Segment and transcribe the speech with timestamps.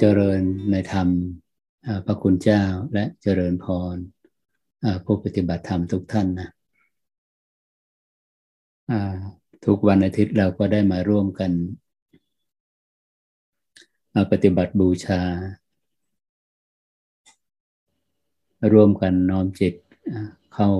[0.00, 1.08] เจริญในธรรม
[2.06, 2.62] พระคุณเจ้า
[2.94, 3.96] และเจริญพร
[5.04, 6.48] ผู้ปฏิบัติธรรมทุกท่านนะ
[9.64, 11.52] ทุกวันอาทิตย์เราก็ได้มาร่วมกัน
[14.32, 15.20] ปฏิบัติบูชา
[18.72, 19.74] ร่วมกันน้อมจิต
[20.54, 20.70] เข้า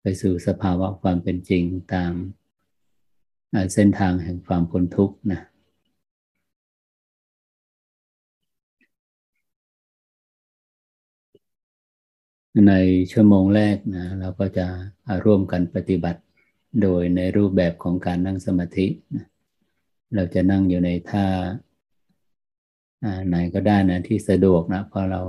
[0.00, 2.12] ไปสู่สภาวะความเป็นจริงตาม
[3.74, 5.42] เส้นทางแห่งความพ้นทุกข์นะ
[12.66, 12.72] ใน
[13.12, 14.66] ชั่วโมงแรกนะเราก็จะ
[15.24, 16.20] ร่วมกันปฏิบัติ
[16.82, 19.26] โดยในรูปแบบของการนั่งสมาธินะ
[20.14, 21.26] เราจะนั่งอยู่ในท่า
[23.28, 25.20] ไหนก็ได้นะที่สะดวกนะเพราะเรา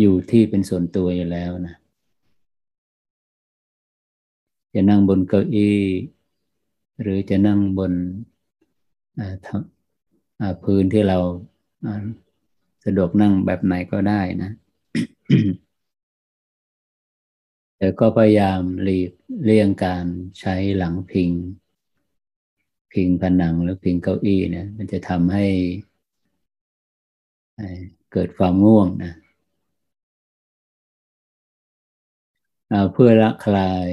[0.00, 1.74] อยู่ที่เป็นส่วนตัวอยู่แล้วนะ
[4.74, 5.78] จะนั่งบนเก้าอี้
[7.02, 7.92] หรือจะนั่งบน
[10.64, 11.18] พื้นที่เรา
[12.84, 14.50] สะดวกนั่งแบบไหนก็ได้นะ
[17.78, 19.10] แต่ก็พยายามหลีก
[19.44, 20.04] เลี่ยงการ
[20.40, 21.32] ใช้หลังพิง
[22.92, 25.46] พิงผนังหรือพิงเก้าอี้เนี่ยมันจะทำให้
[28.12, 29.12] เกิดความง่วงนะ
[32.92, 33.88] เพื่อละคลาย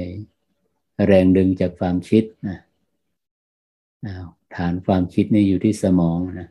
[1.06, 2.58] แรงดึงจากความคิดนะ
[4.56, 6.48] ฐานความคิดนี่อยู่ที่สมองนะ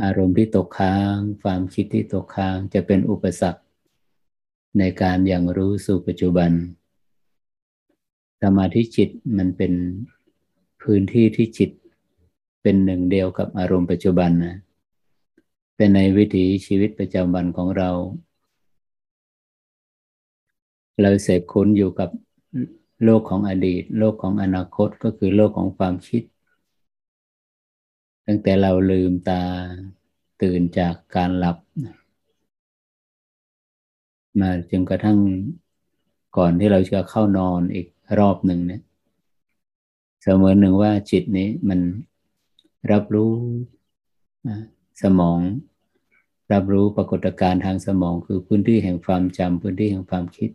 [0.00, 3.62] อารมณ์ที่ตกค้าง ความคิดที่ตกค้างจะเป็นอุปสรรค
[4.78, 6.50] ในการอย่างรู้สู่ปัจจุบัน
[8.42, 9.72] สมาธิจิตมันเป็น
[10.82, 11.70] พื้นที่ที่จิต
[12.62, 14.56] เป็นหนึ่งเดียวกับอารมณ์ปัจจุบันนะ
[15.76, 17.90] แต่ในวิถีชีวิตประจำวันของเรา
[21.00, 22.10] เราเสพคุ้นอยู่กับ
[23.04, 26.22] โลกของอดีต โลกของอนาคตก็คือโลกของความคิด
[28.26, 29.42] ตั้งแต่เราลืมตา
[30.42, 31.56] ตื่นจากการหลับ
[34.40, 35.18] มาจนกระทั่ง
[36.36, 37.86] ก่อนที่เราจะเข้านอนอีก
[38.18, 38.82] รอบหนึ่งเนี่ย
[40.22, 41.80] เสมือนหนึ่งว่าจิตนี้มัน
[42.92, 43.32] รับรู้
[45.02, 45.38] สมอง
[46.52, 50.50] รับรู้ปรากฏการณ์ทางสมองคือพื้นที่แห่งความจำพื้นที่แห่งความคิด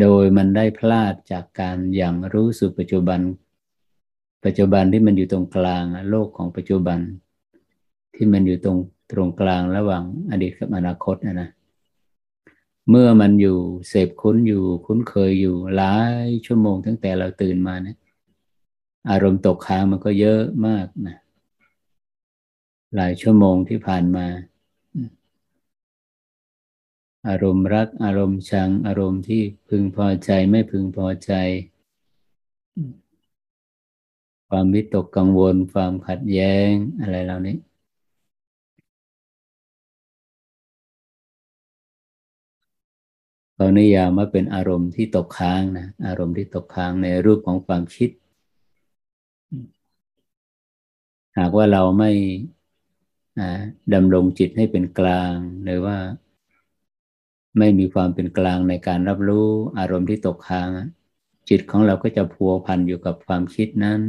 [0.00, 3.20] โดยมันได้พลาดจากการอย่างรู้สู่ปัจจุบัน
[4.46, 6.98] ปัจจุบันที่มันอยู่ตรงกลางโลกของปัจจุบัน
[8.14, 8.78] ที่มันอยู่ตรง
[9.12, 11.48] ตรงกลางระหว่างอดีตกับอนาคตนะนะ
[12.90, 13.58] เมื่อมันอยู่
[13.88, 17.98] เสพคุ้นอยู่คุ้นเคยอยู่หลายชั่วโมงตั้งแต่เราตื่นมาเนะี่ย
[19.10, 21.16] อารมณ์ตกค้างมันก็เยอะมากนะ
[22.96, 24.26] หลายชั่วโมงที่ผ่านมา
[27.28, 31.32] อารมณ์รัก อารมณ์ชัง อารมณ์ที่พึงพอใจไม่พึงพอใจ
[34.48, 36.70] ความวิตกกังวล ความขัดแย้ง
[37.00, 37.56] อะไรเหล่านี้
[43.56, 48.10] เรานิยามว่าเป็นอารมณ์ที่ตกค้างนะอารมณ์ที่ตกค้างในรูปของความคิด
[51.38, 52.10] หากว่าเราไม่
[53.94, 55.34] ดำรงจิตให้เป็นกลาง
[55.64, 55.96] หรือว่า
[57.58, 60.68] ไม่มีความเป็นกลางในการรับรู้อารมณ์ที่ตกค้าง
[61.48, 64.00] จิตของเราก็จะพัวพันอยู่กับความคิดนั้น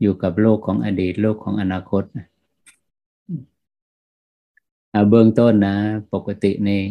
[0.00, 2.04] อยู่กับโลกของอดีตโลกของอนาคต
[5.10, 5.76] เบื้องต้นนะ
[6.12, 6.82] ปกตินี่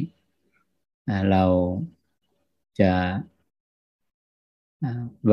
[1.32, 1.44] เรา
[2.80, 2.92] จะ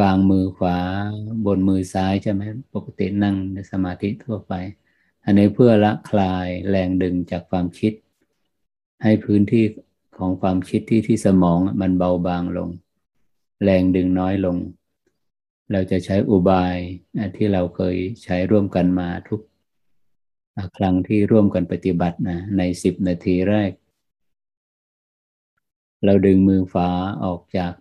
[0.00, 0.78] วางมือขวา
[1.46, 2.42] บนมือซ้ายใช่ไหม
[2.74, 4.52] ปกตินั่งในสมาธิทั่วไป
[5.24, 7.92] อันนี้เพื่อละคลายแรงดึงจากความคิด
[9.02, 9.64] ให้พื้นที่
[10.16, 12.70] ของความคิดที่ที่สมองมันเบาบางลง
[13.64, 14.56] แรงดึงน้อยลง
[15.72, 16.76] เราจะใช้อุบาย
[17.36, 19.40] ที่เราเคยใช้ร่วมกันมาทุก
[20.76, 23.72] ครั้งที่ร่วมกันปฏิบัตินะในสิบนาทีแรก
[26.04, 26.90] เราดึงมือขวา
[27.24, 27.72] ออกจาก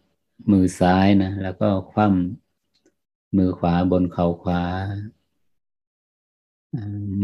[0.52, 4.62] มือซ้ายนะ แล้วก็คว่ำมือขวาบนเข่าขวา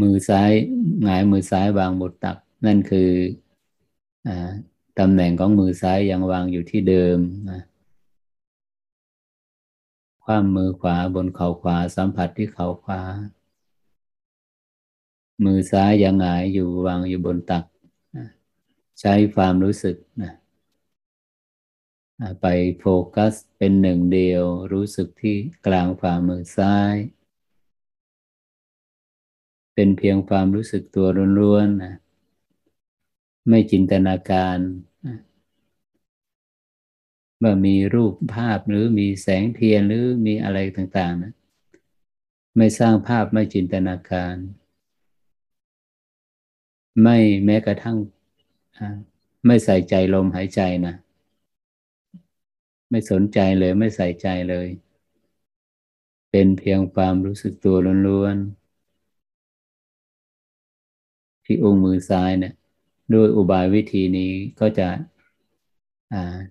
[0.01, 0.51] มือซ้าย
[1.03, 3.09] หงายมือซ้ายวางบนตัก นั่นคือ
[4.27, 4.29] อ
[4.99, 7.17] ตำแหน่งของมือซ้ายยังวางอยู่ที่เดิม
[7.51, 7.61] นะ
[10.25, 13.01] คว่ำมือขวาบนเข่าขวาสัมผัสที่เข่าขวา
[15.43, 17.65] มือซ้ายยังหงายอยู่วางอยู่บนตัก
[18.99, 20.33] ใช้ความรู้สึกนะ
[22.41, 22.45] ไป
[22.79, 22.85] โฟ
[23.15, 24.43] กัสเป็นหนึ่งเดียว
[24.73, 25.35] รู้สึกที่
[25.65, 26.95] กลางฝ่ามือซ้าย
[29.73, 31.07] เป็นเพียงความรู้สึกตัว
[31.39, 31.95] ล้วนๆนะ
[33.49, 34.57] ไม่จินตนาการ
[37.43, 41.33] ว่ามีรูปภาพหรือมีแสงเทียนหรือมีอะไรต่างๆนะ
[42.57, 44.35] ไม่สร้างภาพไม่จินตนาการ
[47.03, 47.97] ไม่แม้กระทั่ง
[49.45, 50.95] ไม่ใส่ใจลมหายใจนะ
[52.89, 54.67] ไม่สนใจเลยไม่ใส่ใจเลย
[56.31, 57.75] เป็นเพียงความรู้สึกตัว
[58.07, 58.65] ล้วนๆ
[61.45, 62.53] ที่องค์มือซ้ายเนะี่ย
[63.13, 64.87] ด้วยอุบายวิธีนี้ก็จะ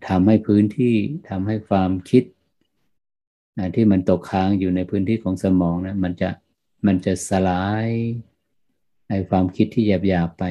[0.09, 0.95] ทำให้พื้นที่
[1.29, 2.25] ทำให้ความคิด
[3.75, 6.31] ที่มันตกค้างอยู่ในพื้นที่ของสมองนะมันจะ
[6.87, 7.89] มันจะสลาย
[9.09, 10.45] ในความคิดที่หยาบๆไป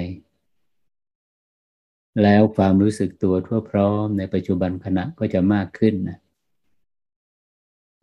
[2.21, 6.17] แล้วความรู้สึกตัวทั่วพร้อมในปัจจุบันขณะก็จะมากขึ้นนะ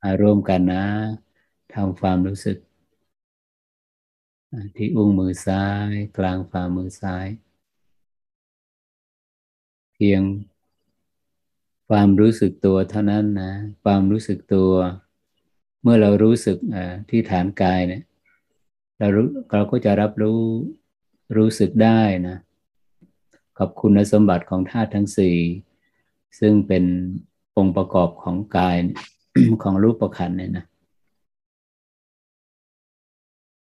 [0.06, 0.87] อารมกันนะ
[1.75, 2.58] ทำความรู้สึก
[4.76, 7.26] ที่อุ้งมือซ้าย กลางฝ่ามือซ้าย
[9.94, 10.23] เพียง
[11.94, 13.52] ความรู้สึกตัวเท่านั้นนะ
[13.84, 14.72] ความรู้สึกตัว
[15.82, 16.56] เมื่อเรารู้สึก
[17.10, 18.02] ที่ฐานกายเนี่ย
[18.98, 20.40] เรารู้เราก็จะรับรู้
[21.37, 22.37] รู้สึกได้นะ
[23.58, 25.37] กับคุณสมบัติของธาตุทั้งสี่
[26.40, 26.84] ซึ่งเป็น
[27.56, 28.76] องค์ประกอบของกาย
[29.62, 30.64] ของรูปประคันเนี่ยนะ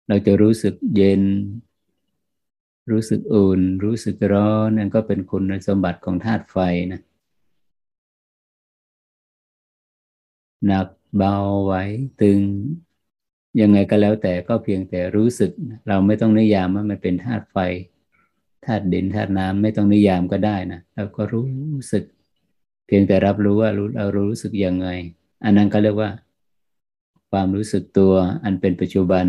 [0.08, 1.24] เราจะรู้สึกเย็น
[2.92, 6.58] รู้สึกอุ่น รู้สึกร้อนนั่นก็เป็นคุณสมบัติของธาตุไฟ
[6.94, 7.02] นะ
[10.66, 10.88] หนัก
[11.18, 11.74] เบาไหว
[12.22, 12.42] ตึง
[13.62, 15.52] ยังไงก็แล้วแต่ก็เพียงแต่รู้สึก
[15.88, 17.58] เราไม่ต้องนิยามว่ามันเป็นธาตุไฟ
[18.66, 21.48] ธาตุดินธาตุน้ำไม่ต้องนิยามก็ได้นะเราก็รู้
[21.92, 22.04] สึก
[22.88, 24.88] เพียงแต่รับรู้ว่ารู้เรารู้สึกยังไง
[25.44, 26.12] อันนั้นก็เรียกว่า
[27.32, 28.14] ความรู้สึกตัว
[28.44, 29.26] อันเป็นปัจจุบัน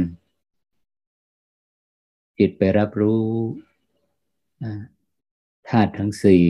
[2.38, 3.22] จิตไปรับรู้
[5.68, 6.44] ธาตุทั้งสี่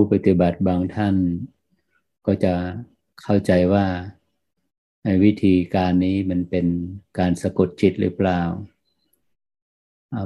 [0.00, 1.16] ผู้ปฏิบัติบางท่าน
[2.26, 2.54] ก็จะ
[3.22, 3.86] เข้าใจว่า
[5.24, 6.66] วิธีการนี้มันเป็น
[7.18, 8.40] การสะกดจิตหรือเปล่า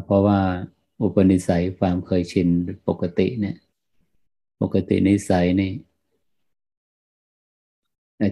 [0.04, 0.40] เพราะว่า
[1.02, 2.48] อุปนิสัยความเคยชิน
[2.88, 3.56] ปกติเนี่ย
[4.62, 5.72] ปกตินิสัยนี่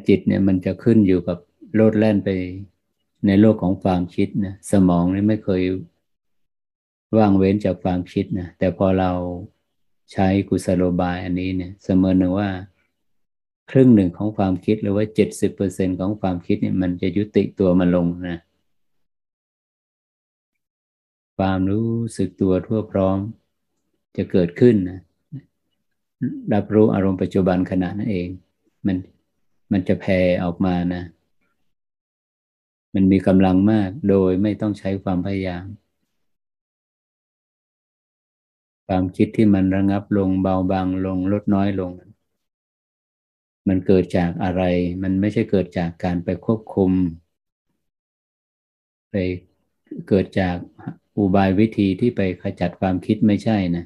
[0.08, 1.38] จิตเนี่ยมันจะขึ้นอยู่กับ
[1.74, 2.28] โลดแล่นไป
[3.26, 5.62] ในโลกของความคิดนะสมองนี่ไม่เคย
[7.18, 9.12] ว่างเว้นจากความคิดนะแต่พอเรา
[10.12, 12.50] ใช้กุศโลบายอันนี้เนี่ยเสมอหนึ่งว่า
[13.70, 18.38] ครึ่งหนึ่งของความคิดหรือว่าเจ็ดสิบเปอร์เซ็นของความคิดเนี่ยมันจะยุติตัวมันลงนะ
[21.38, 23.18] ความรู้สึกตัวทั่วพร้อม
[24.16, 25.00] จะเกิดขึ้นนะ
[26.54, 28.28] รับรู้อารมณ์ปัจจุบันขณะนั่นเอง
[28.86, 28.96] มัน
[29.72, 31.02] มันจะแผ่ออกมานะ
[32.94, 35.64] มันมีกำลังมากโดยไม่ต้องใช้ความพยายาม
[38.92, 41.90] ความคิดที่มันระงับลงเบาบางลงลดน้อยลง
[43.68, 44.62] มันเกิดจากอะไร
[45.02, 46.92] มันไม่ใช่เกิดจากการไปควบคุม
[49.10, 49.14] ไป
[50.08, 50.56] เกิดจาก
[51.18, 53.84] อุบายวิธีที่ไปขจัดความคิดไม่ใช่นะ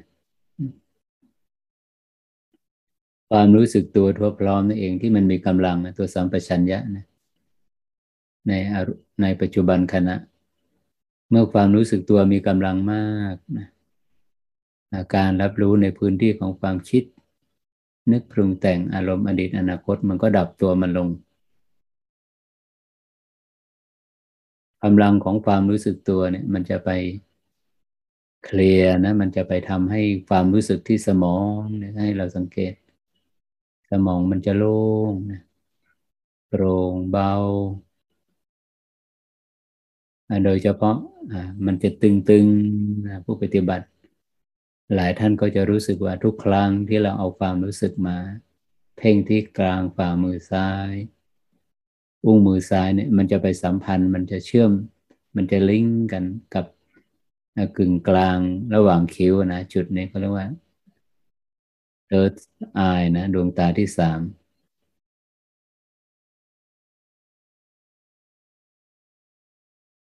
[3.29, 7.05] ความรู้สึกตัวทั่วพร้อมนั่นเองที่มันมีกำลังตัวสัมปชัญญะนะ
[8.47, 8.51] ใน
[9.21, 10.15] ในปัจจุบันขณะ
[11.29, 13.67] เมื่อความรู้สึกตัวมีกำลังมากนะ
[15.15, 17.03] การรับรู้ในพื้นที่ของความคิด
[18.11, 21.09] นึกปรุงแต่งอารมณ์อดีตอนาคตมันก็ดับตัวมันลง
[24.83, 26.89] กำลังของความรู้สึกตัวเนี่ยมันจะไป
[28.43, 31.59] เคลียร์นะ มันจะไปทำให้ความรู้สึกที่สมอง
[31.99, 32.73] ให้เราสังเกต
[33.91, 34.77] สมองมันจะโล่
[35.11, 35.41] งนะ
[36.49, 37.31] โปร่งเบา
[40.45, 40.97] โดยเฉพาะ
[41.65, 43.85] มันจะตึงๆผู้ปฏิบัติ
[44.93, 48.17] หลายท่านก็จะรู้สึกว่าทุกครั้งที่เราเอาความรู้สึกมา
[48.97, 50.91] เพ่งที่กลางฝ่ามือซ้าย
[52.25, 54.71] อุ้งมือซ้ายเนี่ยมันจะไปสัมพันธ์มันจะเชื่อม
[55.35, 56.23] มันจะลิงก์กัน
[56.55, 56.65] กับ
[57.77, 58.39] กึ่งกลาง
[58.75, 60.47] ระหว่างคิ้วนะจุดนี้เขาเรียกว่า
[62.09, 62.33] third
[62.89, 64.19] eye นะดวงตาที่สาม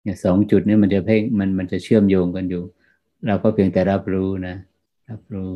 [0.03, 2.63] เนี่ยสองจุดนี้มันจะเพ่งมันมันจะเชื่อมโยงกันอยู่
[3.27, 4.55] เราก็เพียงแต่รับรู้นะ
[5.09, 5.51] รับรู้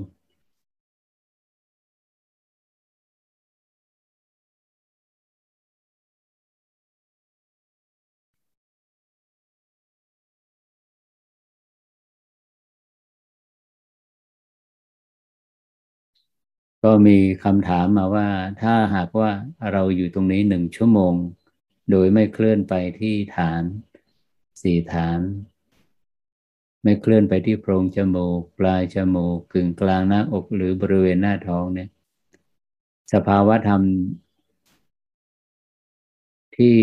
[16.84, 18.30] ก็มีคำถามมาว่า
[18.62, 19.32] ถ้าหากว่า
[19.72, 21.16] เราอยู่ตรงนี้หนึ่งชั่วโมง
[21.92, 23.64] โดยไม่เคลื่อนไปที่ฐาน
[24.62, 25.20] สี่ฐาน
[26.84, 31.90] ไม่เคลื่อนไปที่โพรงจมูก ปลายจมูกกึ่งกลางหน้าอกหรือบริเวณหน้าท้องเนี่ย
[33.14, 33.82] สภาวะธรรม
[36.56, 36.78] ที่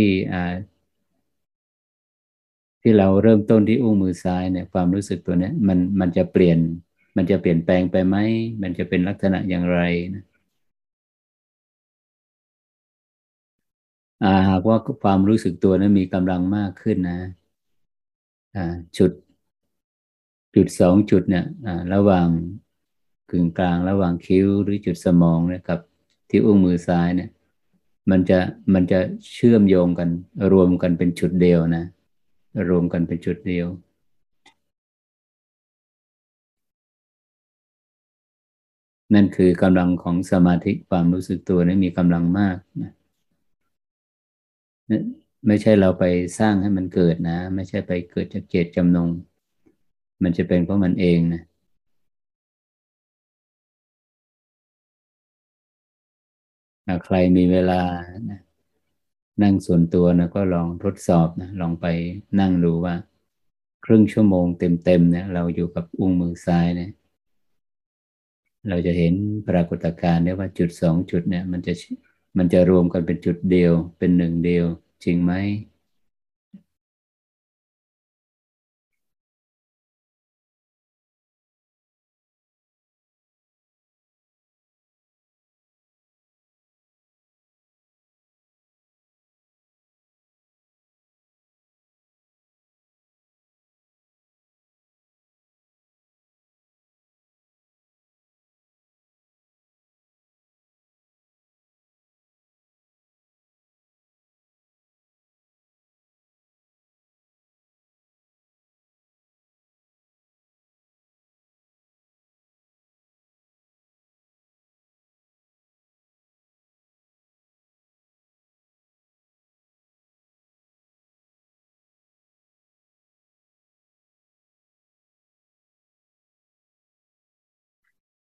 [2.82, 6.58] ที่เราเริ่มต้นที่อุ้งมือซ้ายเนี่ย ความรู้สึกตัวเนี้ยมันมันจะเปลี่ยน
[7.16, 8.16] มันจะเปลี่ยนแปลงไปไหม
[8.62, 9.80] มันจะเป็นลักษณะอย่างไร
[10.14, 10.24] นะ
[14.50, 17.18] หากว่าความรู้สึกตัวนั้นมีกำลังมากขึ้นนะ
[18.98, 19.10] จุด
[20.54, 21.44] จุดสองจุดเนี่ย
[21.94, 22.28] ระหว่าง
[23.30, 25.78] กึ่งกลางระหว่างคิ้วหรือจุดสมองนี่ยกับ
[26.30, 27.30] ที่อุ้งมือซ้ายเนี่ย
[28.10, 28.38] มันจะ
[28.74, 29.00] มันจะ
[29.32, 30.08] เชื่อมโยงกัน
[30.52, 31.84] รวมกันเป็นจุดเดียวนะ
[32.68, 33.66] รวมกันเป็นจุดเดียว
[39.14, 42.92] นั่นคือกำลังของสมาธิความรู้สึกตัวนี่มีกำลังมากนะ
[45.46, 46.04] ไม่ใช่เราไป
[46.38, 49.08] สร้างให้มันเกิดนะ ไม่ใช่ไปเกิดจากเจตจำนง
[50.22, 51.42] มันจะเป็นเพราะมันเองนะ
[57.04, 57.80] ใครมีเวลา
[58.30, 58.40] นะ
[59.42, 61.86] นั่งส่วนตัวนะก็ลองทดสอบนะลองไป
[62.40, 62.94] นั่งดูว่า
[63.84, 66.90] ครึ่งชั่วโมงเต็มๆเนี่ยเราอยู่กับอุ้งมือซ้ายเนี่ย
[68.68, 69.14] เราจะเห็น
[69.48, 71.72] ปรากฏการณ์ได้ว่าจุดสองจุดเนี่ย มันจะ
[72.38, 74.66] มันจะรวมกันเป็นจุดเดียวเป็นหนึ่งเดียว
[75.04, 75.32] จริงไหม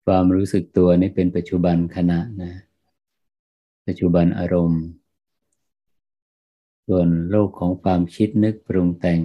[0.05, 2.53] ความรู้สึกตัวนี่เป็นปัจจุบันขณะนะ
[3.87, 4.83] ปัจจุบันอารมณ์
[6.87, 9.19] ส่วนโลกของความคิดนึกปรุงแต่ง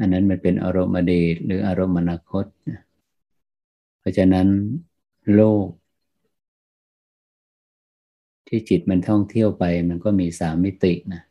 [0.00, 2.44] อันนั้นมันเป็นอารมณ์อดีตหรืออารมณ์อนาคต
[4.00, 4.48] เพราะฉะนั้น
[5.34, 5.66] โลก
[8.48, 11.22] ที่จิตมันท่องเที่ยวไปมันก็มีสามมิตินะ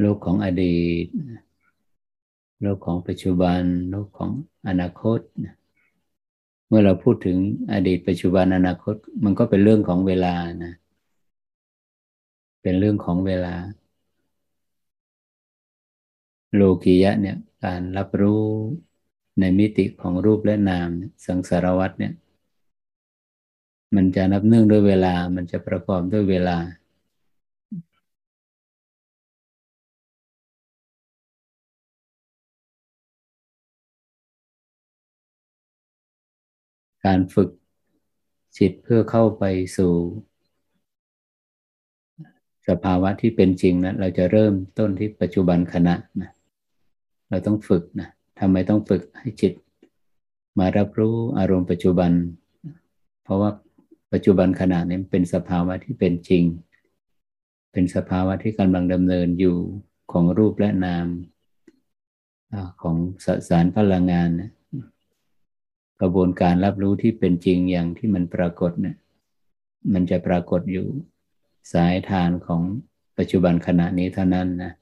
[0.00, 1.06] โลกของอดีต
[2.62, 4.30] โลกของปัจจุบัน โลกของ
[4.68, 5.54] อนาคตนะ
[6.68, 7.38] เมื่อเราพูดถึง
[7.72, 8.94] อดีตปัจจุบันอนาคต
[9.24, 10.34] มันก็เป็นเรื่องของเวลา
[10.64, 10.74] นะ
[12.62, 13.54] เป็นเรื่องของเวลา
[16.54, 18.44] โลกียะเนี่ยการรับรู้
[19.40, 20.88] ในมิติของรูปและนาม
[21.26, 22.12] สังสารวัตเนี่ย
[23.94, 26.56] มันจะนับเนื่องด้วยเวลา มันจะประกอบด้วยเวลา
[37.06, 37.50] การฝึก
[38.58, 39.44] จิตเพื่อเข้าไป
[39.76, 39.92] สู่
[42.68, 46.30] สภาวะที่เป็นจริงนะเราจะเริ่มต้นที่ปัจจุบันขณะนะ
[47.30, 49.52] เราต้องฝึกนะทำไมต้องฝึกให้จิต
[50.58, 52.12] มารับรู้อารมณ์ปัจจุบัน
[53.24, 53.50] เพราะว่า
[54.12, 56.44] ปัจจุบันขณะนี้เป็นสภาวะที่เป็นจริง
[57.72, 59.56] เป็นสภาวะที่กำลังดำเนินอยู่
[60.12, 61.06] ของรูปและนาม
[62.82, 64.50] ของสสารพลังงานนะ
[66.00, 68.96] กระบวนการรับรู้ที่เป็นจริงอย่างที่มันปรากฏเนี่ย
[69.92, 70.86] มันจะปรากฏอยู่
[71.72, 72.62] สายทานของ
[73.18, 74.72] ปัจจุบันขณะนี้เท่านั้นนะ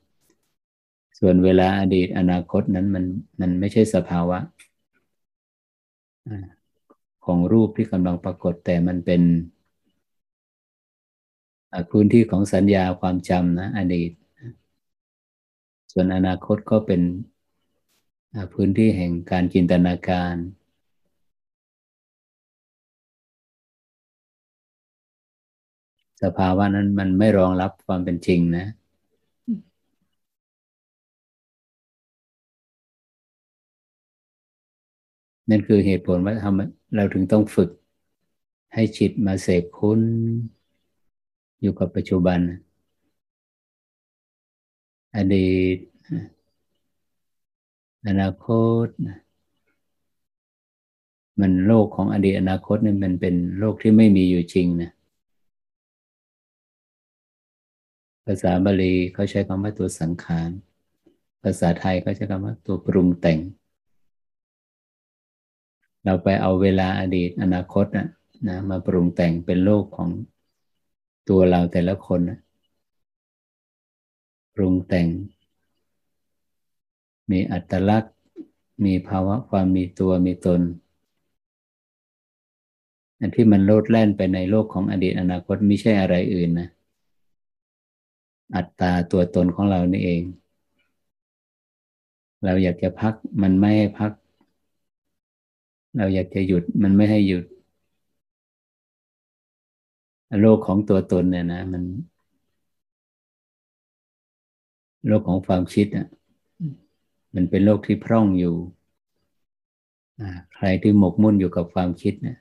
[1.19, 3.05] ส่วนเวลาอดีตอนาคตนั้นมัน
[3.41, 4.39] มันไม่ใช่สภาวะ
[7.25, 9.23] ของรูปที่กำลังปรากฏแต่มันเป็น
[11.91, 14.11] พื้นที่ของสัญญาความจำนะอดีต
[15.93, 17.03] ส่วนอนาคตก็เป็น
[18.55, 20.35] พื้นที่แห่งการจินตนาการ
[26.23, 28.67] สภาวะนั้นมันไม่รองรับความเป็นจริงนะ
[35.51, 37.71] นั่นคือเหตุผลว่าทำเราถึงต้องฝึก
[38.75, 40.01] ให้จิตมาเสกคุ้น
[41.61, 42.41] อยู่กับปัจจุบัน
[45.17, 45.79] อดีต
[48.07, 48.47] อนาค
[48.87, 48.89] ต
[51.41, 54.91] มันโลกของอดีตอนาคตนี่มันเป็นโลกที่ไม่มีอยู่จริงนะ
[58.27, 60.51] ภาษาบาลีเขาใช้คำว่าตัวสังขาร
[61.43, 63.39] ภาษาไทยเขาใช้คำว่าตัวปรุงแต่ง
[66.05, 68.09] เราไปเอาเวลาอดีตอนาคตนะ
[68.49, 70.11] นะมาปรุงแต่งเป็นโลกของ
[71.29, 72.39] ตัวเราแต่ละคนนะ
[74.55, 75.09] ปรุงแต่ง
[77.31, 78.15] มีอัตลักษณ์
[78.85, 80.61] มีภาวะความมีตัวมีตน
[83.21, 86.69] อันที่มันโลดแล่นไปในโลกของอดีตอนาคตไม่ใช่อะไรอื่นนะ
[88.55, 90.23] อัตตาตัวตนของเรานี่เอง
[92.45, 94.13] เราอยากจะพักมันไม่ให้พัก
[95.97, 97.45] เราอยากจะหยุดมันไม่ให้หยุด
[100.41, 101.83] โลกของตัวตนเนี่ยนะ มัน
[105.07, 106.07] โลกของความคิดอะ
[107.35, 108.55] มันเป็นโลกที่พร่องอยู่
[110.55, 112.39] ใครที่หมกมุ่นอยู่กับความคิดเนี่ย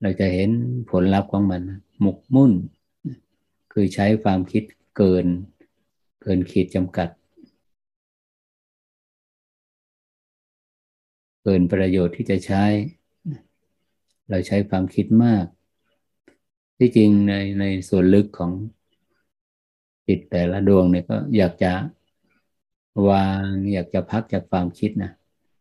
[0.00, 0.50] เราจะเห็น
[0.90, 1.62] ผลลัพธ์ของมัน
[2.00, 2.52] หมกมุ่น
[3.76, 4.64] คือใช้ความคิด
[4.96, 5.26] เกิน
[6.22, 7.08] เกินขีดจำกัด
[11.42, 12.64] เกินประโยชน์ที่จะใช้
[14.30, 15.46] เราใช้ความคิดมาก
[16.78, 18.52] ที่จริงในในส่วนลึกของ
[20.06, 21.72] จิตแต่ละดวงเนี่ยก็อยากจะ
[23.08, 25.12] วางอยากจะพักจากความคิดนะ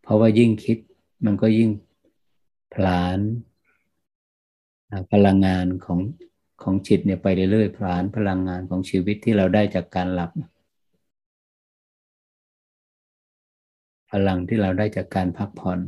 [0.02, 0.78] เพราะว่ายิ่งคิด
[1.26, 1.70] มันก็ยิ่ง
[2.74, 3.20] ผลาญ
[5.12, 6.00] พลังงานของ
[6.64, 10.32] ของจิตเนี่ยไปเรื่อยๆผลานพลังงานของชีวิตที่เราได้จากการหลับ
[14.12, 15.80] พลังที่เราได้จากการพักผ่อน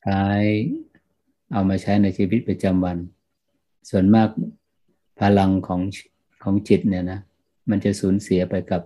[0.00, 0.24] ใช้
[1.52, 2.98] เอามาใช้ในชีวิตประจำวัน
[3.90, 4.28] ส่วนมาก
[5.20, 5.80] พลังของ
[6.42, 7.20] ของจิตเนี่ยนะ
[7.70, 8.82] มันจะสูญเสียไปกับ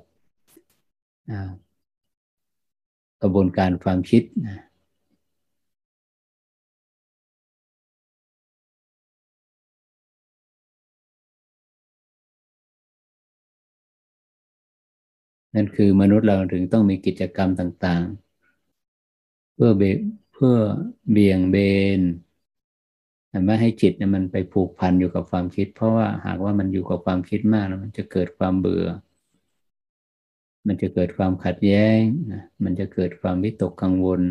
[3.22, 4.67] กระบวนการความคิดนะ
[15.58, 19.82] นั่นคือมนุษย์เราถึงต้องมีกิจกรรมต่างๆ เพื่อเบ
[20.32, 20.56] เพื่อ
[21.10, 21.56] เบี่ยงเบ
[21.98, 22.00] น
[23.46, 28.86] ไม่ให้จิตเนี่ยมันไปผูกพันอยู่กับความคิด เพราะว่าหากว่ามันอยู่กับความคิดมากแล้วมันจะเกิดความเบื่อ
[30.66, 32.00] มันจะเกิดความขัดแย้ง
[32.32, 34.22] นะมันจะเกิดความวิตกกังวล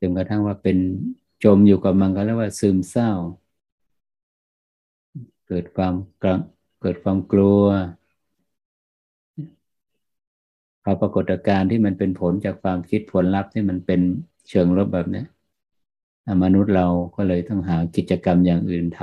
[0.00, 0.78] จนกระทั่งว่าเป็น
[1.44, 3.12] จมอยู่กับมันก็เรียกว่าซึมเศร้า
[5.48, 5.94] เกิดความ
[6.80, 7.64] เกิดความกลัว
[10.88, 14.00] พอปรากฏการณ์ที่มันเป็นผลจากความคิดผลลัพธ์ที่มันเป็น
[14.48, 15.24] เชิงลบแบบนี้
[16.42, 19.00] มนุษย์เราก็เลยต้องหากิจกรรมอย่างอื่นท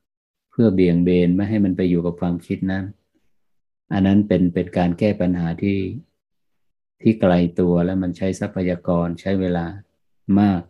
[0.00, 2.84] ำเพื่อเบี่ยงเบนไม่ให้มันไปอยู่กับความคิดนั้น
[3.92, 5.78] อันนั้นเป็นเป็นการแก้ปัญหาที่
[7.00, 9.66] ที่ไกลตัวแล้วมันใช้ทรัพยากรใช้เวลา
[10.40, 10.62] มาก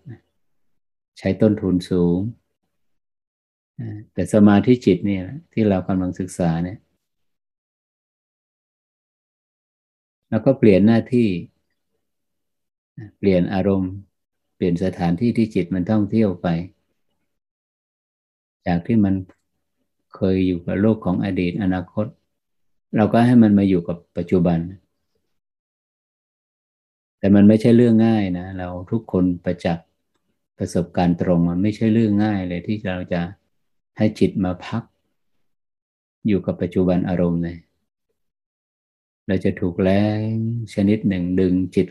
[1.18, 2.18] ใช้ต้นทุนสูง
[4.12, 6.78] แต่สมาธิจิตเนี่ยที่เรากำลังศึกษาเนี่ย
[10.34, 11.28] แล้วก็เปลี่ยนหน้าที่
[13.18, 13.92] เปลี่ยนอารมณ์
[14.56, 16.48] เปลี่ยนสถานที่ที่จิตมันท่องเที่ยวไป
[18.66, 19.14] จากที่มัน
[20.14, 22.06] เคยอยู่กับโลกของอดีตอนาคต
[22.96, 24.58] เราก็ให้มันมาอยู่กับปัจจุบัน
[27.18, 29.86] แต่มันไม่ใช่เรื่องง่ายนะ เราทุกคนประจักษ์
[30.58, 33.20] ประสบการณ์ตรงมันไม่ใช่เรื่องง่ายเลยที่เราจะ
[33.98, 34.82] ให้จิตมาพัก
[36.26, 37.58] อยู่กับปัจจุบันอารมณ์เลย
[39.26, 40.20] เราจะถูกแรง
[40.74, 41.88] ชนิดหนึ่งดึงจิต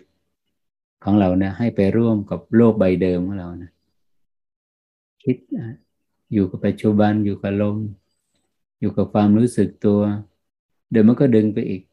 [1.03, 3.71] ของเรานะให้ไปร่วมกับโลกใบเดิมของเรานะ
[5.23, 5.37] คิด
[6.33, 7.77] อยู่กับปัจจุบันอยู่กับลม
[8.79, 10.01] อยู่กับความรู้สึกตัว
[10.91, 11.83] เดี๋ยวมันก็ดึงไปอีก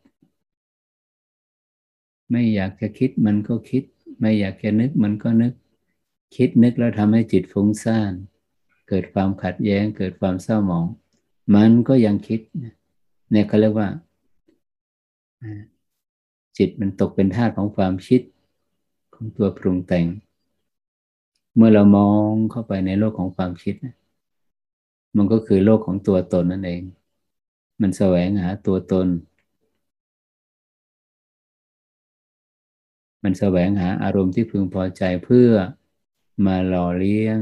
[2.31, 3.85] ไม่อยากจะคิดมันก็คิด
[4.21, 5.53] ไม่อยากจะนึกมันก็นึก
[6.37, 8.13] คิดนึกแล้วทำให้จิตฟุ้งซ่าน
[8.89, 10.87] เกิดความขัดแย้ง เกิดความเศร้าหมอง
[11.55, 12.41] มันก็ยังคิด
[13.31, 13.89] เนี่ยเขาเรียกว่า
[16.57, 18.21] จิตมันตกเป็นธาตุของความคิด
[19.15, 20.07] ของตัวปรุงแต่ง
[21.55, 23.75] เมื่อเรามองเข้าไปในโลกของความคิด
[25.17, 26.83] มันก็คือโลกของตัวตนนั่นเอง
[27.81, 29.09] มันแสวงหาตัวตน
[33.25, 35.51] มันแสวงหาอารมณ์ที่พึงพอใจเพื่อ
[36.47, 37.39] มาหล่อเลี้ยง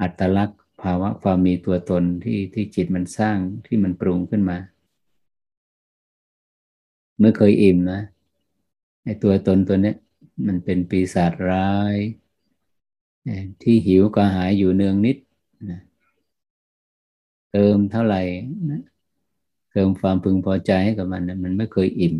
[0.00, 4.58] อัตลักษณ์ภาวะความมีตัวตนที่ที่จิตมันสร้างที่มันปรุงขึ้นมา
[7.20, 8.00] ไม่เคยอิ่มนะ
[9.04, 9.92] ไอ้ตัวตนตัวนี้
[10.46, 11.96] มันเป็นปีศาจร้าย
[13.62, 15.16] ที่หิวก็หายอยู่เนืองนิด
[15.70, 15.80] นะ
[17.52, 18.20] เติมเท่าไหร่
[18.70, 18.80] นะ
[19.72, 22.14] เติมความพึงพอใจให้กับมันนะมันไม่เคยอิ่ม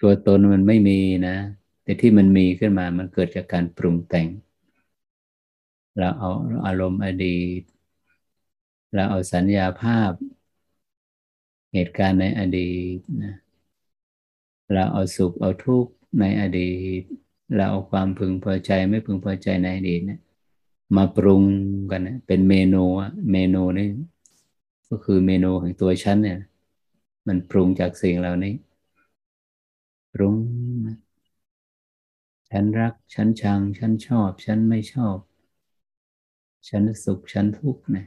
[0.00, 1.36] ตัวตนมันไม่มีนะ
[1.88, 4.26] แต่ที่มันมีขึ้นมามันเกิดจากการปรุงแต่ง
[5.98, 6.30] เราเอา
[6.66, 7.62] อารมณ์อดีต
[8.94, 10.12] เราเอาสัญญาภาพ
[11.74, 13.34] เหตุการณ์ในอดีตนะ
[14.72, 17.02] เราเอาสุขเอาทุกข์ในอดีต
[17.56, 20.20] เราเอาความพึงพอใจไม่พึงพอใจในอดีตเนะ
[20.96, 21.42] มาปรุง
[21.90, 23.88] กันนะเป็นเมนูอะเมนูนี่
[24.88, 26.38] ก็คือเมนูของตัวฉันเนี่ย
[27.26, 28.54] มันปรุงจากสิ่งเหล่านี้
[30.14, 30.34] ปรุง
[32.50, 35.16] ฉันรัก ฉันชัง ฉันชอบ ฉันไม่ชอบ
[36.68, 38.06] ฉันสุข ฉันทุกข์นะ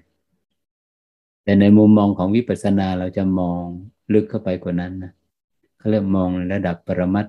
[1.43, 3.63] แต่ในมุมมองของวิปัสสนาเราจะมอง
[4.13, 5.12] ลึกเข้าไปกว่านั้นนะ
[5.77, 7.25] เขาเรียกมองระดับปรมัต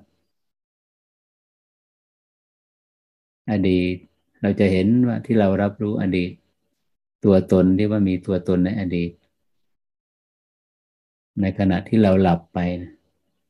[3.51, 3.94] อดีต
[4.40, 6.31] เราจะเห็นว่าที่เรารับรู้อดีต
[7.25, 9.11] ตัวตนที่ว่ามีตัวตนในอดีต
[11.40, 12.59] ในขณะที่เราหลับไป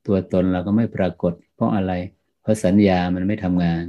[0.07, 3.87] ตัวตนเราก็ไม่ปรากฏ เพราะอะไรเเพราะสัญญามันไม่ทำงาน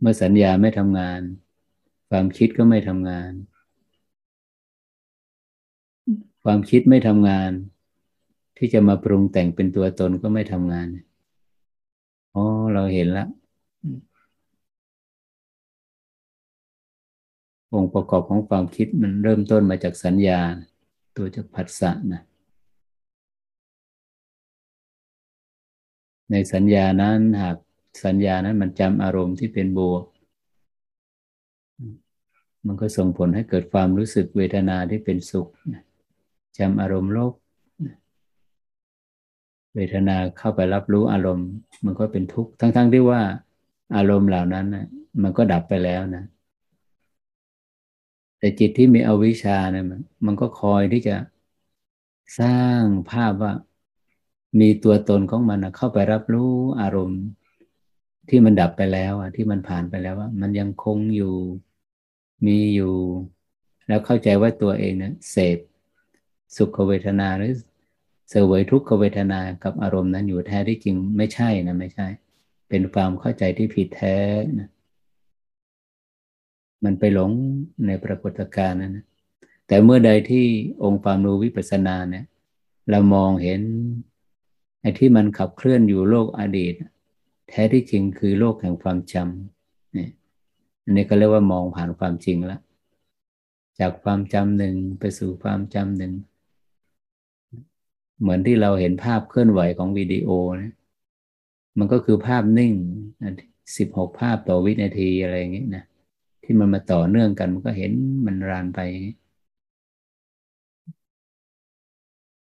[0.00, 1.20] เมื่อสัญญาไม่ทำงาน
[2.08, 3.32] ความคิดก็ไม่ทำงาน
[6.44, 7.52] ความคิดไม่ทำงาน
[8.56, 10.88] ที่จะมาปรุงแต่งเป็นตัวตนก็ไม่ทำงาน
[12.34, 13.28] อ๋อเราเห็นแล้ว
[17.74, 20.40] องค์ประกอบของความคิดมันเริ่มต้นมาจากสัญญา
[21.16, 22.22] ตัวจากผัสสะนะ
[26.30, 27.56] ในสัญญานั้นหาก
[28.04, 30.04] สัญญานั้นมันจำอารมณ์ที่เป็นบวก
[32.66, 35.48] มันก็ส่งผลให้เกิดความรู้สึกเวทนาที่เป็นสุข
[36.58, 37.34] จำอารมณ์โลภ
[39.74, 41.48] เวทนาเข้าไปรับรู้อารมณ์
[41.84, 43.20] มันก็เป็นทุกข์ ทั้งๆทที่ว่า
[43.96, 44.86] อารมณ์เหล่านั้นนะ
[45.22, 46.24] มันก็ดับไปแล้วนะ
[48.38, 49.84] แต่จิตที่มีอวิชชาเนี่ย
[50.26, 51.16] มันก็คอยที่จะ
[52.40, 53.52] สร้างภาพว่า
[54.60, 57.22] มีตัวตนของมันเข้าไปรับรู้อารมณ์
[58.28, 61.34] ที่มันดับไปแล้วอะที่มันผ่านไปแล้วว่ามันยังคงอยู่
[62.46, 62.94] มีอยู่
[63.88, 65.58] แล้วเข้าใจว่าตัวเองเนี่ยเสพ
[66.56, 67.52] สุขเวทนาหรือ
[68.30, 72.06] เสวยทุกขเวทนากับอารมณ์นั้นอยู่แท้ที่จริงไม่ใช่นะไม่ใช่
[72.68, 74.16] เป็นความเข้าใจที่ผิดแท้
[74.58, 74.68] นะ
[76.84, 77.30] มันไปหลง
[77.86, 79.04] ในปรากฏการณ์นั้นนะ
[79.66, 80.46] แต่เมื่อใดที่
[80.82, 82.24] องค์ความรู้วิปัสสนาเนี่ย
[82.90, 83.60] เรามองเห็น
[84.84, 86.74] ไอ้ที่มันขับเคลื่อนอยู่โลกอดีต
[87.48, 90.08] แท้ที่จริงคือโลกแห่งความจำนี่
[90.82, 92.60] อันนี้ก็เรียกว่ามองผ่านความจริงแล้ว
[93.80, 96.12] จากความจำหนึ่งไปสู่ความจำหนึ่ง
[98.20, 100.28] เหมือนที่เราเห็นภาพเคลื่อนไหวของวิดีโอ
[100.60, 100.72] นะ
[101.78, 102.72] มันก็คือภาพนิ่ง
[103.76, 105.84] สิบหกภาพต่อวินาทีอะไรอย่างเงี้ยนะ
[106.42, 107.92] ที่มันมาต่อเนื่องกันมันก็เห็น
[108.26, 108.80] มันรานไป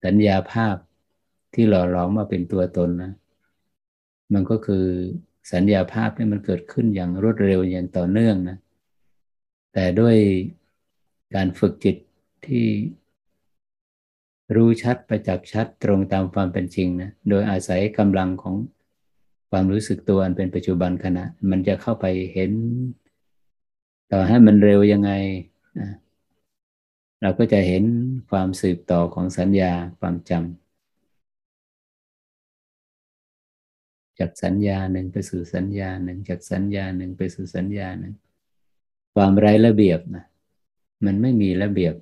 [0.05, 0.75] สัญญาภาพ
[1.53, 3.11] ที่หล่อหลอมมาเป็นตัวตนนะ
[4.33, 4.85] มันก็คือ
[5.51, 8.57] สัญญาภาพที่มันเกิดขึ้นอย่างรวดเร็วอย่างต่อเนื่องนะ
[9.73, 10.15] แต่ด้วย
[11.35, 11.97] การฝึกจิต
[12.45, 12.65] ที่
[14.55, 18.55] รู้ชัดประจักษ์ชัดตรงตามความเป็นจริงนะ โดยอาศัยกำลังของ
[19.49, 22.51] ความรู้สึกตัวอันเป็นปัจจุบันขณะ มันจะเข้าไปเห็น
[24.11, 25.11] ต่อให้มันเร็วยังไง
[25.79, 25.89] นะ
[27.21, 27.83] เราก็จะเห็น
[28.29, 30.66] ความสืบต่อของสัญญาความจำ
[34.19, 38.13] จากสัญญาหนึ่งไปสู่สัญญาหนึ่งจากสัญญาหนึ่งไปสู่สัญญาหนึ่ง
[39.15, 40.25] ความไร้ระเบียบนะ
[41.05, 41.95] มันไม่มีระเบียบ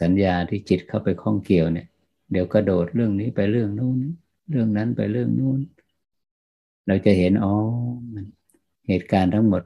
[0.00, 1.86] สัญญาที่จิตเข้าไปข้องเกี่ยวเนี่ย
[2.30, 3.98] เดี๋ยวกระโดดเรื่องนี้ไปเรื่องนู้น
[4.50, 5.60] เรื่องนั้นไปเรื่องนู้น
[6.86, 7.54] เราจะเห็นอ๋อ
[8.14, 8.26] มัน
[8.88, 9.62] เหตุการณ์ทั้งหมด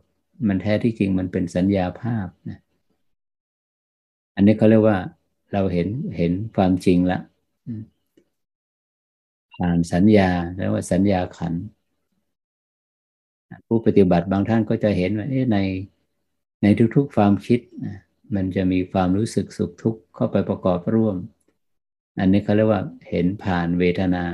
[0.49, 2.59] มันแท้ที่จริงมันเป็นสัญญาภาพนะ
[4.35, 4.99] อันนี้เขาเรียกว่า
[5.53, 7.19] เราเห็นเห็นความจริงละ
[9.57, 11.55] ผ่านสัญญาแล้วว่าสัญญาขัน
[13.67, 15.59] ผู้ปฏิบัติบางท่านก็จะเห็นว่าใน
[16.63, 16.67] ใน
[16.97, 17.61] ทุกๆความคิด
[18.35, 21.17] มันจะมีความรู้สึกสุขทุกข์เข้าไปประกอบร่วม
[22.19, 24.25] อันนี้เขาเรียกว่าเห็นผ่านเวทนา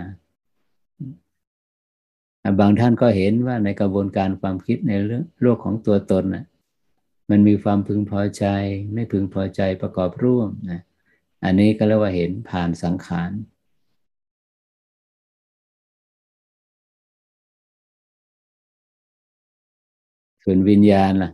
[2.61, 6.45] บางท่านก็เห็นว่าในกระบวนการความคิดในเรื่องโลกของตัวตนน่ะ
[7.31, 8.45] มันมีความพึงพอใจ
[8.95, 10.81] ไม่พึงพอใจประกอบร่วมนะ
[11.45, 13.31] อันนี้ก็เรียกว่าเห็นผ่านสังขาร
[20.43, 21.31] ส่วนวิญญาณล่ะ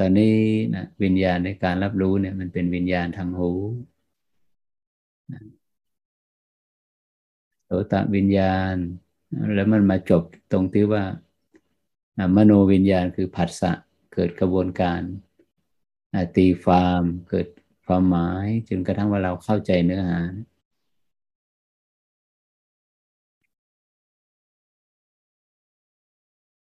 [0.00, 0.34] ตอนนี้
[0.74, 3.50] นะวิญญาณในการรับรู้เนี่ย มันเป็นวิญญาณทางหู
[7.64, 8.74] โสตวิญญาณ
[9.54, 11.04] แล้วมันมาจบตรงที่ว่า
[12.36, 13.72] มโนวิญญาณคือผัสสะ
[14.12, 15.00] เกิดกระบวนการ
[16.36, 17.46] ตีฟาร์มเกิด
[17.86, 20.20] ความหมายจนกระทั่งว่าเราเข้าใจเนื้อหา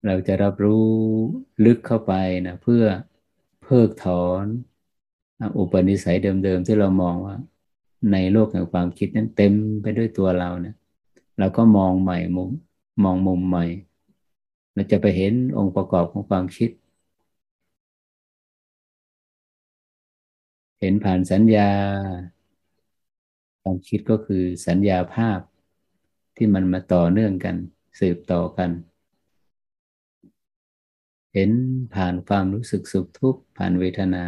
[0.05, 0.87] เราจะรับรู้
[1.65, 2.13] ลึกเข้าไป
[2.47, 2.83] นะเพื่อ
[3.61, 4.45] เพิกถอน
[5.57, 7.35] อุปนิสัยเดิมๆที่เรามองว่า
[8.11, 10.75] ในโลกแห่งความคิดนั้นเต็มไปด้วยตัวเราเนะ
[11.39, 12.51] เราก็มองใหม่มุม
[13.03, 13.65] มองมุมใหม่
[14.73, 16.69] เราจะไปเห็นองค์ประกอบของความคิด
[20.79, 21.69] เห็นผ่านสัญญา
[23.61, 25.39] ความคิดก็คือสัญญาภาพ
[26.35, 27.55] ที่มันมาต่อเนื่องกัน
[27.99, 28.69] สืบต่อกัน
[31.33, 31.51] เห็น
[31.93, 34.23] ผ่านความรู้สึกสุขทุกข์ผ่านเวทนา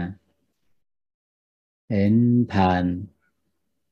[1.92, 2.14] เห็น
[2.54, 2.84] ผ่าน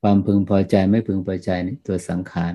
[0.02, 2.54] ความพึงพอใจไม่พึงพอใจในตัวสังขาร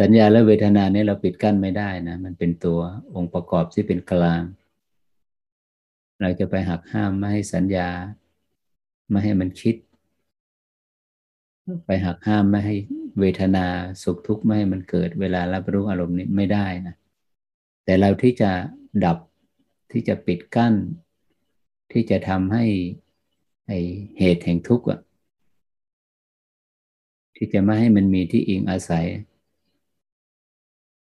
[0.00, 2.80] สัญญาและเวทนาเนี่ยเราปิดกั้นไม่ได้นะ มันเป็นตัว
[3.14, 4.42] องค์ประกอบที่เป็นกลาง
[6.20, 7.88] เราจะไปหักห้ามไม่ให้สัญญา
[9.10, 9.76] ไม่ให้มันคิด
[11.86, 12.76] ไปหักห้ามไม่ให้
[13.20, 13.66] เวทนา
[14.02, 16.94] สุขทุกข์ไม่ให้มันเกิดเวลารับรู้อารมณ์นี้ไม่ได้นะ
[17.84, 18.50] แต่เราที่จะ
[19.04, 19.18] ดับ
[19.92, 20.74] ที่จะปิดกั้น
[21.92, 22.64] ที่จะทำให้
[23.66, 23.72] ไอ
[24.18, 24.86] เหตุแห่งทุกข์
[27.36, 29.06] ที่จะไม่ให้มันมีที่อิงอาศัย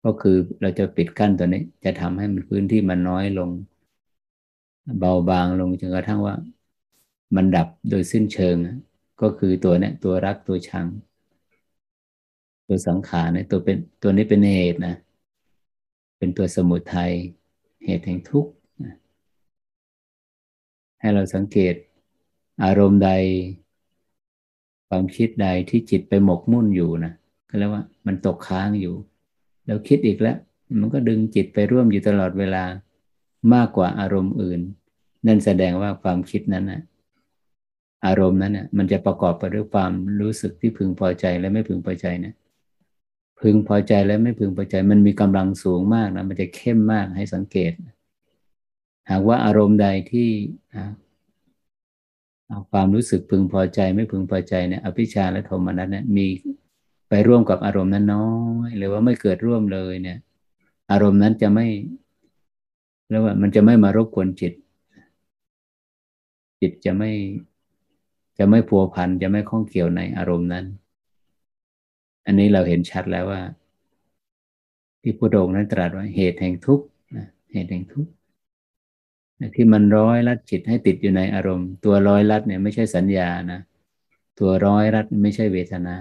[0.03, 3.49] ก็คือเราจะปิดกั้นตัวนี้ จะทำให้มันพื้นที่มันน้อยลง
[4.99, 6.35] เบาบางลงจนกระทั่งว่า
[7.35, 8.55] มันดับโดยสิ้นเชิง
[9.21, 10.87] ก็คือตัวเนี้ยตัวรักตัวชัง
[12.67, 14.95] ตัวสังขารเนี่ยตัวเป็นตัวนี้เป็นเหตุนะ
[16.19, 17.13] เป็นตัวสมุทัย
[17.85, 18.51] เหตุแห่งทุกข์
[20.99, 21.75] ให้เราสังเกต
[22.63, 23.11] อารมณ์ใด
[24.89, 27.13] ความคิดใดที่จิตไปหมกมุ่นอยู่นะ
[27.49, 28.95] ก็เรียกว่า มันตกค้างอยู่
[29.65, 30.37] แล้วคิดอีกแล้ว
[30.79, 32.63] มันก็ดึงจิตไปร่วมอยู่ตลอดเวลา
[33.53, 34.61] มากกว่าอารมณ์อื่น
[35.27, 36.81] นั่นแสดงว่าความคิดนั้นนะ
[38.05, 42.33] อารมณ์นั้นนะมันจะประกอบไปด้วยความรู้สึกที่พึงพอใจและไม่พึงพอใจนะ
[43.41, 47.71] พึงพอใจและไม่พึงพอใจ มันมีกำลังสูงมากนะมันจะเข้มมากให้สังเกต
[49.09, 50.29] หากว่าอารมณ์ใดที่
[52.71, 56.27] ความรู้สึกพึงพอใจ ไม่พึงพอใจเนี่ยอภิชาและโทมนัสเนี่ยมี
[57.09, 58.29] ไปร่วมกับอารมณ์นั้นน้อ
[58.67, 60.17] ยหรือว่าไม่เกิดร่วมเลยเนี่ย
[60.91, 61.67] อารมณ์นั้นจะไม่
[63.09, 64.53] แล้วว่ามันจะไม่มารบกวนจิต
[66.61, 67.11] จิตจะไม่
[68.37, 70.65] จะไม่พัวพันจะไม่ข้องเกี่ยวในอารมณ์นั้น
[72.29, 73.41] อันนี้เราเห็นชัดแล้วว่า
[75.01, 76.85] ที่พระองค์นั้นตรัสว่าเหตุแห่งทุกข์
[77.51, 78.11] เหตุแห่งทุกข์
[79.55, 83.59] ที่มันร้อยรัดจิตให้ติดอยู่ในอารมณ์ ตัวร้อยรัดเนี่ยไม่ใช่สัญญานะ
[84.39, 85.95] ตัวร้อยรัดไม่ใช่เวทนา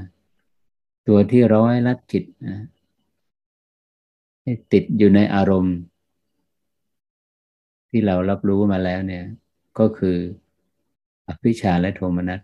[1.08, 2.58] ตัวที่ร้อยรัดจิตนะ
[4.42, 5.76] ให้ติดอยู่ในอารมณ์
[7.90, 9.24] ที่เรารับรู้มาแล้วเนี่ย
[9.78, 10.16] ก็คือ
[11.28, 12.40] อภิชาและโทมนัส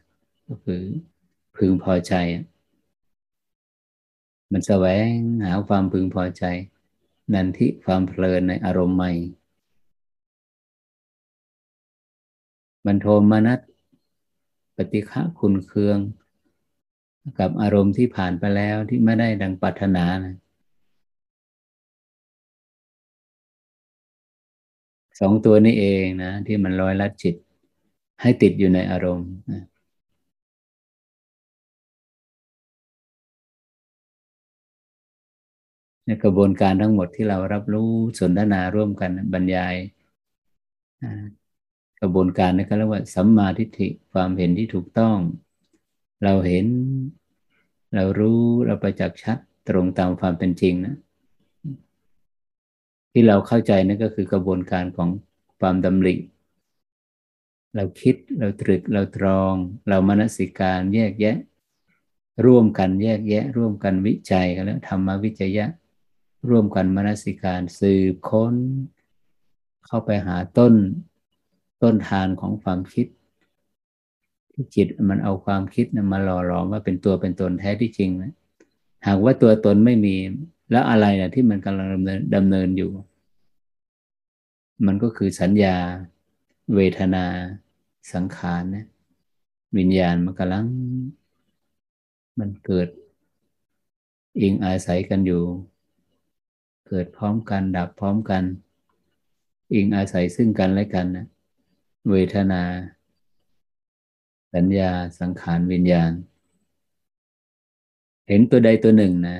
[0.48, 0.80] ก็คือ
[1.56, 2.14] พึงพอใจ
[4.52, 6.44] มันแสวงหาความพึงพอใจ
[7.34, 9.12] นันทิความเพลินในอารมณ์ใหม่
[12.86, 13.60] มันโทมนัส
[14.76, 15.98] ปฏิฆะคุณเคือง
[17.38, 20.36] กับอารมณ์ที่ผ่านไปแล้วที่ไม่ได้ดังปรารถนานะ
[25.20, 27.34] สองตัวนี้เองนะ ที่มันร้อยลัดจิต
[28.22, 29.62] ให้ติดอยู่ในอารมณ์นะ
[36.06, 39.74] ในกระบวนการทั้งหมดที่เรารับรู้สนทนาร่วมกันบรรยาย
[42.00, 45.16] กระบวนการนี้ก็เรียกว่าสัมมาทิฏฐิความเห็นที่ถูกต้อง
[46.24, 46.66] เราเห็น
[47.94, 49.38] เรารู้เราประจักษ์ชัด
[49.68, 50.94] ตรงตามความเป็นจริงนะ
[53.12, 55.08] ที่เราเข้าใจนั่นก็คือกระบวนการของ
[55.60, 56.14] ความดำริ
[57.76, 59.54] เราคิดเราตรึกเราตรอง
[59.88, 61.36] เรามนสิการแยกแยะ
[62.46, 65.66] ร่วมกันแยกแยะ ร่วมกันวิจัยกันแล้วธรรมวิจยะ
[66.48, 68.54] ร่วมกันมนสิการสืบค้น
[69.86, 70.74] เข้าไปหาต้น
[71.82, 73.06] ต้นทานของความคิด
[74.52, 78.32] ที่จิตมันเอาความคิดมาหล่อหลอมว่าเป็นตัวเป็นตนแท้ที่จริงนะ
[79.06, 80.16] หากว่าตัวตนไม่มี
[80.70, 82.90] แล้วอะไรนะที่มันกำลังดำเนินดำเนินอยู่
[84.86, 85.76] มันก็คือสัญญา
[86.74, 87.24] เวทนา
[88.12, 88.86] สังขารนะ
[89.76, 90.66] วิญญาณมันกำลัง
[92.38, 92.88] มันเกิด
[94.40, 95.42] อิงอาศัยกันอยู่
[96.88, 98.44] เกิดพร้อมกัน ดับพร้อมกัน
[99.74, 101.26] อิงอาศัยซึ่งกันและกันนะ
[102.10, 102.62] เวทนา
[104.54, 106.12] สัญญาสังขารวิญญาณ
[108.28, 109.38] เห็นตัวใดตัวหนึ่งนะ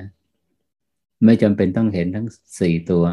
[1.25, 2.27] ไม่จำเป็นต้องเห็นทั้ง
[2.59, 3.05] สี่ตัว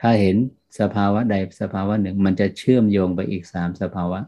[0.00, 0.36] ถ้าเห็น
[0.80, 4.20] สภาวะใดสภาวะหนึ่ง มันจะเชื่อมโยงไปอีกสามสภาวะ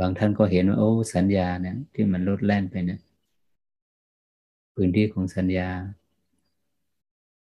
[0.00, 3.00] บางท่านก็เห็นว่าโอ้สัญญาเนี่ยที่มันลดแล่นไปเนี่ย
[4.74, 5.68] พื้นที่ของสัญญา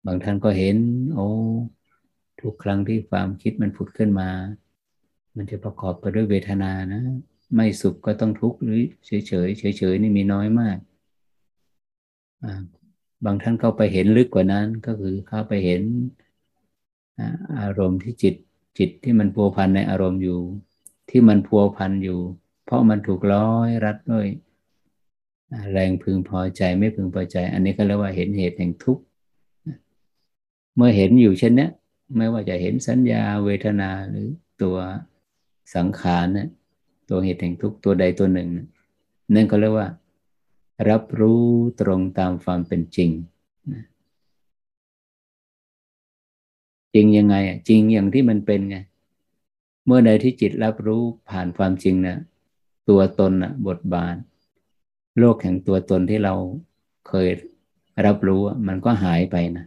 [0.06, 0.76] บางท่านก็เห็น
[1.14, 1.26] โอ้
[2.40, 4.28] ทุกครั้งที่ความคิดมันผุดขึ้นมา
[5.36, 7.02] มันจะประกอบไปด้วยเวทนานะ
[7.54, 10.78] ไม่สุขก็ต้องทุกข์หรือเฉยเฉยเฉยเฉยนี่มีน้อยมาก
[13.24, 15.82] บางท่านเข้าไปเห็นลึกกว่านั้นก็คือเข้าไปเห็น
[17.60, 18.34] อารมณ์ที่จิต
[18.78, 20.40] จิตที่มันพัวพันในอารมณ์อยู่
[21.10, 22.20] ที่มันพัวพันอยู่
[22.64, 24.26] เพราะมันถูกร้อยรัดด้วย
[25.72, 29.02] แรงพึงพอใจไม่พึงพอใจ อันนี้ก็เรียกว่าเห็นเหตุแห่งทุกข์
[30.76, 31.68] เมื่อเห็นอยู่เช่นนี้
[32.16, 34.28] ไม่ว่าจะเห็นสัญญาเวทนาหรือ
[34.62, 34.76] ตัว
[35.74, 36.48] สังขารเนี่ย
[37.08, 38.48] ตัวเหตุแห่งทุกตัวใดตัวหนึ่ง
[39.34, 39.88] นั่นก็เรียกว่า
[40.90, 41.44] รับรู้
[41.80, 43.10] ตรงตามความเป็นจริง
[46.94, 48.76] จริงยังไงอะจริงอย่างที่มันเป็นไง
[49.86, 52.16] เมื่อใดที่จิตรับรู้ผ่านความจริงนะ
[52.88, 54.16] ตัวตนนะบทบาท
[55.18, 56.34] โลกแห่งตัวตนที่เรา
[57.08, 57.28] เคย
[58.06, 59.66] รับรู้มันก็หายไปนะ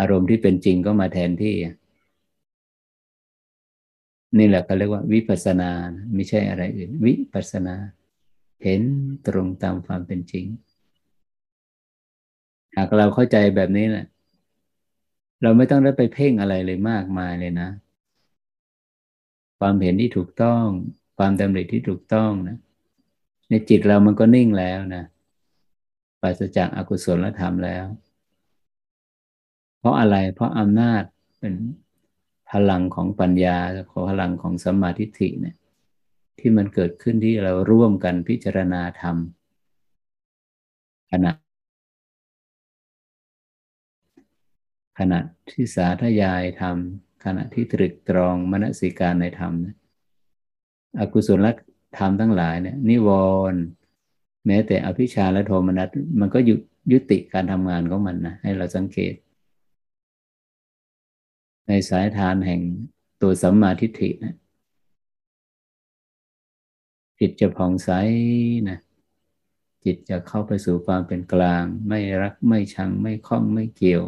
[0.00, 1.56] อารมณ์ที่เป็นจริงก็มาแทนที่
[4.38, 5.70] นี่แหละก็เรียกว่า วิปัสนา
[6.14, 7.74] ไม่ใช่อะไรอื่น วิปัสนา
[8.62, 8.82] เห็น
[9.26, 10.46] ตรงตามความเป็นจริง
[12.76, 14.06] หากเราเข้าใจแบบนี้แหละ
[15.42, 17.68] เราไม่ต้องได้ไปเพ่งอะไรเลยมากมายเลยนะ
[19.58, 20.64] ความเห็นที่ถูกต้อง
[21.16, 22.56] ความดำริที่ถูกต้องนะ
[23.48, 25.04] ในจิตเรามันก็นิ่งแล้วนะ
[26.20, 27.84] ปราศจากอากุศลธรรมแล้ว
[29.80, 31.02] เพราะอะไร เพราะอำนาจ
[31.40, 31.54] เป็น
[32.50, 33.58] พลังของปัญญา
[33.90, 35.56] ของพลังของสมาธิิเนี่ย
[36.38, 39.16] ที่มันเกิดขึ้นที่เราร่วมกันพิจารณาธรรม
[41.10, 41.32] ขณะ
[44.98, 46.76] ขณะที่สาธยายธรรม
[47.24, 49.76] ขณะที่ตรึกตรองมนสิการในธรรมนะ
[51.00, 51.46] อกุศล
[51.98, 53.08] ธรรมทั้งหลายเนี่ยนิว
[53.52, 53.60] รณ์
[54.46, 55.88] แม้แต่อภิชาและโทมนัส
[56.20, 56.54] มันก็ยุ
[56.92, 59.14] ยุติการทำงานของมันนะให้เราสังเกต
[61.68, 62.60] ในสายทานแห่ง
[63.22, 64.34] ตัวสัมมาทิฏฐินะ
[67.18, 67.90] จิตจะผ่องใส
[68.68, 68.78] นะ
[69.84, 74.04] จิตจะเข้าไปสู่ความเป็นกลาง ไม่รักไม่ชังไม่คล้องไม่เกี่ยว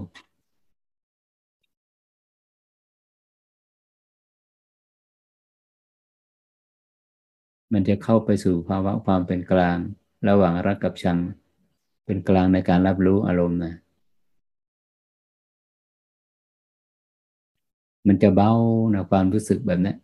[7.72, 9.78] มันจะเข้าไปสู่ภาวะความเป็นกลาง
[10.28, 11.18] ระหว่างรักกับชัง
[12.04, 13.74] เป็นกลางในการรับรู้อารมณ์นะ
[18.06, 18.52] มันจะเบา
[18.94, 19.94] นะความรู้สึกแบบนี้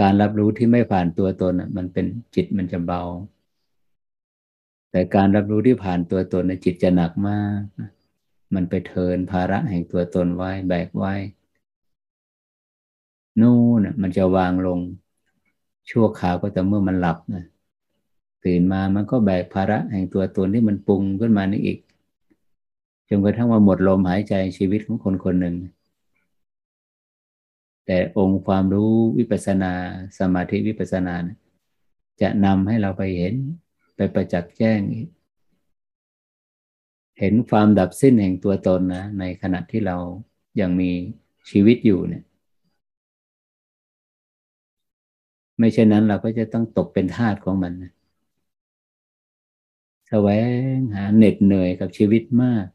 [0.00, 3.02] การรับรู้ที่ไม่ผ่านตัวตนอะมันเป็นจิตมันจะเบา
[4.90, 7.62] แต่การรับรู้ที่ผ่านตัวตนในจิตจะหนักมาก
[8.54, 11.14] มันไปเทินภาระแห่งตัวตนไว้แบกไว้
[13.40, 14.78] นู่นมันจะวางลง
[15.90, 17.44] ชั่วคราวก็แต่เมื่อมันหลับนะ
[18.44, 21.78] ตื่นมามันก็แบกภาระแห่งตัวตนที่มันปรุงขึ้นมานี่อีก
[23.08, 25.56] จนกระทั่งว่าหมดลมหายใจชีวิตของคนคนหนึ่ง
[27.86, 29.72] แต่องค์ความรู้วิปัสนา
[30.18, 31.36] สมาธิวิปัสนานะ
[32.20, 33.34] จะนำให้เราไปเห็น
[33.96, 34.80] ไปประจักษ์แจ้ง
[37.18, 39.96] เห็นความดับสิ้นแห่งตัวตนนะ ในขณะที่เรา
[40.60, 40.90] ยังมี
[41.50, 42.24] ชีวิตอยู่เนี่ย
[45.58, 47.92] ไม่เช่นนั้นเราก็จะต้องตกเป็นทาสของมันนะ
[50.08, 50.28] แสว
[50.74, 52.66] งหาเหน็ดเหนื่อยกับชีวิตมาก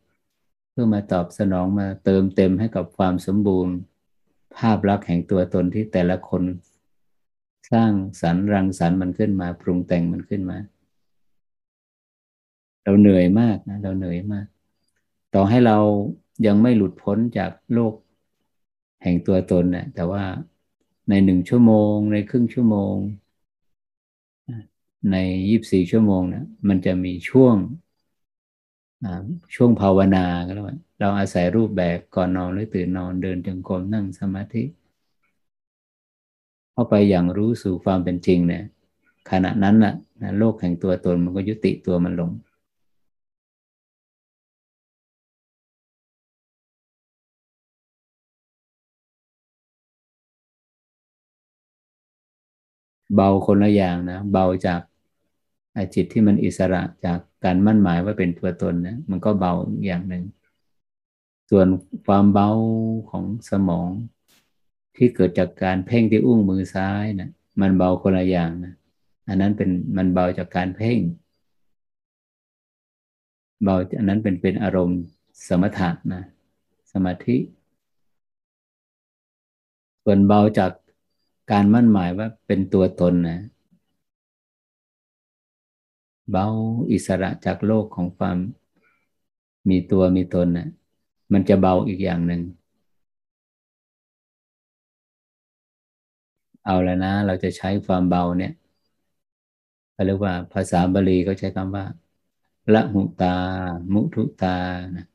[0.72, 3.76] เพื่อมาตอบสนองมาเติมเต็มให้กับความสมบูรณ์
[4.58, 6.43] ภาพลักษณ์แห่งตัวตนที่แต่ละคน
[7.72, 7.91] สร้าง
[8.22, 10.58] สรรรังสรรมันขึ้นมา ปรุงแต่งมันขึ้นมา
[12.84, 14.45] เราเหนื่อยมากนะเราเหนื่อยมาก
[15.34, 15.78] ต่อให้เรา
[16.45, 17.93] ยังไม่หลุดพ้นจากโลก
[19.04, 20.24] แห่งตัวตนเนะ่ยแต่ว่า
[21.10, 22.95] ในหนึ่งชั่วโมง ในครึ่งชั่วโมง
[25.12, 25.18] ใน
[25.49, 27.56] ยีิบสี่ชั่วโมงนะมันจะมีช่วง
[29.56, 30.66] ช่วงภาวนาก็แล้ว
[30.99, 34.64] เราอาศัยรูปแบบก่อนนอนหรือตื่นนอนเดินจงกรมนั่งสมาธิ
[36.74, 38.64] เข้าไปอย่างรู้สู่ความเป็นจริงเนี่ย
[39.30, 42.32] ขณะนั้นนะ่ะโลกแห่งตัวตนมันก็ยุติตัวมันลง
[53.16, 54.82] เบาคนละอย่างนะ เบาจาก
[55.95, 59.53] จิตที่มันอิสระจากการมั่นหมายว่าเป็นตัวตนนะมันก็เบา
[59.86, 60.24] อย่างหนึ่ง
[61.49, 61.67] ส่วน
[62.05, 62.49] ความเบา
[63.09, 63.89] ของสมอง
[64.95, 67.30] ที่เกิดจากการเพ่งที่อุ้งมือซ้ายนะ
[67.61, 68.74] มันเบาคนละอย่างนะ
[69.28, 70.99] อันนั้นเป็นมันเบาจากการเพ่ง
[73.63, 75.01] เบาอันนั้นเป็นเป็นอารมณ์
[75.47, 76.24] สมถะนะ
[76.91, 77.38] สมาธิ
[80.03, 80.72] ส่วนเบาจาก
[81.51, 83.39] การมั่นหมายว่าเป็นตัวตนนะ
[86.32, 86.47] เบา
[86.91, 88.38] อิสระจากโลกของความ
[89.69, 90.67] มีตัวมีตนนะ่ะ
[91.34, 92.41] มันจะเบาอีกอย่างหนึ่ง
[96.65, 98.53] เอาแล้วนะ เราจะใช้ความเบาเนี่ย
[99.93, 101.86] เขาเรียกว่าภาษาบาลีเขาใช้คำว่า
[102.73, 103.36] ละหุตา
[103.93, 104.57] มุทุตา
[104.95, 105.05] นะ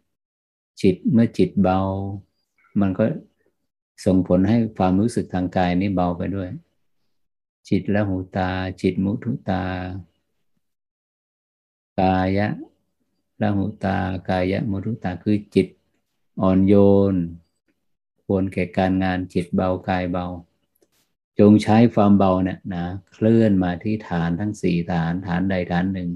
[0.80, 1.78] จิตเมื่อจิตเบา
[2.80, 3.04] มันก็
[4.04, 6.48] ส่งผลให้ความรู้สึกทางกายนี้เบาไปด้วย
[7.68, 8.50] จิตละหูตา
[8.82, 9.62] จิตมุทุตา
[12.00, 12.48] กายะ
[13.40, 15.66] ละหุตากายะมุทุตาคือจิต
[16.40, 16.74] อ่อนโย
[17.12, 17.14] น
[18.24, 20.26] ควรแก่การงานจิตเบากายเบา
[21.38, 26.10] จงใช้ความเบาเนี่ยนะเคลื่อนมาที่ฐานทั้งสี่ฐานฐานใดฐานหนึ่ง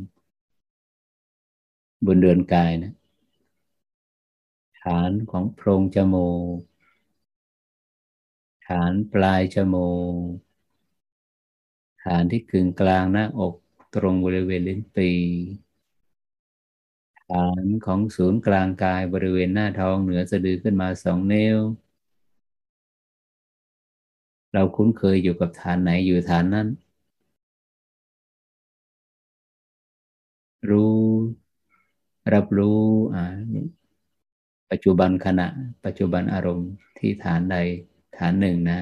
[2.07, 2.93] บนเดือนกายนะ
[4.83, 6.59] ฐานของโพรงจมูก
[8.67, 9.91] ฐานปลายจมู
[10.25, 10.29] ก
[12.05, 13.55] ฐานที่กึ่งกลางหน้าอก
[13.95, 15.11] ตรงบริเวณลิ้นปี
[17.31, 21.59] ฐานของศูนย์กลางกายบริเวณหน้าท้องเหนือสะดือขึ้นมาสองนิ้ว
[24.53, 26.69] เราคุ้นเคยอยู่กับฐานไหนอยู่ฐานนั้น
[30.71, 30.97] รู้
[32.33, 32.81] รับรู้
[33.15, 33.25] อ่า
[34.71, 35.47] ปัจจุบันขณะ
[35.85, 37.57] ปัจจุบันอารมณ์ที่ฐานใด
[38.17, 38.81] ฐานหนึ่งนะ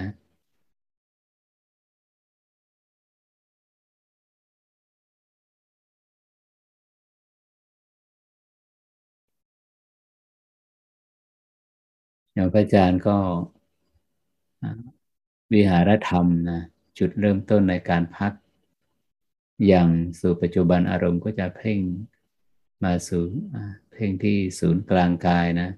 [12.38, 13.16] อย่างพระอาจารย์ก็
[15.52, 16.60] วิหารธรรมนะ
[16.98, 18.32] จุดเริ่มต้นในการพัก
[19.66, 19.88] อย่าง
[20.20, 21.80] สู่ปัจจุบันอารมณ์ก็จะเพ่ง
[22.84, 23.24] มาสู่
[23.92, 25.68] เพ่งที่ศูนย์กลางกายนะ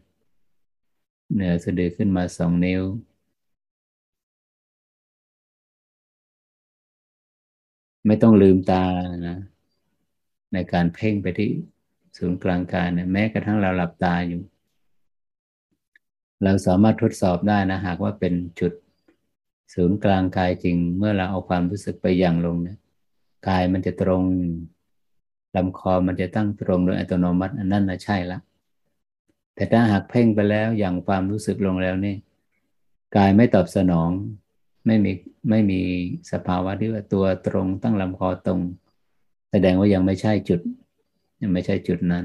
[1.34, 2.82] เหนือสะดือขึ้นมาสองนิ้ว
[8.06, 8.84] ไม่ต้องลืมตา
[9.28, 9.38] นะ
[10.52, 11.50] ในการเพ่งไปที่
[12.16, 14.42] ศูนย์กลางกายนะแม้กระทั่งเราหลับตาอยู่
[16.44, 18.72] เราสามารถทดสอบได้นะหากว่าเป็นจุด
[19.74, 22.78] ศูนย์กลางกายจริง เมื่อเราเอาความรู้สึกไปอย่างลงเนี่ย
[23.48, 24.22] กายมันจะตรง
[25.56, 28.38] ลำคอมันจะตั้งตรงโดยอัตโนมัติ อันนั้นนะใช่ละ
[29.54, 32.16] แต่ถ้าหากเพ่งไปแล้วอย่างความรู้สึกลงแล้วนี่
[33.16, 34.10] กายไม่ตอบสนอง
[34.86, 35.12] ไม่มี
[35.50, 35.80] ไม่มี
[36.32, 38.60] สภาวะที่ว่าตัวตรงตั้งลำคอตรง
[39.50, 40.60] แสดงว่ายังไม่ใช่จุด
[41.42, 42.24] ยังไม่ใช่จุดนั้น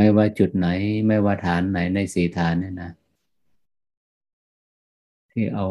[0.00, 0.68] ไม่ว่าจุดไหน
[1.06, 2.90] ไม่ว่าฐานไหนในสี่ฐานเนี่ยนะ
[5.32, 5.66] ที่เอา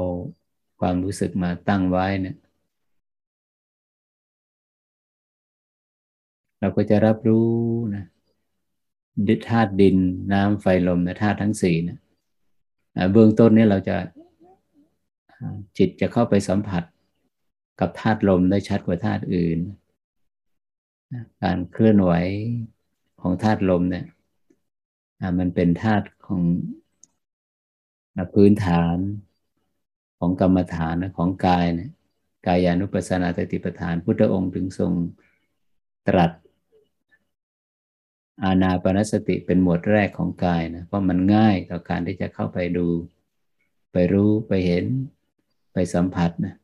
[0.79, 2.37] ความรู้สึกมาตั้งไว้เนี่ย
[6.59, 7.49] เราก็จะรับรู้
[7.95, 8.05] นะ
[9.27, 9.97] ดิธาตุดิน
[10.33, 11.97] น้ำไฟลมนะธาตุทั้งสี่นะ
[13.11, 13.97] เบื้องต้นนี้เราจะ
[15.77, 16.83] จิตจะเข้าไปสัมผัส
[17.79, 19.59] กับธาตุลมได้ชัดกว่าธาตุอื่น
[21.43, 22.11] การเคลื่อนไหว
[23.21, 24.05] ของธาตุลมเนี่ย
[25.39, 26.41] มันเป็นธาตุของ
[28.33, 28.97] พื้นฐาน
[30.19, 31.91] ของกรรมฐานของกายเนี่ย
[32.47, 34.93] กายานุปัสสนาตติปฐาน พุทธองค์ถึงทรง
[36.07, 36.31] ตรัส
[38.43, 42.87] อาณาปณสติเป็นหมวดแรกของกายนะเพราะมันง่ายต่อการที่จะเข้าไปดู
[43.91, 44.85] ไปรู้ไปเห็น
[45.73, 46.55] ไปสัมผัสนะ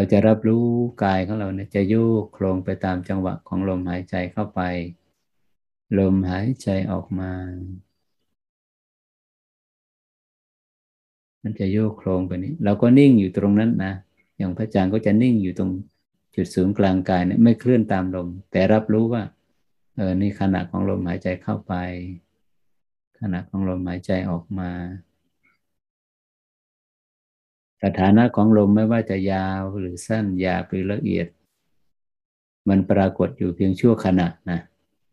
[0.00, 0.66] เราจะรับรู้
[1.04, 4.60] กายของเราเนี่ยจะโยกโครงไปตามจังหวะของลมหายใจเข้าไป
[5.98, 7.32] ลมหายใจออกมา
[11.42, 13.92] มันจะโยกโครงไปนี้ เราก็นิ่งอยู่ตรงนั้นนะ
[14.38, 15.70] อย่างพระอาจารย์ก็จะนิ่งอยู่ตรง
[16.34, 19.22] จุดศูนย์กลางกายเนี่ยไม่เคลื่อนตามลม แต่รับรู้ว่า
[19.96, 21.74] เออ นี่ขณะของลมหายใจเข้าไป
[23.20, 24.70] ขณะของลมหายใจออกมา
[27.82, 31.26] สถานะของลมไม่ว่าจะยาวหรือสั้นยาบหรือละเอียด
[32.68, 34.60] มันปรากฏอยู่เพียงชั่วขณะนะ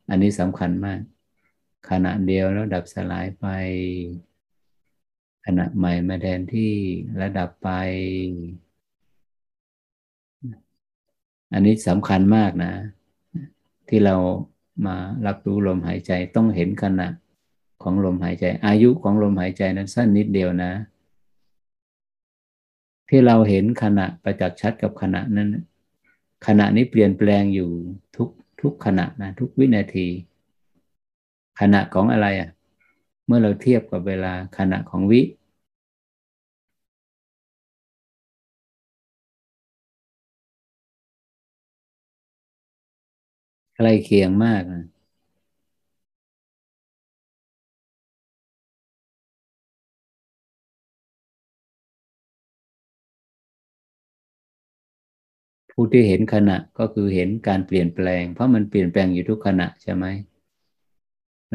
[0.10, 1.00] อันนี้สำคัญมาก
[1.90, 3.46] ขณะเดียวแล้วดับสลายไป
[5.46, 6.74] ขณะใหม่มาแทนที่
[7.22, 7.70] ระดับไป
[11.54, 12.74] อันนี้สำคัญมากนะ
[13.90, 14.16] ที่เรา
[14.86, 14.96] มา
[15.26, 17.08] รับรู้ลมหายใจต้องเห็นขณะ
[17.84, 20.72] ของลมหายใจ อายุของลมหายใจนั้นสั้นนิดเดียวนะ
[23.10, 25.50] ที่เราเห็นขณะประจักษ์ชัดกับขณะนั้น
[26.48, 27.70] ขณะนี้เปลี่ยนแปลงอยู่
[28.16, 28.30] ทุก
[28.62, 30.08] ทุกขณะนะทุกวินาที
[31.60, 32.50] ขณะของอะไรอะ่ะ
[33.26, 35.22] เมื่อเราเทียบกับเวลาขณะของวิ
[43.76, 44.86] ใกล้เคียงมากนะ
[55.80, 60.06] ผู้ที่เห็นขณะก็คือเห็นการเปลี่ยนแปลง เพราะมันเปลี่ยนแปลงอยู่ทุกขณะใช่ไหม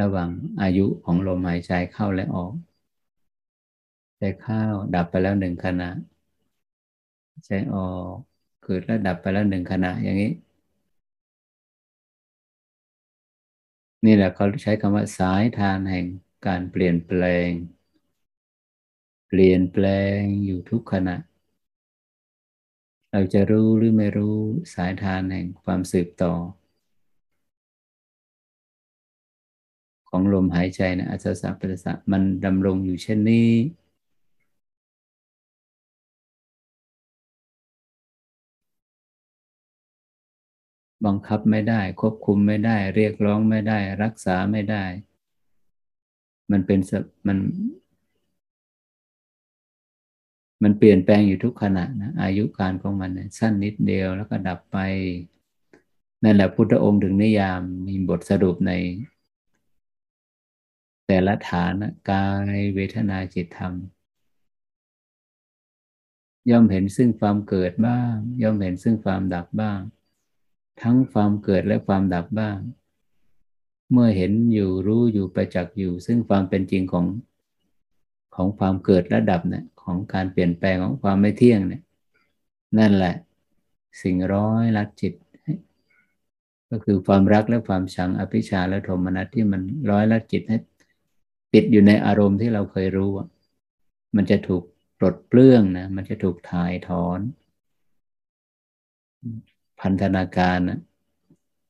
[0.00, 0.30] ระหว่าง
[0.62, 2.52] อายุของลมหายใจเข้าและออก
[4.18, 4.62] ใจเข้า
[4.94, 5.90] ดับไปแล้วหนึ่งขณะ
[7.46, 8.14] ใจออก
[8.62, 10.30] เกิดแล้วดับไปแล้วหนึ่งขณะอย่างนี้
[14.04, 16.06] นี่แหละเขาใช้คำว่าสายทานแห่ง
[16.46, 17.50] การเปลี่ยนแปลง
[19.28, 19.84] เปลี่ยนแปล
[20.18, 21.16] งอยู่ทุกขณะ
[23.14, 24.36] เราจะรู้หรือไม่รู้
[24.74, 26.32] สายทานแห่งความสืบต่อ
[30.08, 33.50] ของลมหายใจนะอัศสะปัสสะมันดำรงอยู่เช่นนี้
[41.06, 44.84] บังคับไม่ได้ ควบคุมไม่ได้ เรียกร้องไม่ได้ รักษาไม่ได้
[46.50, 46.80] มันเป็น
[47.26, 47.38] มัน
[50.62, 54.78] มันเปลี่ยนแปลงอยู่ทุกขณะนะอายุการของมันนะสั้นนิดเดียวแล้วก็ดับไป
[56.22, 58.72] นั่นแหละพุทธองค์ถึงนิยามมีบทสรุปใน
[61.06, 61.72] แต่ละฐาน
[62.10, 63.72] กายเวทนาจิตธรรม
[66.50, 69.80] ย่อมเห็นซึ่งความเกิดบ้าง ย่อมเห็นซึ่งความดับบ้าง
[70.82, 72.58] ทั้งความเกิดและความดับบ้าง
[73.92, 77.06] เมื่อเห็นอยู่รู้อยู่ประจักษ์อยู่ ซึ่งความเป็นจริงของ
[78.34, 81.82] ของความเกิดและดับเนี่ย ของการเปลี่ยนแปลงของความไม่เที่ยงเนี่ย
[82.78, 83.14] นั่นแหละ
[84.02, 85.14] สิ่งร้อยลัดจิต
[86.70, 90.56] ก็คือความรักและความชังอภิชาและโทมนัสที่มันร้อยลัดจิตให้
[91.54, 93.10] ติดอยู่ในอารมณ์ที่เราเคยรู้
[94.16, 94.62] มันจะถูก
[94.98, 97.20] ปลดเปลื้องนะมันจะถูกถ่ายถอน
[99.80, 100.80] พันธนาการนะ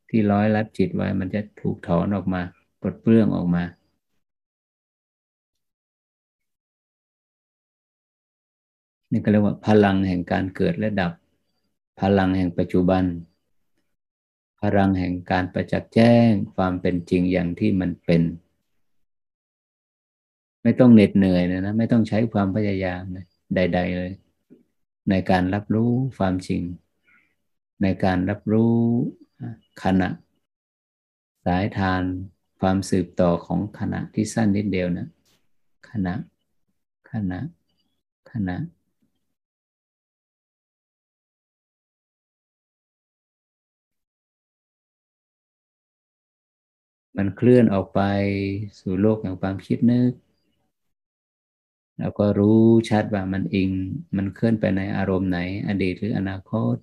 [0.09, 2.43] ที่ร้อยลัดจิตไว้ มันจะถูกถอนออกมา
[2.81, 3.63] ปลดเปลื้องออกมา
[9.13, 11.13] นี่ก็เรียกว่าพลังแห่งการเกิดและดับ
[12.01, 13.05] พลังแห่งปัจจุบัน
[14.61, 18.23] พลังแห่งการประจักษ์แจ้งความเป็นจริงอย่างที่มันเป็น
[20.63, 23.03] ไม่ต้องเหน็ดเหนื่อยนะนะไม่ต้องใช้ความพยายาม
[23.55, 24.13] ใด ๆ เลย
[25.11, 26.63] ในการรับรู้ความจริง
[27.83, 28.75] ในการรับรู้
[29.83, 30.09] ขณะ
[31.47, 32.03] สายทาน
[32.61, 35.09] ความสืบต่อของขณะที่สั้นนิดเดียวนะ
[35.91, 36.15] ขณะ
[37.11, 37.39] ขณะ
[38.33, 38.57] ขณะ
[47.17, 48.01] มันเคลื่อนออกไป
[48.81, 50.13] สู่โลกแห่งความคิดนึก
[51.99, 52.61] แล้วก็รู้
[52.91, 53.71] ชัดว่ามันอิง
[54.17, 55.39] มันเคลื่อนไปในอารมณ์ไหน
[55.69, 56.77] อดีตหรืออนาคต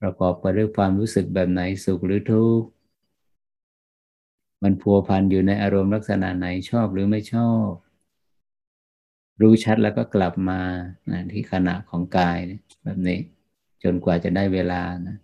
[0.00, 2.68] ประกอบไปด้วยความรู้สึกแบบไหนสุขหรือทุกข์
[4.62, 7.68] มันพัวพันอยู่ในอารมณ์ลักษณะไหนชอบหรือไม่ชอบ
[9.40, 10.60] รู้ชัดแล้วก็กลับมา
[11.32, 12.38] ที่ขณะของกาย
[12.84, 13.18] แบบนี้
[13.82, 15.16] จนกว่าจะได้เวลานะ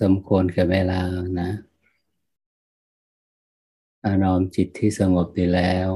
[0.00, 1.00] สมควรแก่เวลา
[1.40, 1.50] นะ
[4.04, 5.90] อานอมจิตที่สงบดีแล้ว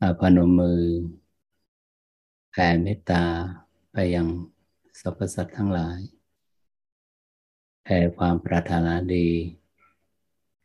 [0.00, 0.82] อาพนมมือ
[2.50, 3.24] แผ่เมตตา
[3.92, 4.26] ไปยัง
[5.00, 6.00] สรรพสัตว์ทั้งหลาย
[7.84, 9.28] แผ่ความปรารถนาดี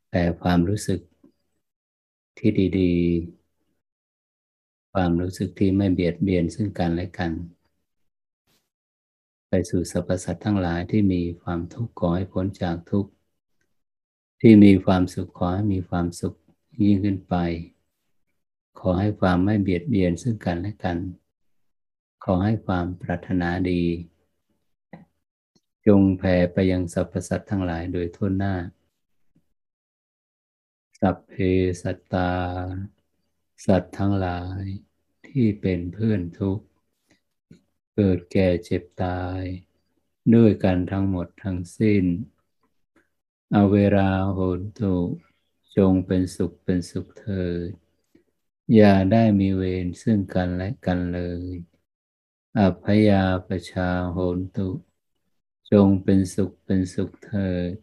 [0.10, 1.00] แผ่ความรู้สึก
[2.38, 2.94] ที่ดี
[4.14, 7.32] ๆ ความรู้สึกที่ไม่เบียดเบียนซึ่งกันและกัน
[9.54, 13.12] ไปสู่สรรพสัตว์ทั้งหลายที่มีความทุกข์ขอให้พ้นจากทุกข์
[14.42, 16.38] ที่มีความสุขขอให้มีความสุข
[16.84, 17.36] ยิ่งขึ้นไป
[18.80, 20.98] ขอให้ความไม่เบียดเบียนซึ่งกันและกัน
[22.24, 23.84] ขอให้ความปรารถนาดี
[25.88, 28.56] จงแผ่ไปยังสรรพสัตว์ทั้งหลายโดยทั่วหน้า
[31.00, 31.34] สัพเพ
[31.82, 32.32] สัตตา
[33.66, 34.64] สัตว์ทั้งหลาย
[35.28, 36.66] ที่เป็นเพื่อนทุกข์
[37.96, 39.44] เกิดแก่เจ็บตาย
[40.34, 42.06] ด้วยกันทั้งหมดทั้งสิ้น
[43.52, 44.96] เอาเวลาโหนตุ
[45.78, 47.70] จงเป็นสุขเป็นสุขเถิด
[48.76, 51.52] อย่าได้มีเวรซึ่งกันและกันเลย
[52.60, 54.70] อัพยาประชาโหนตุ
[55.72, 57.74] จงเป็นสุขเป็นสุขเถิด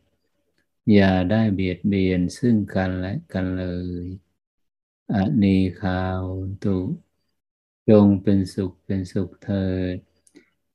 [0.92, 3.64] อย่าได้เบียดเบียนซึ่งกันและกันเล
[4.02, 4.04] ย
[5.14, 6.78] อนีคาโหนตุ
[7.88, 9.96] จงเป็นสุขเป็นสุขเถิด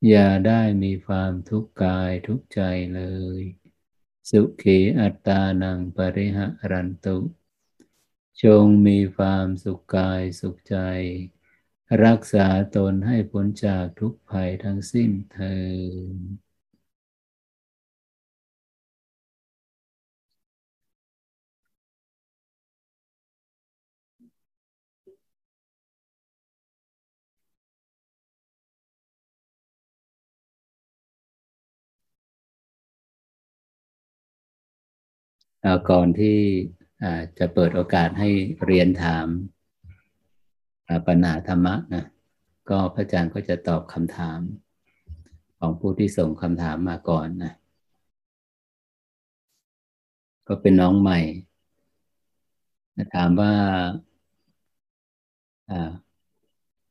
[0.08, 2.62] อย่าได้มีความทุกข์กายทุกใจ
[2.96, 3.02] เล
[3.40, 3.42] ย
[4.30, 7.18] สุขีอัตตานังปริหะรันตุ
[8.44, 10.78] จงมีความสุขกายสุขใจ
[12.06, 15.58] รักษาตนให้พ้นจากทุกภัยทั้งสิ้นเถิ
[35.90, 36.38] ก่อนที่
[37.40, 38.30] จะเปิดโอกาสให้
[38.66, 39.28] เรียนถาม
[41.08, 42.06] ปัญหาธรรมะนะ
[42.70, 44.40] ก็พระอาจารย์ก็จะตอบคำถาม
[45.60, 47.54] ของผู้ที่ส่งคำถามมาก่อนนะ
[50.48, 51.20] ก็เป็นน้องใหม่
[53.16, 53.54] ถามว่า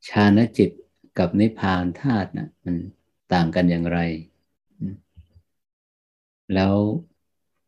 [0.09, 0.71] ชาณจิต
[1.19, 2.77] กับนิพพานธาตุนะมัน
[3.33, 3.99] ต่างกันอย่างไร
[6.55, 6.75] แล้ว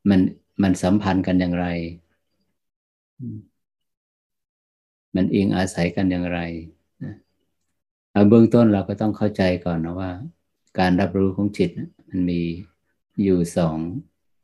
[0.09, 0.21] มัน
[0.63, 1.67] มันสัมพันธ์กันอย่างไร
[5.15, 6.41] มันอิงอาศัยกันอย่างไร
[8.29, 10.11] เบื้องต้นเราก็ต้องเข้าใจก่อนนะว่า
[10.79, 11.71] การรับรู้ของจิต
[12.09, 12.41] มันมี
[13.25, 13.77] อยู่สอง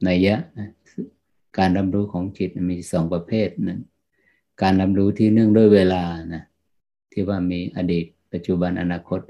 [0.09, 0.37] นัยยะ
[1.59, 3.81] การรับรู้ของจิตมีสองประเภทนั้น
[4.63, 6.03] การรับรู้ที่เนื่องด้วยเวลา
[6.35, 6.43] นะ
[7.13, 9.21] ที่ว่ามีอดีต ปัจจุบันอนาคต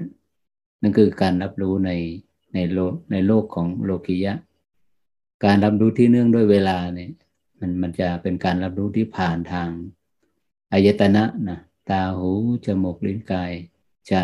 [0.81, 1.91] นั่นคือการรับรู้ใน
[2.55, 4.35] ในโลกในโลกของโลกิยะ
[5.45, 7.11] การรับรู้ที่เนื่องด้วยเวลาเนี่ย
[7.61, 9.69] มันมันจะเป็นการรับรู้ที่ผ่านทาง
[10.73, 11.59] อายตนะนะ
[11.91, 12.31] ตาหู
[12.67, 13.53] จมูกลิ้นกาย
[14.09, 14.15] ใจ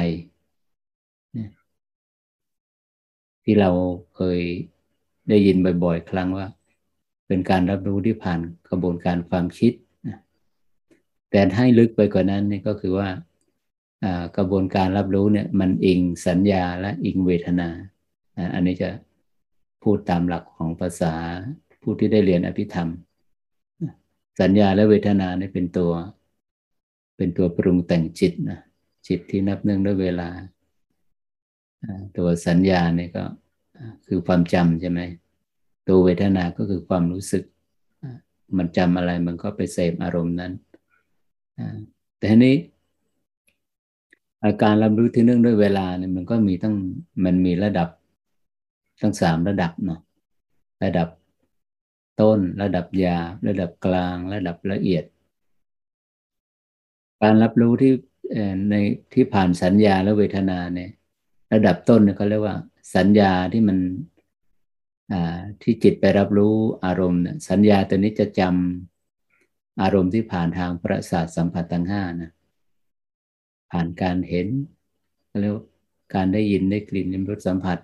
[3.44, 3.70] ที่เรา
[4.14, 4.40] เคย
[5.28, 6.46] ได้ยินบ่อยๆ ครั้งว่า
[7.26, 9.72] เป็นการรับรู้ที่ผ่านกระบวนการความคิด
[10.08, 10.18] นะ
[11.30, 13.08] แต่ให้ลึกไปกว่านั้นนี่ก็คือว่า
[14.36, 17.68] กระบวนการรับรู้เนี่ยมันอิงสัญญาและอิงเวทนา
[18.54, 18.88] อันนี้จะ
[19.86, 21.14] พูดตามหลักของภาษา
[21.82, 22.88] ผู้ที่ได้เรียนอภิธรรม
[24.40, 25.92] สัญญาและเวทนาเนี่ยเป็นตัว
[27.16, 28.60] เป็นตัวปรุงแต่งจิตนะ
[29.06, 30.28] จิตที่นับเนื่องด้วยเวลา
[32.16, 33.24] ตัวสัญญาเนี่ยก็
[34.06, 35.00] คือความจำใช่ไหม
[35.88, 37.44] ตัวเวทนาก็คือความรู้สึก
[38.56, 40.52] มันจำอะไรมันก็ไปเสพอารมณ์นั้น
[42.16, 42.56] แต่ทีนี้
[44.44, 46.74] อาการรับรู้ที่เนื่องด้วยเวลาเนี่ยมันก็มีตั้ง
[47.24, 47.88] มันมีระดับ
[49.00, 50.00] ทั้งสามระดับเนาะ
[50.84, 51.08] ระดับ
[52.20, 53.18] ต้นระดับยา
[53.48, 55.04] ระดับกลางระดับละเอียด
[57.22, 57.92] การรับรู้ที่
[58.70, 58.74] ใน
[59.14, 60.90] ที่ผ่านสัญญาและเวทนาเนี่ย
[61.52, 62.56] ระดับต้นเนี่ยเขาเรียกว่า
[62.96, 63.78] สัญญาที่มัน
[65.62, 72.32] ที่จิตไปรับรู้อารมณ์เนี่ยสัญญาตัวนี้จะจำอารมณ์ที่ผ่านทางประสาทสัมผัสทั้งห้านะ
[73.70, 74.46] ผ่านการเห็น
[75.40, 75.54] เรียก
[76.14, 77.78] การได้ยินได้กลิ่นได้รสสัมผัส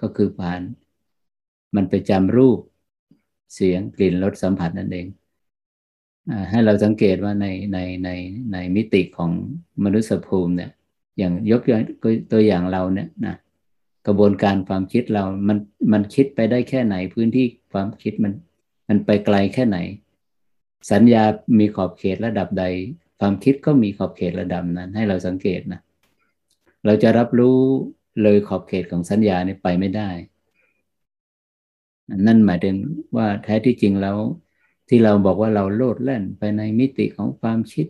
[0.00, 0.60] ก็คือผ่าน
[1.76, 2.58] มันไปจำรูป
[3.54, 5.06] เสียงกลิ่นรสสัมผัสนั่นเอง
[6.30, 8.10] อให้เราสังเกตว่าในในใน
[8.52, 9.30] ในมิติของ
[9.84, 10.70] มนุษยภูมิเนี่ย
[11.18, 11.62] อย่างยก
[12.32, 13.36] ตัวอย่างเราเนี่ยนะ
[14.06, 15.58] กระบวนการความคิดเรา มัน
[15.92, 18.32] มันคิดไปได้แค่ไหนพื้นที่ความคิดมัน
[18.88, 19.78] มันไปไกลแค่ไหน
[20.92, 21.24] สัญญา
[21.58, 22.64] มีขอบเขตระดับใด
[23.20, 25.80] ความคิดก็มีขอบเขตระดับนั้น ให้เราสังเกตนะ
[26.86, 27.58] เราจะรับรู้
[28.22, 30.10] เลยขอบเขตของสัญญาเนี่ยไปไม่ได้
[32.26, 32.76] นั่นหมายถึง
[33.16, 34.16] ว่าแท้ที่จริงแล้ว
[34.88, 37.86] ที่เราบอกว่าเราโลดแล่นไปในมิติของความคิด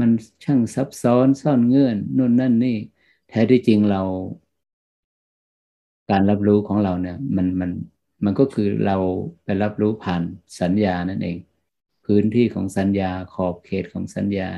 [0.00, 0.10] มัน
[0.44, 2.76] ช่างซับซ้อนซ่อนเงื่อนนู่นนั่นนี่
[3.28, 4.02] แท้ที่จริงเรา
[6.10, 7.70] การรับรู้ของเราเนี่ย มันมัน
[8.24, 8.96] มันก็คือเรา
[9.44, 10.22] ไปรับรู้ผ่าน
[10.60, 11.36] สัญญานั่นเอง
[12.04, 14.48] พื้นที่ของสัญญาขอบเขตของสัญญา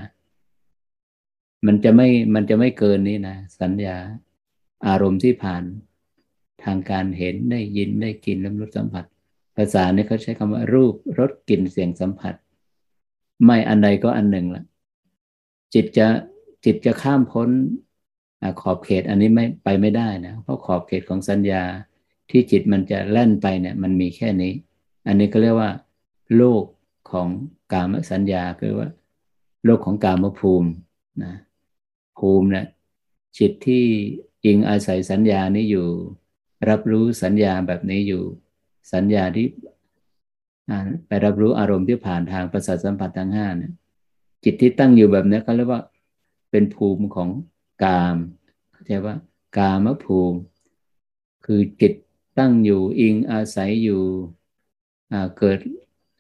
[1.67, 3.97] มันจะไม่มันจะไม่เกินนี้นะสัญญา
[4.87, 5.63] อารมณ์ที่ผ่าน
[6.65, 9.05] ทางการเห็นได้ยินได้กลิ่นลิ้มรสสัมผัส
[9.57, 12.35] ภาษาเนี่ยเขาใช้คำว่ารูปรสกลิ่นเสียงสัมผัส
[13.45, 14.65] ไม่อันใดก็อันหนึ่งละ
[15.75, 16.07] จิตจะ
[16.65, 17.49] จิตจะข้ามพ้น
[18.61, 21.63] ขอบเขตอันนี้ไม่ไปไม่ได้นะเพราะขอบเขตของสัญญา
[22.31, 24.53] ที่จิตมันจะแล่นไปเนี่ยมันมีแค่นี้
[25.07, 25.71] อันนี้ก็เรียกว่า
[26.37, 26.65] โลก
[27.11, 27.29] ของ
[27.73, 28.89] กามสัญญาคือว่า
[29.65, 30.71] โลกของกามภูมิ
[31.23, 31.35] นะ
[32.19, 32.67] ภูมินะ
[33.39, 33.85] จิตที่
[34.45, 35.89] อิงอาศัยสัญญานี้อยู่
[36.69, 38.23] รับรู้สัญญาแบบนี้อยู่
[38.93, 39.47] สัญญาที่
[41.07, 43.73] ไปรับรู้อารมณ์ที่ผ่านทางประสาทสัมผัสทั้งห้าเนี่ย
[44.45, 45.83] จิตที่ตั้งอยู่แบบนี้เขาเรียกว่า
[46.51, 47.29] เป็นภูมิของ
[47.85, 48.17] กาม
[48.73, 49.15] เข้าใจว่า
[49.57, 50.39] กามภูมิ
[51.45, 51.93] คือจิต
[52.39, 54.03] ตั้งอยู่อิงอาศัยอยู่
[55.39, 55.59] เกิด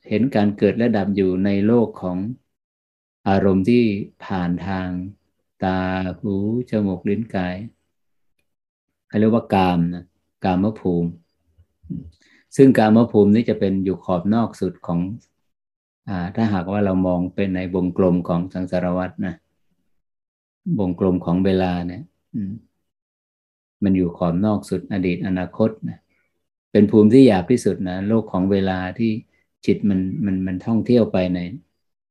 [0.09, 2.19] เห็นการเกิดและดับอยู่ในโลกของ
[3.29, 3.85] อารมณ์ที่
[4.25, 4.89] ผ่านทาง
[5.65, 5.79] ตา
[6.21, 6.35] หู
[6.71, 7.57] จมูกลิ้นกาย
[9.09, 10.05] เขาเรียกว่ากามนะ
[10.45, 11.11] กามภูมิ
[12.57, 15.01] ซึ่งกามภูมินี้จะเป็นอยู่ขอบนอกสุดของ
[16.09, 19.35] อถ้าหากว่าเรามองเป็นในวงกลมของสังสารวัตรนะ
[20.81, 22.03] วงกลมของเวลาเนี่ย
[23.85, 25.99] มันอยู่ขอบนอกสุดอดีตอนาคตนะ
[26.73, 29.11] เป็นภูมิที่หยาบที่สุดนะโลกของเวลาที่
[29.67, 31.39] จิตมันมันมันท่องเที่ยวไปใน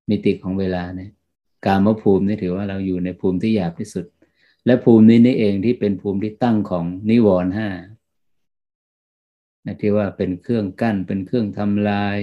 [0.10, 1.10] มิติของเวลาเนี่ย
[1.66, 4.06] กามภูมินี่ถือว่าเราอยู่ในภูมิที่หยาบที่สุด
[4.68, 7.70] และภูมินี้นี่เองที่เป็นภูมิที่ตั้งของนิวรณ์ห้า
[9.82, 12.18] ที่ว่าเป็นเครื่องกั้นเป็นเครื่องทำลาย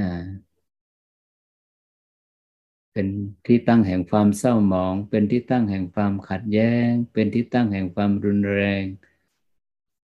[0.00, 0.24] อ่า
[2.92, 3.06] เป็น
[3.46, 8.84] ที่ตั้งแห่งความเศร้าหมอง เป็นที่ตั้งแห่งความขัดแย้ง เป็นที่ตั้งแห่งความรุนแรง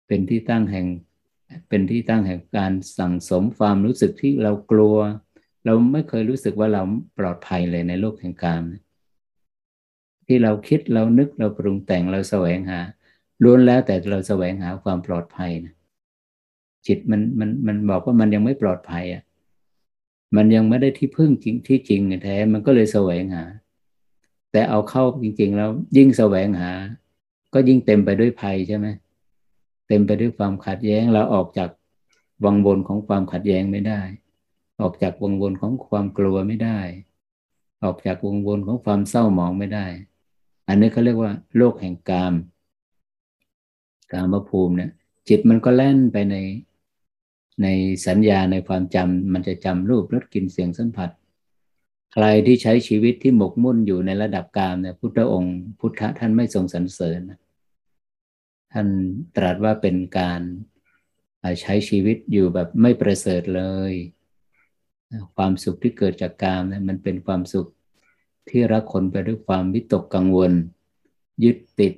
[0.06, 0.86] เป็นที่ตั้งแห่ง
[1.68, 4.96] เป็นที่ตั้งแห่งการสั่งสมความรู้สึกที่เรากลัว
[5.64, 6.82] เราไม่เคยรู้สึกว่าเรา
[7.18, 8.64] ปลอดภัยเลยในโลกแห่งกาม
[10.32, 12.80] ที่เราคิดเรานึกเราปรุงแต่งเราแสวงหา
[13.42, 15.74] ล้วนแล้วแต่เราแสวงหาความปลอดภัยนะ
[16.86, 19.22] จิตมันมันมันบอกว่ามันยังไม่ปลอดภัยอะ
[20.36, 23.44] มันยังไม่ได้ที่พึ่งจริงที่จริงแท้ มันก็เลยแสวงหา
[24.52, 26.70] แต่เอาเข้าจริง ๆ แล้วยิ่งแสวงหา
[27.52, 28.86] ก็ยิ่งเต็มไปด้วยภัยใช่ไหม
[29.88, 31.70] เต็มไปด้วยความขัดแย้งเราออกจาก
[32.44, 34.00] วังวนของความขัดแย้งไม่ได้
[34.80, 36.80] ออกจากวงวนของความกลัวไม่ได้
[37.84, 39.86] ออกจากวงวนของความเศร้าหมองไม่ได้
[40.68, 42.34] อันนี้เขาเรียกว่า โลกแห่งกาม
[44.12, 44.90] กามภูมิเนี่ย
[45.28, 46.36] จิตมันก็แล่นไปใน
[47.62, 47.66] ใน
[48.06, 51.10] สัญญาในความจำมันจะจำรูปรสกลิ่นเสียงสัมผัส
[52.12, 57.20] ใครที่ใช้ชีวิตที่หมกมุ่นอยู่ในระดับกามเนี่ยพุทธองค์ พุทธะท่านไม่ทรงสรรเสริญ
[58.72, 58.88] ท่าน
[59.36, 60.40] ตรัสว่าเป็นการ
[61.60, 63.92] ใช้ชีวิตอยู่แบบไม่ประเสริฐเลย
[65.36, 67.68] ความสุขที่เกิดจากกามเนี่ยมันเป็นความสุข
[68.48, 70.52] ที่รักคนไปด้วยความวิตกกังวล
[71.44, 71.94] ยึดติด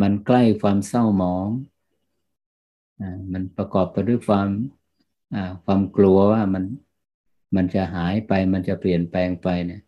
[0.00, 1.48] มันใกล้ความเศร้าหมอง
[3.32, 4.48] มันประกอบไปด้วยความ
[5.64, 6.64] ความกลัวว่ามัน
[7.56, 9.82] มันจะหายไปมันจะเปลี่ยนแปลงไปเนี่ย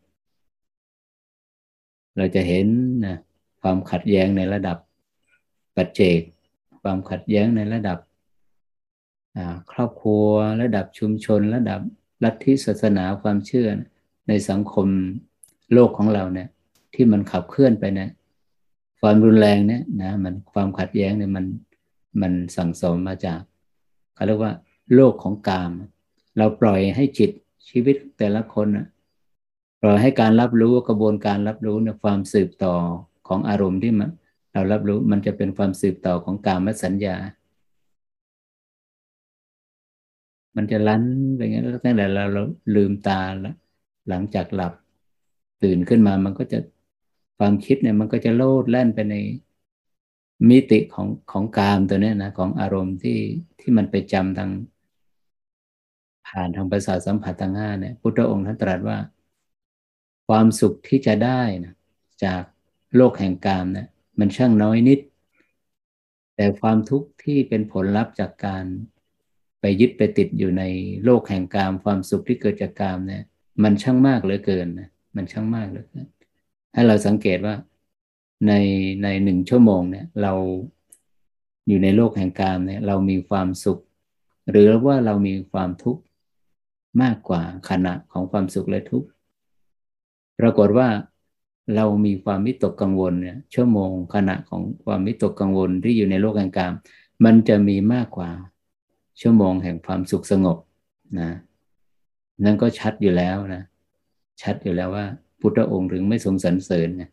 [2.16, 2.66] เราจะเห็น
[3.06, 3.16] นะ
[3.62, 4.78] ความขัดแย้งในระดับ
[5.76, 6.20] ปัจเจก
[6.82, 7.98] ความขัดแย้งในระดับ
[9.72, 10.26] ครอบครัว
[10.62, 11.80] ระดับชุมชนระดับ
[12.24, 13.68] ลัทธิศาสนาความเชื่อ
[14.28, 14.88] ในสังคม
[15.72, 16.48] โลกของเราเนี่ย
[16.94, 18.10] ที่มันขับเคลื่อนไปเนี่ย
[19.00, 21.44] ความรุนแรงเนี่ยนะมันความขัดแย้งเนี่ยมัน
[22.20, 23.40] มันสั่งสมมาจาก
[24.14, 24.52] เขาเรียกว่า
[24.94, 25.70] โลกของกาม
[26.38, 27.30] เราปล่อยให้จิต
[27.68, 28.86] ชีวิตแต่ละคนนะ
[29.82, 32.74] ปล่อยให้การรับรู้กระบวนการรับรู้เนี่ยความสืบต่อ
[33.28, 34.10] ของอารมณ์ที่มัน
[34.52, 37.16] เรารับรู้มันจะเป็นความสืบต่อของกามสัญญา
[40.56, 41.04] มันจะลั้น
[41.36, 42.42] ไปงั้นแล้วตั้งแต่เราเรา
[42.74, 43.56] ลืมตาแล้ว
[44.08, 44.72] หลังจากหลับ
[45.62, 46.58] ตื่นขึ้นมามันก็จะ
[47.38, 49.14] ความคิดเนี่ย มันก็จะโลดแล่นไปใน
[50.48, 53.18] มิติของของกามตัวนี้นะของอารมณ์ที่
[53.60, 54.50] ที่มันไปจำทาง
[56.26, 58.98] ผ่านทางประสาทสัมผัสทางห้าเนี่ยพุทธองค์ท่านตรัสว่า
[60.28, 61.74] ความสุขที่จะได้นะ
[62.24, 62.42] จาก
[62.96, 65.00] โลกแห่งกามเนะี่ยมันช่างน้อยนิด
[66.36, 68.64] แต่ความทุกข์ที่เป็นผลลัพธ์จากการ
[69.60, 70.62] ไปยึดไปติดอยู่ใน
[71.04, 73.22] โลกแห่งกามความสุขที่เกิดจากกามเนี่ย
[73.62, 76.06] มันช่างมากเหลือเกินนะมันช่างมากเหลือเกิน
[76.74, 77.54] ให้เราสังเกตว่า
[78.46, 78.52] ใน
[79.02, 80.32] ในหนึ่งชั่วโมงเนี่ย เรา
[81.68, 83.78] อยู่ในโลกแห่งกามเนี่ย เรามีความสุข
[84.50, 86.02] หรือว่าเรามีความทุกข์
[87.02, 89.08] มากกว่าขณะของความสุขและทุกข์
[90.40, 90.88] ปรากฏว่า
[91.76, 96.72] เรามีความวิตกกังวลเนี่ยชั่วโมงขณะของความวิตกกังวลที่อยู่ในโลกแห่งกาม
[97.24, 98.30] มันจะมีมากกว่า
[99.20, 100.58] ชั่วโมงแห่งความสุขสงบ
[101.20, 101.30] นะ
[102.44, 103.62] นั่นก็ชัดอยู่แล้วนะ
[104.42, 105.06] ชัดอยู่แล้วว่า
[105.40, 107.10] พุทธองค์ถึงไม่ทรงสรรเสริญนะ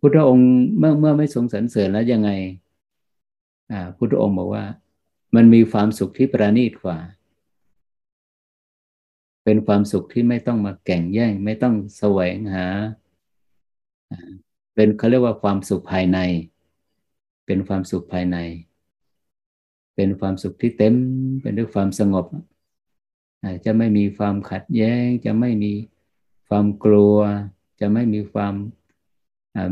[0.00, 0.46] พุทธองค์
[0.78, 2.30] เมื่อเมื่อไม่ทรงสรรเสริญแล้วยังไง
[3.72, 4.64] อ่า พุทธองค์บอกว่า
[5.34, 6.98] มันมีความสุขที่ประณีตกว่า
[9.44, 12.66] เป็นความสุขที่ไม่ต้องมาแก่งแย่ง ไม่ต้องแสวงหา
[14.74, 16.18] เป็นเขาเรียกว่าความสุขภายใน
[17.46, 18.38] เป็นความสุขภายใน
[20.00, 20.94] เป็นความสุขที่เต็ม
[21.42, 22.26] เป็นด้วยความสงบ
[23.64, 25.72] จะไม่มีความขัดแย้ง จะไม่มี
[26.48, 27.16] ความกลัว
[27.80, 28.54] จะไม่มีความ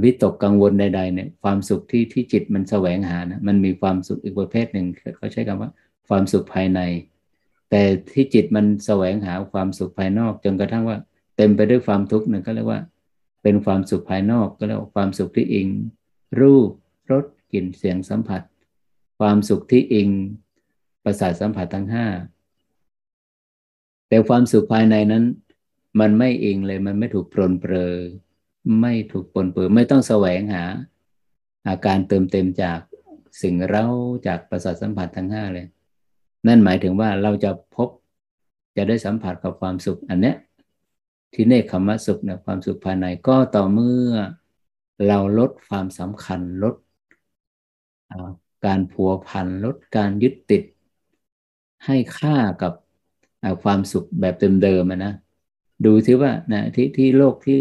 [0.02, 4.86] วิตกกังวลใด ๆ เนี่ย ความสุขที่ที่จิตมันแสวงหานะมันมีความสุขอีกประเภทหนึ่ง
[5.16, 5.70] เขาใช้คำว่า
[6.08, 6.80] ความสุขภายใน
[7.70, 7.82] แต่
[8.12, 10.98] ที่จิตมันแสวงหาความสุขภายนอกจนกระทั่งว่า
[11.36, 12.80] เต็มไปด้วยความทุกข์นึ่งก็เรียกว่า
[13.42, 15.68] เป็นความสุขภายนอกก็เรียกว่าความสุขที่อิง
[16.40, 16.70] รูป
[17.12, 18.42] รสกลิ่นเสียงสัมผัส
[19.18, 20.08] ความสุขที่อิง
[21.04, 22.06] ประสาทสัมผัสทั้งห้า
[24.08, 25.24] แต่ความสุขภายในนั้น
[26.00, 27.94] มันไม่อิงเลย มันไม่ถูกปรนเปรอ
[28.80, 30.64] ไม่ถูกปนเปื้อไม่ต้องแสวงหา
[31.68, 32.78] อาการเติมเต็มจาก
[33.42, 33.86] สิ่งเร้า
[34.26, 35.66] จากประสาทสัมผัสทั้งห้าเลย
[36.46, 37.88] นั่นหมายถึงว่าเราจะพบ
[38.76, 40.36] จะได้สัมผัสกับความสุขอันเนี้ย
[41.32, 44.12] ที่เนคขมสุขเนี่ยความสุขภายในก็ต่อเมื่อ
[45.06, 46.74] เราลดความสำคัญลด
[48.66, 50.62] การผัวพันลดการยึดติด
[51.86, 52.72] ให้ค่ากับ
[53.62, 55.14] ความสุขแบบเดิมๆนะ
[55.84, 57.58] ดูที่ว่านะที่ที่โลกที่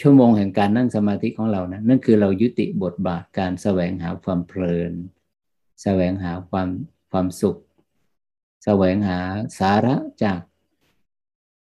[0.00, 4.92] ชั่วโมงแห่งการนั่งสมาธิของเรานะนั่นคือเรายุติบทบาทการแสวงหาความเพลิน
[5.82, 6.68] แสวงหาความ
[7.10, 7.56] ความสุข
[8.64, 9.20] แสวงหา
[9.58, 10.40] สาระจาก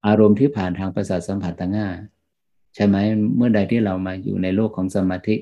[0.07, 2.97] อารมณ์ที่ผ่านทางประสาทสัมผัสต่างๆใช่ไหม
[3.37, 5.37] เมื่อใดที่เรามาอยู่ในโลกของสมาธิ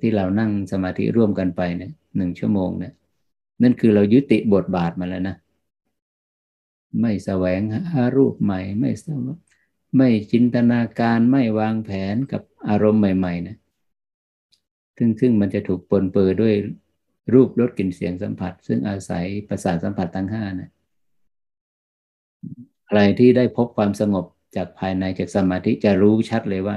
[0.00, 2.92] ที่เรานั่งสมาธิร่วมกันไปเนี่ยหนึ่งชั่วโมงเนี่ย
[3.62, 5.36] นั่นคือเรายุติบทบาทมาแล้วนะ
[7.00, 8.90] ไม่แสวงหารูปใหม่ ไม่
[9.96, 13.56] ไม่จินตนาการไม่วางแผนกับอารมณ์ใหม่ๆนะ
[14.96, 16.54] ซึ่งซึ่งมันจะถูกปนเปื้อด้วย
[17.32, 20.70] รูปรสกลิ่นเสียงสัมผัส ซึ่งอาศัยประสาทสัมผัสทั้งห้านะ
[22.88, 24.24] ใครที่ได้พบความสงบ
[24.56, 26.76] จากภายในจากสมาธิจะรู้ชัดเลยว่า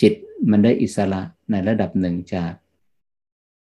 [0.00, 0.14] จิต
[0.50, 2.52] มันได้อิสระในระดับหนึ่งจาก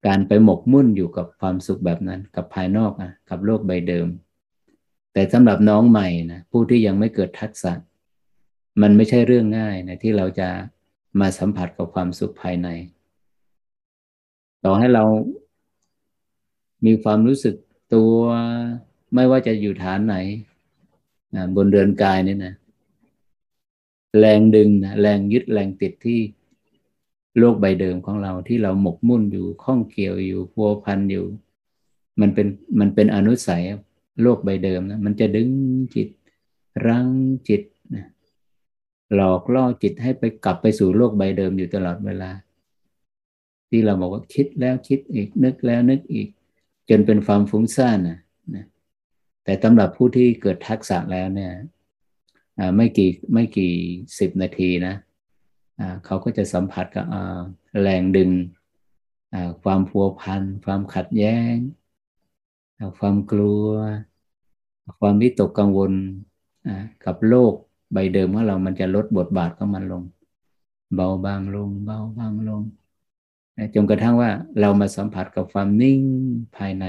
[0.06, 4.08] การไปหมกมุ่นอยู่กับความสุขแบบนั้น กับภายนอกอะกับโลกใบเดิม
[5.12, 7.72] แต่สำหรับน้องใหม่นะผู้ที่ยังไม่เกิดทักษะ
[8.82, 10.48] มันไม่ใช่เรื่องง่ายนะที่เราจะ
[11.20, 12.68] มาสัมผัสกับความสุขภายใน
[14.64, 15.04] ต่อให้เรา
[16.86, 17.54] มีความรู้สึก
[17.94, 18.16] ตัว
[19.14, 20.16] ไม่ว่าจะอยู่ฐานไหน
[21.56, 22.54] บนเรือนกายนี่นะ
[24.18, 26.20] แรงดึงนะแรงยึดแรงติดที่
[27.38, 31.26] โลกใบเดิมของเราที่เราหมกมุ่นอยู่ข้องเกี่ยวอยู่พัวพันอยู่
[32.20, 32.46] มันเป็น
[32.80, 33.62] มันเป็นอนุสัย
[34.22, 35.50] โลกใบเดิมนะมันจะดึง
[35.94, 36.08] จิต
[36.86, 37.08] รั้ง
[37.48, 37.62] จิต
[37.94, 38.06] นะ
[39.14, 42.30] หลอกล่อจิตให้ไปกลับไปสู่โลกใบเดิมอยู่ตลอดเวลา
[43.68, 46.28] ที่เราบอกว่าคิดแล้วคิดอีกนึกแล้วนึกอีก
[46.88, 48.18] จนเป็นความฟุ้งซ่านนะ
[48.54, 48.64] นะ
[49.44, 51.52] แต่สำหรับผู้ที่เกิดทักษะแล้วเนี่ย
[52.76, 53.72] ไม่กี่ไม่กี่
[54.18, 54.94] สิบนาทีนะ
[56.04, 57.06] เขาก็จะสัมผัสกับ
[57.82, 58.30] แรงดึง
[59.62, 61.54] ความพัวพันความขัดแย้ง
[62.98, 63.66] ความกลัว
[65.00, 65.92] ความวิตกกังวล
[67.04, 67.52] กับโลก
[67.92, 70.02] ใบเดิมของเรามันจะลดบทบาทของมันลง
[70.94, 72.62] เบาบางลง เบาบางลง
[73.74, 76.00] จนกระทั่งว่าเรามาสัมผัสกับความนิ่ง
[76.56, 76.86] ภายใน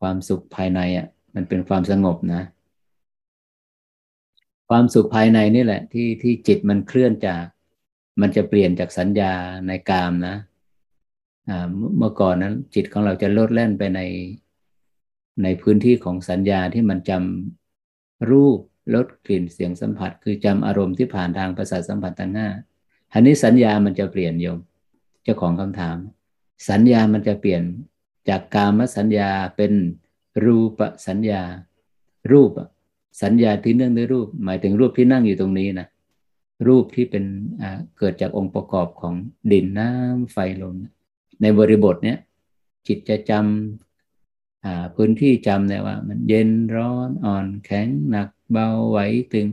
[0.00, 2.42] ความสุขภายในอะมันเป็นความสงบนะ
[4.68, 7.44] ความสุขภายในนี่แหละ ที่ที่จิตมันเคลื่อนจาก
[8.20, 9.32] มันจะเปลี่ยนจากสัญญา
[9.66, 10.36] ในกามนะ
[11.98, 14.00] เมื่อก่อนนั้น จิตของเราจะลดแล่นไปใน
[15.42, 18.58] ในพื้นที่ของสัญญาที่มันจำรูป
[18.94, 22.48] ลดกลิ่นเสียงสัมผัส คือจำอารมณ์ที่ผ่านทางประสาทสัมผัสทั้งห้า
[23.12, 24.58] อันนี้สัญญามันจะเปลี่ยนโยม
[25.22, 25.96] เจ้าของคำถาม
[26.70, 27.62] สัญญามันจะเปลี่ยน
[28.28, 29.72] จากกามสัญญาเป็น
[30.44, 31.42] รูปสัญญา
[32.32, 32.50] รูป
[33.22, 35.86] สัญญาที่เนื่องด้วยรูป หมายถึงรูปที่นั่งอยู่ตรงนี้นะ
[36.68, 37.24] รูปที่เป็น
[37.98, 39.14] เกิดจากองค์ประกอบของ
[39.52, 40.76] ดินน้ำไฟลม
[41.42, 42.18] ในบริบทเนี้ย
[42.86, 48.98] จิตจะจำพื้นที่จำเนี่ยว่า มันเย็นร้อนอ่อนแข็งหนักเบาไหว
[49.32, 49.46] ตึง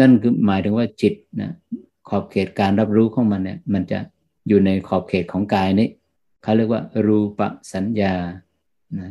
[0.00, 1.52] นั่นคือหมายถึงว่าจิตนะ
[2.08, 3.98] ขอบเขตการรับรู้ของมันเนี่ยมันจะ
[4.48, 5.88] อยู่ในขอบเขตของกายนี้
[6.42, 7.40] เขาเรียกว่า รูป
[7.74, 8.14] สัญญา
[8.98, 9.08] นะ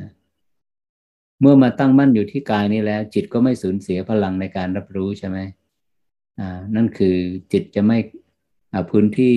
[1.41, 5.37] เมื่อมาตั้งมั่นอยู่ที่กายนี้แล้ว จิตก็ไม่สูญเสียพลังในการรับรู้ใช่ไหม
[6.39, 7.15] อ่านั่นคือ
[7.53, 7.97] จิตจะไม่
[8.91, 9.35] พื้นที่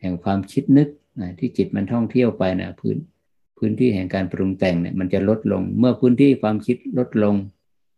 [0.00, 0.88] แห่งความคิดนึก
[1.20, 2.96] นะที่จิตมันท่องเที่ยวไปนะพื้น
[3.58, 7.34] พื้นที่แห่งการปรุงแต่งเนี่ยมันจะลดลง เมื่อพื้นที่ความคิดลดลง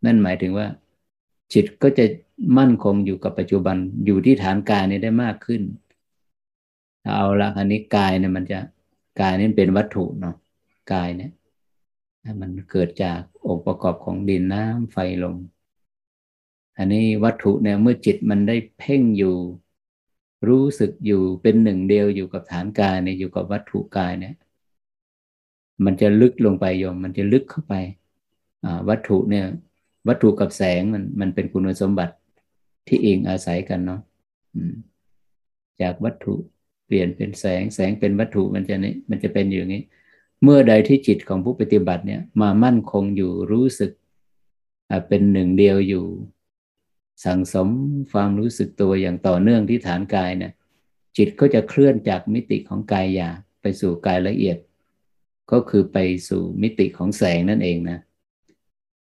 [0.05, 0.67] นั่นหมายถึงว่า
[1.53, 2.05] จิตก็จะ
[2.57, 5.61] มั่นคงอยู่กับปัจจุบันอยู่ที่ฐานกายนี้ได้มากขึ้น
[7.07, 8.59] เอาละอันนี้กายเนี่ยมันจะ
[9.21, 10.35] กายนี่เป็นวัตถุเนาะ
[10.93, 11.31] กายเนี่ย
[12.41, 15.37] มันเกิดจากองค์ประกอบของดินน้ำไฟลม
[16.77, 19.35] อันนี้วัตถุเนี่ยเมื่อจิตมันได้เพ่งอยู่
[20.47, 24.35] รู้สึกอยู่เป็นหนึ่งเดียวอยู่กับฐานกายเนี่ยอยู่กับวัตถุกายเนี่ย
[25.85, 27.73] มันจะลึกลงไปโยม มันจะลึกเข้าไป
[28.89, 29.45] วัตถุเนี่ย
[30.07, 32.15] วัตถุกับแสงมันมันเป็นคุณสมบัติ
[32.87, 34.01] ที่เองอาศัยกันเนาะ
[35.81, 36.33] จากวัตถุ
[36.85, 39.83] เปลี่ยนเป็นแสงแสงเป็นวัตถุมันจะนี่มันจะเป็นอย่างนี้
[40.43, 43.91] เมื่อใดที่จิตของผู้ปฏิบัติเนี่ยมามั่นคงอยู่รู้สึก
[45.07, 46.05] เป็นหนึ่งเดียวอยู่
[47.25, 47.69] สั่งสม
[48.11, 50.53] ความรู้สึกตัวอย่างต่อเนื่องที่ฐานกายเนี่ย
[51.17, 54.57] จิตก็จะเคลื่อนจากมิติของกายหยาบไปสู่กายละเอียด
[55.51, 55.97] ก็คือไป
[56.29, 57.99] สู่มิติของแสงนั่นเองนะ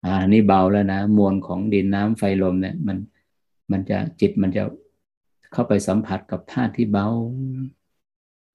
[0.04, 2.98] อ่านี่เบาแล้วนะ มวลของดินน้ำไฟลมเนี่ยมัน
[3.70, 4.62] มันจะจิตมันจะ
[5.52, 7.08] เข้าไปสัมผัสกับธาตุที่เบา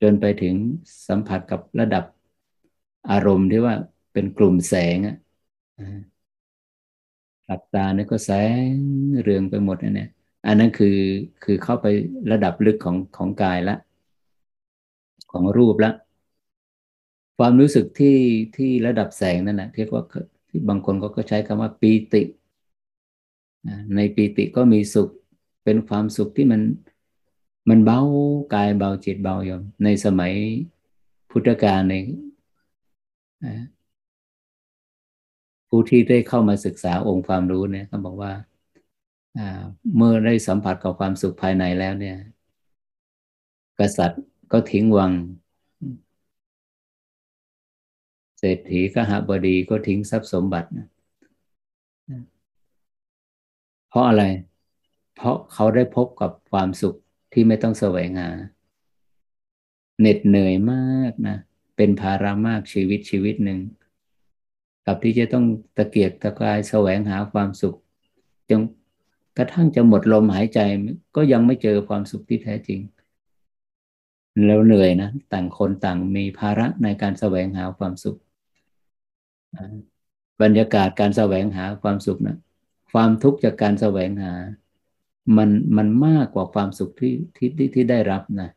[0.02, 0.56] จนไปถึง
[1.08, 2.04] สัมผัสกับระดับ
[3.12, 3.76] อารมณ์ที่ว่า
[4.14, 5.16] เป็นกลุ่มแสงอะ
[7.46, 8.32] หลับตาเนี่ยก็แส
[8.70, 8.72] ง
[9.24, 10.10] เรืองไปหมดเนี่ย
[10.48, 10.98] อันนั้นคือ
[11.44, 11.86] คือเข้าไป
[12.32, 13.76] ระดับลึกของของกายละ
[15.32, 15.92] ของรูปละ
[17.38, 18.18] ความรู้สึกที่
[18.56, 20.04] ที่ระดับแสงนั่นแหละที่ว่า
[20.50, 22.24] ที่บางคนก็ใช้คำว่าปีติ
[23.96, 25.10] ในปีติก็มีสุข
[25.64, 26.62] เป็นความสุขที่มัน
[27.70, 28.00] มันเบา
[28.54, 30.34] กายเบาจิตเบายมในสมัย
[31.30, 31.96] พุทธกาลใน
[35.70, 38.32] ผู้ที่ได้เข้ามาศึกษาองค์ความรู้เนี่ยเขาบอกว่า
[39.96, 42.18] เมื่อได้สัมผัสกับความสุขภายในแล้วเนี่ย
[43.80, 44.22] กษัตริย์
[44.52, 45.12] ก็ทิ้งวัง
[48.40, 50.70] เศรษฐีก็หาบดีก็ทิ้งทรัพย์สมบัติ
[53.90, 54.24] เพราะอะไร
[55.16, 56.96] เพราะเขาได้พบกับความสุข
[57.34, 58.30] ที่ไม่ต้องแสวงหา
[60.00, 61.38] เหน็ดเหนื่อยมากนะ
[61.76, 63.60] เป็นภาระมากชีวิตชีวิตหนึ่ง
[64.86, 65.46] กับที่จะต้อง
[65.78, 67.78] ตะเกียกตะกายแสวงหาความสุข
[68.50, 68.62] จน
[69.38, 70.60] กระทั่งจะหมดลมหายใจ
[71.16, 72.80] ก็ยังไม่เจอความสุขที่แท้จริง
[74.46, 78.18] แล้วเหนื่อยนะต่างคนต่างมีภาระในการแสวงหาความสุข
[80.42, 82.38] บรรยากาศการแสวงหาความสุขนะ
[82.92, 84.34] ความทุกข์จากการแสวงหา
[85.38, 88.50] มันมันมากกว่าความสุขที่ที่ที่ได้รับนะ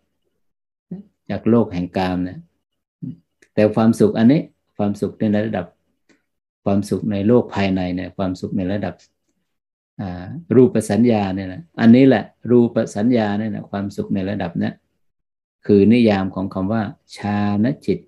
[1.30, 2.38] จากโลกแห่งกามเนะ
[3.58, 4.42] แต่ความสุขอันนี้
[4.76, 5.66] ความสุขในระดับ
[6.64, 8.94] ความสุขในโลกภายในเนี่ยความสุขในระดับ
[10.56, 14.70] รูปสัญญาเนี่ยนะอันนี้แหละรูปสัญญาเนี่ยนะความสุขในระดับนี้
[15.66, 16.82] คือนิยามของคำว่า
[17.16, 17.98] ชาณจิต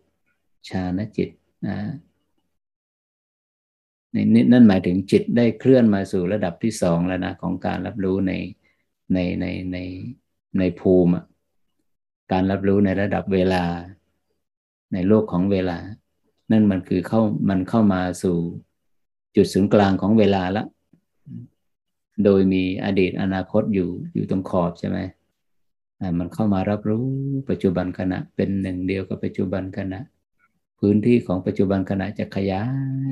[0.69, 1.29] ชาณจิต
[1.67, 1.79] นะ
[4.15, 8.33] นี่นั่นหมายถึงจิตได้เคลื่อนมาสู่ระดับที่สองแล้วนะของการรับรู้ใน
[9.13, 9.79] ในในใน
[10.59, 11.13] ในภูมิ
[12.33, 13.65] การรับรู้ในระดับเวลา
[14.93, 15.79] ในโลกของเวลา
[16.51, 18.37] นั่นมันคือเข้ามันเข้ามาสู่
[19.37, 20.65] จุดศูนย์กลางของเวลาละ
[22.25, 24.99] โดยมีอดีตอนาคตอยู่อยู่ตรงขอบใช่ไหม
[26.19, 27.07] มันเข้ามารับรู้
[27.51, 30.01] ปัจจุบันขณะเป็นหนึ่งเดียวกับปัจจุบันขณะ
[30.79, 32.65] พื้นที่ของปัจจุบันขณะจะขยา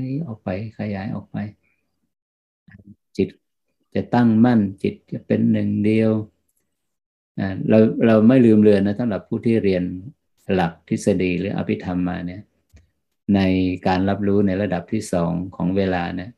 [0.05, 0.49] ยออกไป
[0.81, 1.37] ขยายออกไป
[3.17, 3.29] จิต
[3.95, 6.13] จะตั้งมั่นจิตจะเป็นหนึ่งเดียว
[7.69, 9.85] เราเราไม่ลืมเลือนนะสำหรับผู้ที่เรียน
[10.55, 12.43] หลักทฤษฎีหรืออภิธรรมมาเนี่ย
[13.35, 13.41] ใน
[13.87, 16.31] การรับรู้ในระดับที่สองของเวลาเนี่ย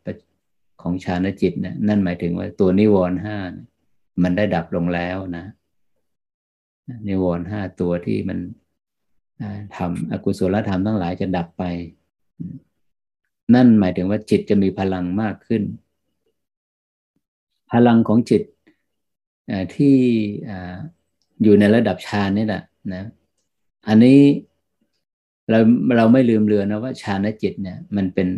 [0.82, 3.38] ของฌานจิตเนี่ยนั่นหมายถึงว่าตัวนิวรณ์ห้า
[4.22, 5.44] มันได้ดับลงแล้วนะ
[7.08, 8.38] นิวรณ์ห้าตัวที่มัน
[9.76, 11.64] ทำอกุศลธรรมทั้งหลายจะดับไป
[13.54, 15.62] นั่นหมายถึงว่าจิตจะมีพลังมากขึ้น
[17.72, 18.42] พลังของจิต
[19.76, 19.96] ที่
[21.42, 22.62] อยู่ในระดับฌานนี่แหละ
[22.94, 23.04] นะ
[23.88, 24.20] อันนี้
[25.50, 25.58] เรา
[25.96, 28.28] เราไม่ลืมเลือนนะว่าฌานจิตเนี่ย มันเป็น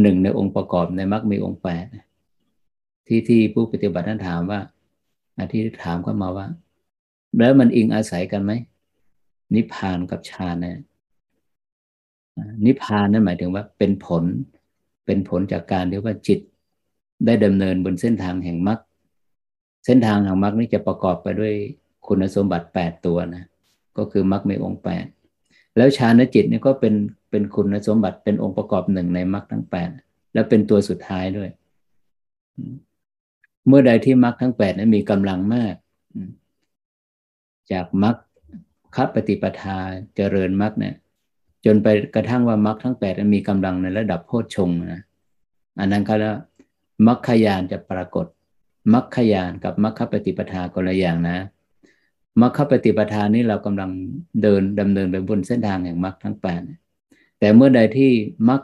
[0.00, 1.86] หนึ่งในองค์ประกอบในมรรคมีองค์แปด
[3.06, 4.60] ที่ที่ผู้ปฏิบัติท่านถามว่า
[5.52, 6.46] ที่ถามเข้ามาว่า
[7.38, 8.52] แล้วมันอิงอาศัยกันไหม
[9.54, 10.78] นิพพานกับฌานเนี่ย
[12.66, 14.24] นิพพานนั่นหมายถึงว่าเป็นผล
[15.06, 16.40] เป็นผลจากการที่ว่าจิต
[17.26, 18.78] ได้ดำเนินบนเส้นทางแห่งมรรค
[19.86, 21.52] เส้นทางแห่งมรรคนี้จะประกอบไปด้วย
[22.06, 23.44] คุณสมบัติแปดตัวนะ
[23.98, 25.06] ก็คือมรรคมีองค์แปด
[25.76, 26.94] แล้วฌานจิตเนี่ยก็เป็น
[27.30, 29.90] เป็นคุณสมบัติเป็นองค์ประกอบหนึ่งในมรรคทั้งแปด
[30.34, 31.50] และเป็นตัวสุดท้ายด้วย
[33.66, 35.74] เมื่อใดที่มรรคทั้งแปดนั้นมีกำลังมาก
[37.72, 38.16] จากมรรค
[38.96, 39.78] คับปฏิปทา
[40.16, 40.94] เจริญมรรคเนี่ย
[41.64, 45.02] จนไปกระทั่งว่ามรรคทั้งแปดมีกำลังในระดับโพชฌงนะ
[45.78, 46.36] อันนั้นก็แล้ว
[47.06, 48.26] มรรคยานจะปรากฏ
[48.94, 51.38] มรรคยานกับมรรคปฏิปทาคนละอย่างนะ
[52.40, 53.90] มรรคปฏิปทานี้เรากำลัง
[54.42, 56.60] เดินดำเนินไปบนเส้นทางแห่งมรรคทั้งแปด
[57.38, 58.10] แต่เมื่อใดที่
[58.48, 58.60] มรรค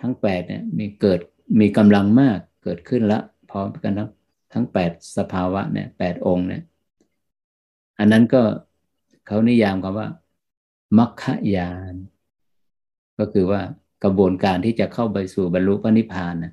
[0.00, 1.20] ทั้งแปดเนี่ยมีเกิด
[1.60, 3.20] มีกำลังมากเกิดขึ้นละ
[3.50, 4.08] พร้อมกันทั้ง
[4.52, 6.62] ทั้งแปดสภาวะเนี่ยแปดองค์เนี่ย
[7.98, 8.42] อันนั้นก็
[9.26, 10.08] เขานิยามคำว่า
[10.98, 11.24] มัคค
[11.56, 11.94] ยาน
[13.18, 13.60] ก็คือว่า
[14.04, 16.52] กระบวนการที่จะเข้าไปสู่บรรลุพระนิพพานนะ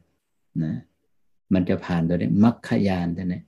[0.64, 0.74] นะ
[1.54, 3.42] มันจะผ่านตัวนี้มัคคยานตัวนี้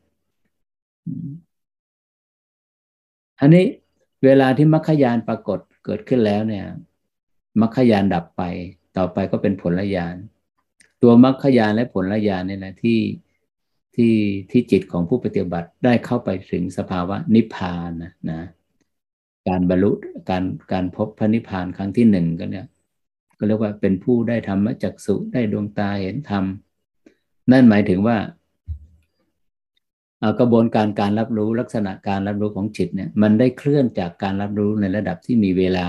[3.40, 3.66] อันนี้
[4.26, 6.66] เวลาที่มัคคยานปรากฏเกิดขึ้นแล้วเนี่ย
[7.62, 8.44] มัคคยานดับไป
[8.98, 10.16] ต่อไปก็เป็นผลญาณ
[11.02, 13.00] ตัวมัคคยานและผลญาณเนี่ยนะที่
[13.96, 14.16] ที่
[14.52, 18.42] ที่จิตของผู้ปฏิบัติได้เข้าไปถึงสภาวะนิพพานนะนะ
[19.48, 19.92] การบรรลุ
[20.30, 20.44] การ
[20.74, 22.68] การพบพระนิพพานครั้งที่หนึ่งก็เนี่ย
[23.38, 26.44] ก็เรียกว่าเป็นผู้ได้ธรรมจักสุได้ดวงตาเห็นธรรม
[27.52, 28.18] นั่นหมายถึงว่า
[30.40, 35.88] กระบวนการการรับรู้ลักษณะการรับรู้ของจิตเนี่ยมันได้เคลื่อนจากการรับรู้ในระดับที่มีเวลา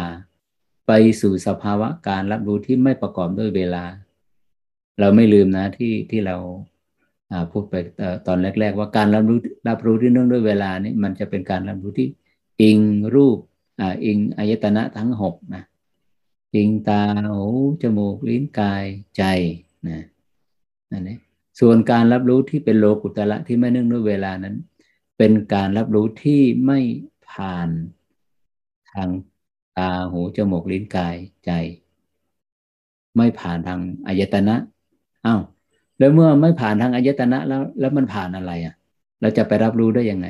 [0.86, 3.84] ไปสู่สภาวะการรับรู้ที่ไม่ประกอบด้วยเวลา
[5.00, 6.36] เราไม่ลืมนะที่ที่เรา
[7.50, 7.74] พูดไป
[8.26, 9.38] ตอนแรก ๆ ว่าการรับรู้
[9.68, 12.08] รับรู้ที่เนื่องด้วยเวลานี่มันจะเป็นการรับรู้ที่
[12.62, 12.78] อิง
[13.14, 13.38] รูป
[13.80, 15.62] ออิงอายตนะทั้งหกนะ
[16.54, 17.44] อิงตาหู
[17.82, 18.84] จมูกลิ้นกาย
[19.16, 19.22] ใจ
[19.88, 20.00] นะ
[20.92, 21.29] นั่นเอง
[21.60, 24.56] ส่วนการรับรู้ที่เป็นโลกุตละที่ไม่เนื่องด้วยเวลานั้น
[25.18, 26.78] เป็นการรับรู้ที่ไม่
[27.30, 27.68] ผ่าน
[28.92, 29.08] ทาง
[29.78, 31.50] ตาหูจมูกลิ้นกายใจ
[33.16, 34.56] ไม่ผ่านทางอายตนะ
[35.26, 35.40] อ้าว
[35.98, 38.74] แล้วเมื่อไม่ผ่านทางอายตนะแล้ว แล้วมันผ่านอะไรอะ
[39.20, 40.28] เราจะไปรับรู้ได้ยังไง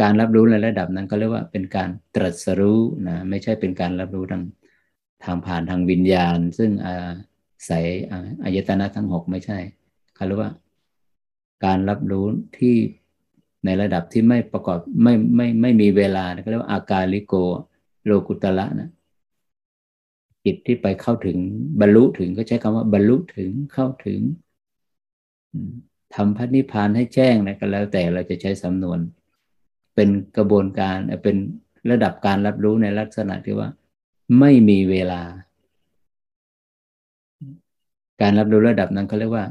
[0.00, 4.42] การรับรู้ในระดับนั้นก็เรียกว่าเป็นการตรัสรู้นะไม่ใช่เป็นการรับรู้ทาง
[5.24, 6.94] ทางผ่านทางวิญญาณ ซึ่งอา
[7.70, 7.84] ศัย
[8.44, 9.58] อายตนะทั้งหกไม่ใช่
[10.16, 10.52] เขาเรียกว่า
[11.64, 12.26] การรับรู้
[12.58, 12.74] ที่
[13.64, 17.34] ในระดับที่ไม่ประกอบไม่ไม่ไม่มีเวลาเขาเรียกว่าอากาลิโก
[18.04, 18.90] โลกุตละนะ
[20.44, 21.38] จิตที่ไปเข้าถึง
[21.80, 24.20] บรรลุถึงก็ใช้คำว่าบรรลุถึงเข้าถึง
[26.14, 28.98] ทำพระนิพพานให้แจ้งนะก็แล้วแต่เราจะใช้สำนวน
[29.94, 31.36] เป็นกระบวนการเป็น
[31.90, 33.68] ระดับการรับรู้ในลักษณะที่ว่า
[34.38, 35.22] ไม่มีเวลา
[38.22, 39.44] การรับรู้ระดับนั้นเขาเรียกว่า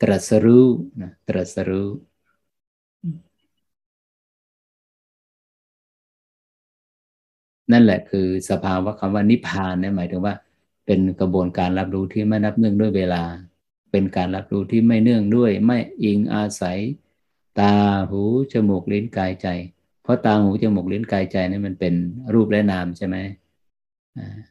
[0.00, 0.66] ตรัสรู้
[1.00, 1.88] นะตรัสรู้
[7.72, 10.34] นั่นแหละคือสภาวะคำว่านิพพานเนี่ยหมายถึงว่า
[10.86, 13.22] เป็นกระบวนการรับรู้ที่ไม่นับเนื่องด้วยเวลา
[13.90, 16.78] เป็นการรับรู้ที่ไม่เนื่องด้วย ไม่อิงอาศัย
[17.60, 17.74] ตา
[18.10, 19.48] หูจมูกลิ้นกายใจ
[20.02, 21.94] เพราะตาหูจมูกลิ้นกายใจนี่มันเป็น
[22.34, 23.16] รูปและนามใช่ไหม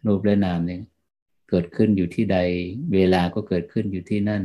[0.07, 0.81] รูปและนามเนี่ย
[1.49, 2.38] เกิดขึ้นอยู่ที่ใด
[2.93, 4.43] เวลาก็เกิดขึ้นอยู่ที่นั่น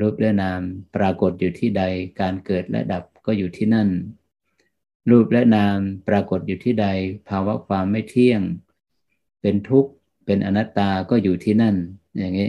[0.00, 0.60] รูปและนาม
[0.96, 1.82] ปรากฏอยู่ที่ใด
[2.20, 3.88] การเกิดและดับก็อยู่ที่นั่น
[5.10, 5.78] รูปและนาม
[6.08, 6.86] ปรากฏอยู่ที่ใด
[7.28, 8.40] ภาวะความไม่เที่ยง
[9.40, 9.90] เป็นทุกข์
[10.24, 11.76] เป็นอนัตตาก็อยู่ที่นั่น
[12.18, 12.48] อย่างนี้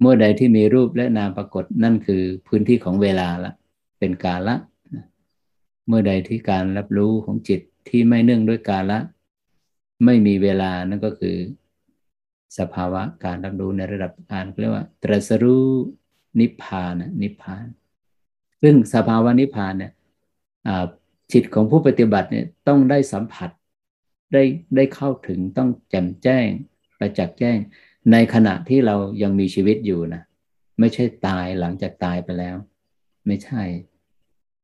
[0.00, 3.52] เมื่อใดที่มีรูปและนามปรากฏนั่นคือพื้นที่ของเวลาละ
[3.98, 4.54] เป็นกาละ
[5.86, 8.98] เมื่อใดที่การรับรู้ของจิตที่ไม่เนื่องด้วยกาละ
[10.04, 11.36] ไม่มีเวลานั่นก็คือ
[12.58, 15.66] สภาวะการรับรู้ในระดับการเรียกว่า ตรัสรู้
[16.40, 17.66] นิพพานนิพพาน
[18.62, 19.92] ซึ่งสภาวะนิพพานเนี่ย
[21.32, 23.50] จิตของผู้ปฏิบัติเนี่ยต้องได้สัมผัส
[24.32, 24.42] ได้
[24.76, 26.46] ได้เข้าถึงต้องแจ่มแจ้ง
[26.98, 27.58] ประจักษ์แจ้ง
[28.12, 30.22] ในขณะที่เรายังมีชีวิตอยู่นะ
[30.80, 32.56] ไม่ใช่ตายหลังจากตายไปแล้ว
[33.26, 33.62] ไม่ใช่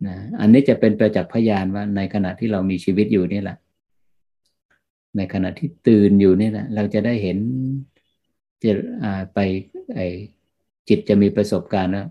[0.07, 3.57] นะอันนี้จะเป็นประจักษ์พยานว่าในขณะที่เรามีชีวิตอยู่นี่แหละ
[5.17, 7.39] ในขณะที่ตื่นอยู่นี่แหละเราจะได้เห็น
[8.63, 8.73] จะ
[9.35, 9.39] ไป
[9.95, 10.01] ไอ
[10.89, 12.07] จิตจะมีประสบการณ์นะ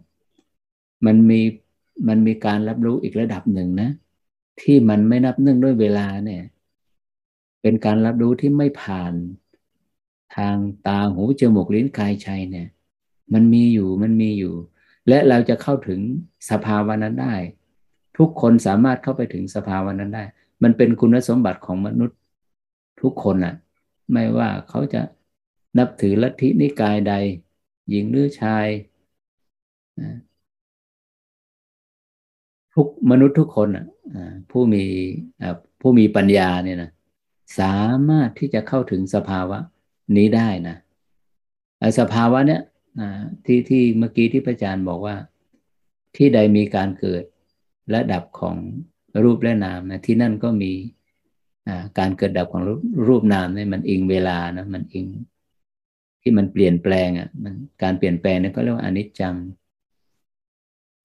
[1.05, 1.41] มันมี
[2.07, 3.89] มันมีการรับรู้อีกระดับหนึ่งนะ
[4.61, 6.43] ที่มันไม่นับเนื่องด้วยเวลาเนี่ย
[7.61, 9.13] เป็นการรับรู้ที่ไม่ผ่าน
[10.35, 10.55] ทาง
[10.87, 12.67] ตาหูจมูกลิ้นกายใจเนี่ย
[13.33, 14.53] มันมีอยู่มันมีอยู่
[15.07, 15.99] และเราจะเข้าถึง
[16.49, 17.35] สภาวะนั้นได้
[18.17, 20.23] ทุกคนสามารถเข้าไปถึงสภาวะนั้นได้
[20.63, 22.17] มันเป็นคุณสมบัติของมนุษย์
[23.03, 23.55] ทุกคนอะ่ะ
[24.11, 25.01] ไม่ว่าเขาจะ
[25.77, 27.13] นับถือลัทธินิกายใด
[27.89, 28.67] หญิงหรือชาย
[32.73, 33.85] ทุกมนุษย์ทุกคนอะ
[34.51, 34.83] ผู้มี
[35.81, 36.91] ผู้มีปัญญาเนี่ยนะ
[37.59, 37.77] สา
[38.09, 39.59] มารถที่จะเข้าถึงสภาวะ
[40.17, 40.77] นี้ได้นะ
[41.99, 42.61] สภาวะเนี้ย
[43.45, 45.15] ที่ที่เมื่อกี้ที่พระอาจารย์บอกว่า
[46.15, 47.23] ที่ใดมีการเกิด
[47.89, 48.57] และดับของ
[49.23, 50.71] รูปและนามนะที่นั่นก็มี
[51.99, 52.63] การเกิดดับของ
[53.07, 55.07] รูปนามเนี่ยมันอิงเวลานะมันอิง
[56.21, 57.53] ที่มันเปลี่ยนแปลงอะมัน
[57.83, 59.35] การเปลี่ยนแปลงนี่ก็เรียกว่าอนิจจัง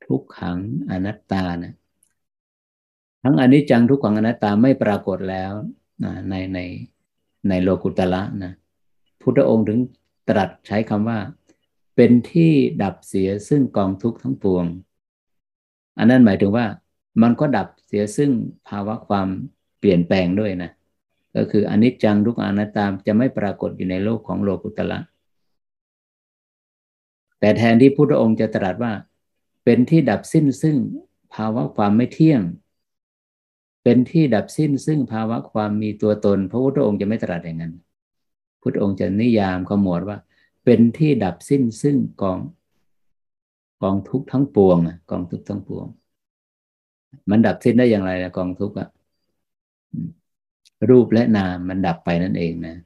[0.05, 0.59] ทุกขัง
[0.91, 1.75] อนัตตานะ
[3.23, 5.53] ทั้งอนิจจังทุกขังอนัตตาไม่ปรากฏแล้ว
[6.31, 6.59] ในใน
[7.49, 8.53] ในโลกุตละนะ
[9.21, 9.81] พุทธองค์ถึง
[10.29, 11.19] ตรัสใช้คำว่า
[11.97, 12.53] เป็นที่
[12.83, 14.65] ดับเสียซึ่งกองทุกข์ทั้งปวง
[15.99, 16.67] อันนั้นหมายถึงว่า
[17.23, 18.31] มันก็ดับเสียซึ่ง
[18.69, 19.29] ภาวะความ
[19.79, 20.71] เปลี่ยนแปลงด้วยนะ
[21.37, 24.99] ก็คืออนิจจังทุกอนัตตามจะไม่ปรากฏอยู่ในโลกของโลกุตละ
[27.41, 28.93] แต่แทนที่พุทธองค์จะตรัสว่า
[29.65, 30.77] เป็นที่ดับสิ้นซึ่ง
[31.35, 32.43] ภาวะความไม่เที่ยง
[33.83, 37.73] เป็นที่ดับสิ้นซึ่งภาวะความมีตัวตน พระพุทธองค์จะไม่ตรัสอย่างนั้น
[38.61, 40.19] พุทธองค์จะนิยามขมวดว่า
[40.65, 42.39] เป็นที่ดับสิ้นซึ่งกอง
[43.83, 44.79] กองทุกทั้งปวง
[45.11, 45.87] กองทุกทั้งปวง
[47.31, 48.89] มันดับสิ้นได้อย่างไรนะกองทุกอะ
[50.89, 52.77] รูปและนามมันดับไปนั่นเองนะ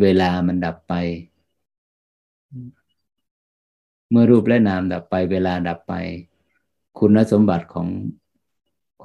[0.00, 0.94] เวลามันดับไป
[4.10, 5.94] เมื่อรูปและนามดับไป เวลาดับไป
[6.98, 7.88] คุณสมบัติของ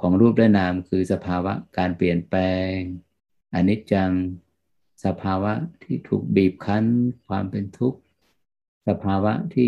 [0.06, 2.40] องรูปและนามคือสภาวะการเปลี่ยนแปล
[2.72, 2.74] ง
[3.54, 4.12] อนิจจัง
[5.04, 5.52] สภาวะ
[5.82, 6.84] ที่ถูกบีบคั้น
[7.26, 8.00] ความเป็นทุกข์
[8.88, 9.66] สภาวะที่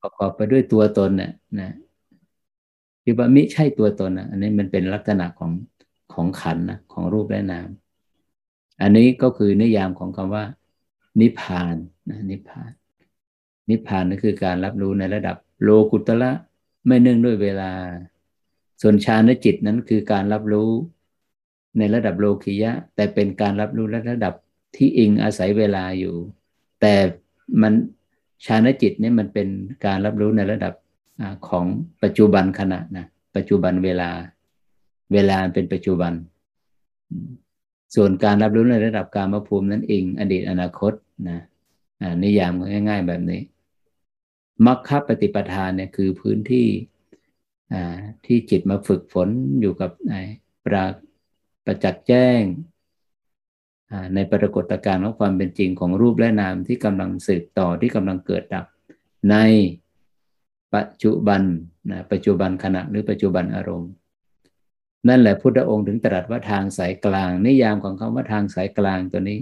[0.00, 1.70] ประกอบไปด้วยตัวตนเนี่ยนะ
[3.04, 5.50] คือว่ามิใช่ตัวตนนะอันนี้มันเป็นลักษณะของ
[6.12, 7.68] ของขันนะของรูปและนาม
[8.82, 10.44] อันนี้ก็คือนิยามของคำว่า
[11.20, 11.76] นิพาน
[12.10, 12.70] นะนิพาน
[13.70, 16.30] นิพานนั่นคือการรับรู้ในระดับโลกุตละ
[16.86, 17.70] ไม่เนื่องด้วยเวลา
[18.82, 20.70] ส่วนฌานจิตนั้นคือการรับรู้
[21.78, 24.34] ในระดับโลคิยะ แต่เป็นการรับรู้ระดับ
[24.76, 26.14] ที่อิงอาศัยเวลาอยู่
[26.80, 26.94] แต่
[27.62, 27.72] มัน
[28.46, 29.48] ฌานจิตนี่มันเป็น
[29.86, 30.72] การรับรู้ในระดับ
[31.48, 31.66] ของ
[32.02, 34.10] ปัจจุบันขณะนะปัจจุบันเวลา
[35.12, 36.12] เวลาเป็นปัจจุบัน
[37.94, 40.92] ส่วนการรับรู้ในระดับการมภูมินั้นเองอดีตอนาคต
[41.28, 41.40] นะ
[42.22, 42.52] นิยาม
[42.88, 43.40] ง่าย ๆ แบบนี้
[44.66, 46.68] มรรคปฏิปทานเนี่ยคือพื้นที่
[48.26, 49.28] ที่จิตมาฝึกฝน
[49.60, 49.90] อยู่กับ
[50.64, 50.84] ปรา
[51.64, 52.42] ประจักษ์แจ้ง
[54.14, 58.64] ในปรากฏการณ์ของความเป็นจริงของรูปและนามที่กำลังสืบต่อที่กำลังเกิดดับ
[59.30, 59.36] ใน
[60.74, 61.42] ปัจจุบัน
[61.90, 63.90] นะปัจจุบันขณะหรือปัจจุบันอารมณ์
[65.08, 69.38] นั่นแหละพุทธองค์ถึงตรัสว่าทางสายกลาง นิยามของคำว่าทางสายกลางตัวนี้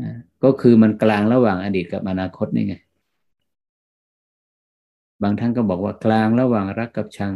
[0.00, 0.10] นะ
[0.44, 2.74] ก็คือมันกลางระหว่างอดีตกับอนาคตนี่ไง
[5.22, 7.34] บางท่านก็บอกว่ากลางระหว่างรักกับชัง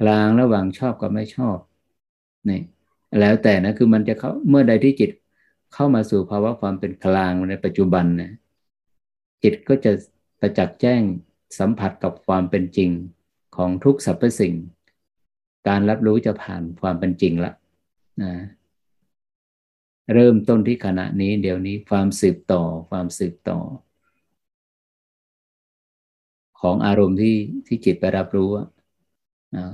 [0.00, 1.58] กลางระหว่างชอบกับไม่ชอบ
[2.48, 2.60] นี่
[3.20, 5.10] แล้วแต่นะคือมันจะเข้าเมื่อใดที่จิต
[5.74, 8.32] เข้ามาสู่ภาวะความเป็นกลางในปัจจุบันนะ
[9.42, 9.92] จิตก็จะ
[10.40, 11.02] ประจักษ์แจ้ง
[11.58, 12.90] สัมผัสกับความเป็นจริง
[13.56, 14.54] ของทุกสรรพสิ่ง
[15.68, 17.52] การรับรู้จะผ่านความเป็นจริงละ
[18.22, 18.32] นะ
[20.14, 23.58] เริ่มต้นที่ขณะนี้เดี๋ยวนี้ความสืบต่อความสืบต่อ
[26.60, 28.50] ของอารมณ์ที่ที่จิตไปรับรู้
[29.56, 29.66] นะ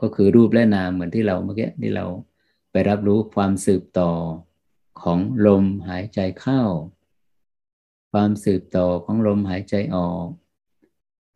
[0.00, 2.06] ก็คือรูปและนามเหมือนที่เราเมื่อกี้ที่เรา
[2.70, 4.10] ไปรับรู้ความสืบต่อ
[5.02, 6.62] ของลมหายใจเข้า
[8.12, 10.26] ความสืบต่อของลมหายใจออก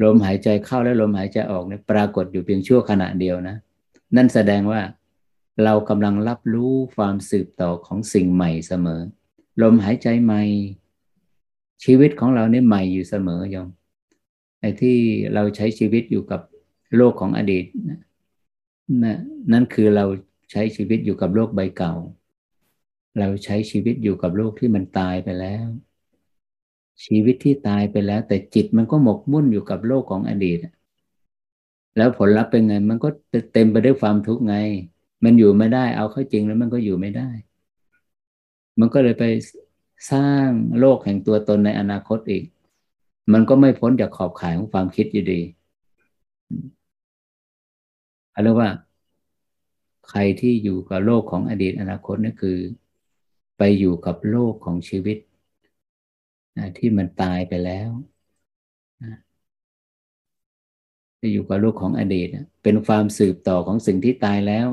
[0.05, 3.57] ลมหายใจเข้าและลมหายใจออกเนี่ยปรากฏอยู่เพียงชั่วขณะเดียวนะ
[4.17, 4.81] นั่นแสดงว่า
[5.65, 9.01] เรากำลังรับรู้ความสืบต่อของสิ่งใหม่เสมอ
[9.63, 10.43] ลมหายใจใหม่
[11.85, 13.69] ชีวิตของเราเนี่ยใหม่อยู่เสมอยอม
[14.61, 14.97] ไอ้ที่
[15.35, 16.41] เราใช้ชีวิตอยู่กับ
[16.97, 17.65] โลกของอดีต
[19.05, 19.19] นะ
[19.53, 20.05] นั่นคือเรา
[20.51, 21.95] ใช้ชีวิตอยู่กับโลกใบเก่า
[23.19, 25.67] เราใช้ชีวิตอยู่กับโลกที่มันตายไปแล้ว
[27.05, 30.59] ชีวิตที่ตายไปแล้ว แต่จิตมันก็หมกมุ่นอยู่กับโลกของอดีต
[31.97, 33.09] แล้วผลลัพธ์เป็นไง มันก็
[33.53, 34.57] เต็มไปด้วยความทุกข์ไง
[35.25, 37.29] มันอยู่ไม่ได้ เอาเข้าจริงแล้วมันก็อยู่ไม่ได้
[38.79, 39.25] มันก็เลยไป
[40.13, 40.49] สร้าง
[40.79, 42.45] โลกแห่งตัวตนในอนาคตอีก
[43.33, 45.41] มันก็ไม่พ้นจากขอบข่ายของความคิดอยู่ดี
[48.35, 48.69] อะไรว่า
[50.09, 52.59] ใครที่อยู่กับโลกของอดีตอนาคตนั่นคือ
[53.59, 55.17] ไปอยู่กับโลกของชีวิต
[56.79, 57.91] ที่มันตายไปแล้ว
[61.21, 62.29] จะอยู่กับโลกของอดีต
[62.63, 64.69] เป็นความสืบต่อของสิ่งที่ตายแล้ว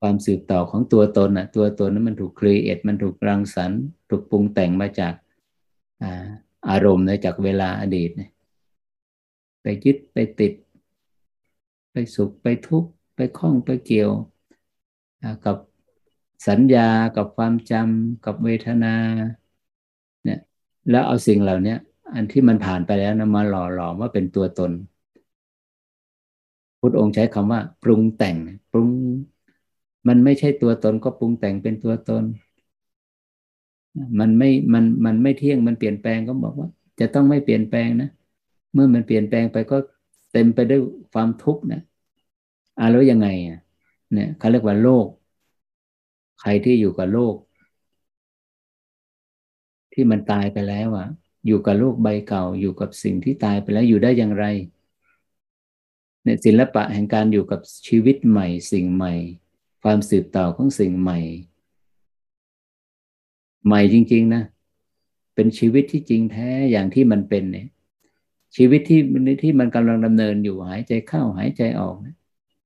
[0.00, 5.14] ความสืบต่อของตัวตนอะ ตัวตนนั้นมันถูกครีเอทมันถูกรังสรรค์ถูกปรุงแต่งมาจาก
[6.68, 8.10] อารมณ์จากเวลาอดีต
[9.62, 10.52] ไปยึดไปติด
[11.92, 14.10] ไปสุขไปทุกข์ไปคล้องไปเกี่ยว
[15.44, 15.56] กับ
[16.48, 18.94] สัญญากับความจำกับเวทนา
[20.88, 21.74] แล้วเอาสิ่งเหล่านี้
[22.14, 24.72] อันที่มันผ่านไปแล้วนะมาหล่อหลอมว่าเป็นตัวตน
[26.80, 28.36] พุทธองค์ใช้คำว่า ปรุงแต่ง
[28.72, 28.90] ปรุง
[30.08, 32.24] มันไม่ใช่ตัวตนก็ปรุงแต่งเป็นตัวตน
[34.20, 36.68] มันไม่ มัน มันไม่เที่ยง มันเปลี่ยนแปลงก็บอกว่า
[37.00, 38.08] จะต้องไม่เปลี่ยนแปลงนะ
[38.72, 39.76] เมื่อมันเปลี่ยนแปลงไปก็
[40.32, 40.80] เต็มไปด้วย
[41.12, 41.80] ความทุกข์นะ
[42.78, 43.58] อ่าแล้วยังไงอะ
[44.12, 45.06] เนี่ยเขาเรียกว่าโลก
[46.40, 47.34] ใครที่อยู่กับโลก
[50.00, 51.08] ที่มันตายไปแล้วอะ
[51.46, 54.44] อยู่กับโลกใบเก่า อยู่กับสิ่งที่ตายไปแล้วอยู่ได้อย่างไร
[56.22, 59.14] เนี่ยศิลปะแห่งการอยู่กับชีวิตใหม่ สิ่งใหม่
[59.82, 61.18] ความสืบต่อของสิ่งใหม่
[63.66, 64.42] ใหม่จริง ๆ นะ
[65.34, 67.68] เป็นชีวิตที่จริงแท้อย่างที่มันเป็นเนี่ย
[68.56, 69.00] ชีวิตที่
[69.42, 72.16] ที่มันกำลังดำเนินอยู่หายใจเข้าหายใจออกนะ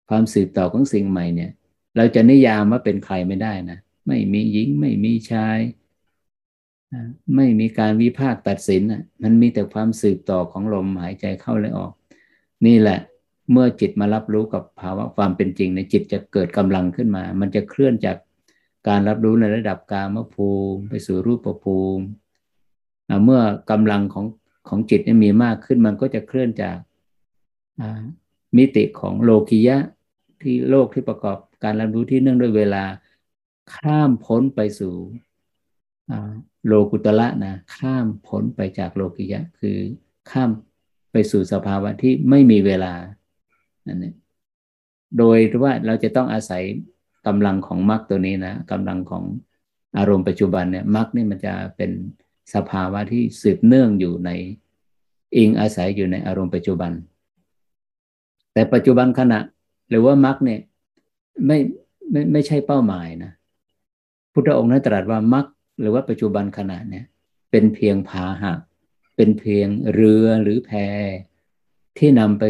[0.09, 1.51] ความสืบต่อของสิ่งใหม่เนี่ย
[1.97, 5.59] เราจะนิยามว่าเป็นใครไม่ได้นะ ไม่มีหญิงไม่มีชาย
[7.37, 8.83] ไม่มีการวิพากษ์ตัดสิน
[9.23, 11.93] มันมีแต่ความสืบต่อของลมหายใจเข้าและออก
[12.67, 12.99] นี่แหละ
[13.51, 18.17] เมื่อจิตมารับรู้กับภาวะความเป็นจริงในจิตจะเกิดกำลังขึ้นมา มันจะเคลื่อนจาก
[18.89, 22.05] การรับรู้ในระดับกามภูมิไปสู่รูปภูมิ
[23.25, 23.41] เมื่อ
[23.71, 24.27] กำลังของ
[24.69, 26.77] ของจิตมีมากขึ้นมันก็จะเคลื่อนจาก
[28.57, 29.77] มิติของโลกิยะ
[30.41, 32.85] ที่โลกที่ประกอบการรับรู้ที่เนื่องด้วยเวลา
[33.75, 34.95] ข้ามพ้นไปสู่
[36.67, 39.77] โลกุตละนะข้ามพ้นไปจากโลกิยะ คือ
[40.31, 40.51] ข้าม
[41.13, 42.93] ไปสู่สภาวะที่ไม่มีเวลา
[43.87, 44.15] นั่นเอง
[45.19, 46.63] โดยว่าเราจะต้องอาศัย
[47.27, 49.25] กำลังของมรรคตัวนี้นะกำลังของ
[49.99, 51.91] อารมณ์ปัจจุบันเนี่ยมรรคนี่มันจะเป็น
[52.55, 54.31] สภาวะที่สืบเนื่องอยู่ใน
[55.37, 56.93] อิงอาศัยอยู่ในอารมณ์ปัจจุบัน
[58.53, 59.41] แต่ปัจจุบันขณะ
[59.89, 60.61] หรือว่ามรรคเนี่ย
[61.47, 61.59] ไม่
[62.11, 63.33] ไม่ไม่ใช่เป้าหมายนะ
[64.33, 65.47] พุทธองค์นั้นตรัสว่ามรรค
[65.81, 67.05] หรือว่าปัจจุบันขณะเนี่ย
[67.51, 68.53] เป็นเพียงพาหะ
[69.17, 70.71] เป็นเพียงเรือหรือแพ
[71.99, 72.45] ที่นำไป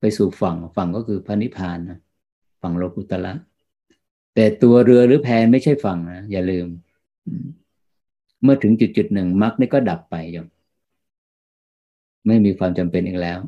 [0.00, 1.98] ไปสู่ฝั่งฝั่งก็คือพระนิพพานนะ
[2.62, 3.32] ฝั่งโลกุตละ
[4.34, 6.66] แต่ตัวเรือหรือแพไม่ใช่ฝั่งนะอย่าลืม
[8.42, 10.46] เมื่อถึงจุดจุดหนึ่งมรรคนี่ก็ดับไปยม
[12.26, 13.38] ไม่มีความจำเป็นอีกแล้ว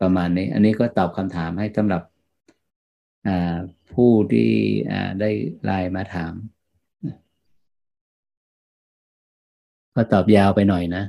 [0.00, 2.02] ประมาณนี้ อันนี้ก็ตอบคำถามให้สำหรับ
[3.92, 4.50] ผู้ที่
[5.20, 5.30] ได้
[5.64, 6.32] ไลน์มาถาม
[9.98, 11.04] ก็ตอบยาวไปหน่อยนะ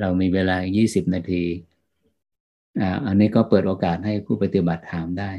[0.00, 1.44] เรามีเวลา 20 นาที
[3.06, 5.30] อันนี้ก็เปิดโอกาสให้ผู้ปฏิบัติถามได้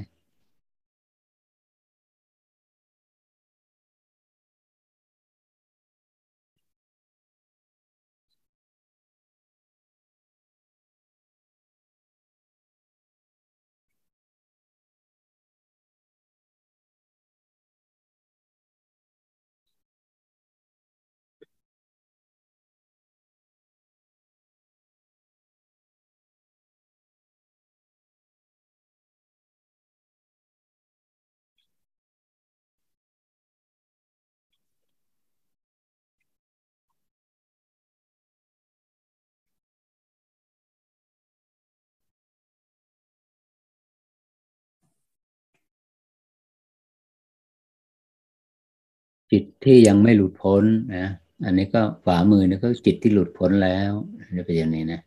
[49.31, 50.64] จิตที่ยังไม่หลุดพ้น
[50.95, 51.07] นะ
[51.45, 53.91] อันนี้ก็ฝ่ามือนี่ก็จิตที่หลุดพ้นแล้ว
[54.35, 55.01] นี่เป็นอย่างนี้นะ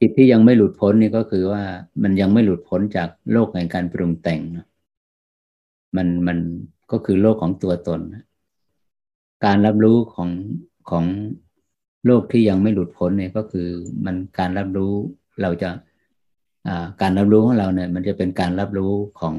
[0.00, 1.62] จิตที่ยังไม่หลุดพ้นนี่ก็คือว่า
[2.02, 4.66] มันยังไม่หลุดพ้นจากโลกแห่งการปรุงแต่งนะ
[5.96, 6.38] มันมัน
[6.90, 8.00] ก็คือโลกของตัวตน
[9.44, 10.30] การรับรู้ของ
[10.90, 11.04] ของ
[12.06, 13.68] โลกที่ยังไม่หลุดพ้นเนี่ยก็คือ
[14.04, 14.92] มันการรับรู้
[15.42, 15.70] เราจะ
[17.02, 19.34] การรับรู้ของเราเนี่ย มันจะเป็นการรับรู้ของ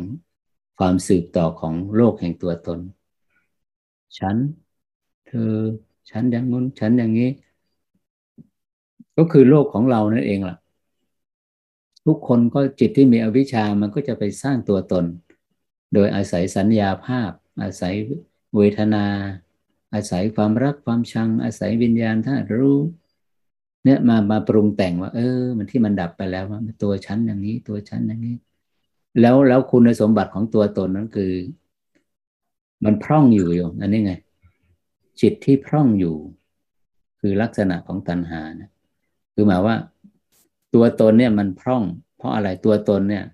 [0.80, 2.80] ความสืบต่อของโลกแห่งตัวตน
[4.18, 4.36] ฉัน
[5.28, 5.54] เธอ
[6.10, 7.30] ฉันอย่างนู้น ฉันอย่างนี้
[9.18, 10.58] ก็คือโลกของเรานั่นเองล่ะ
[12.06, 15.06] ทุกคนก็จิตที่มีอวิชชามันก็จะไปสร้างตัวตน
[15.94, 17.32] โดยอาศัยสัญญาภาพ
[17.62, 17.94] อาศัย
[18.56, 19.06] เวทนา
[19.94, 22.80] อาศัยความรักความชัง อาศัยวิญญาณธาตุรู้
[23.84, 28.36] เนี่ยมามาปรุงแต่งว่า เออ มันที่มันดับไปแล้วว่าตัวฉันอย่างนี้ ตัวฉันอย่างนี้
[29.22, 31.34] แล้วแล้วคุณสมบัติของตัวตนนั้นคือ
[32.86, 34.14] มันพร่องอยู่อยู่อันนี้ไง
[35.22, 36.16] จิตที่พร่องอยู่
[37.20, 38.70] คือลักษณะของตัณหานะ
[39.34, 39.76] คือหมายว่า
[40.74, 41.84] ตัวตนเนี่ยมันพร่อง
[42.18, 43.26] เพราะอะไรตัวตนเนี่ย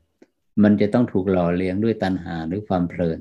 [0.64, 3.20] มันจะต้องถูกหล่อเลี้ยงด้วยตัณหาหรือความเพลิน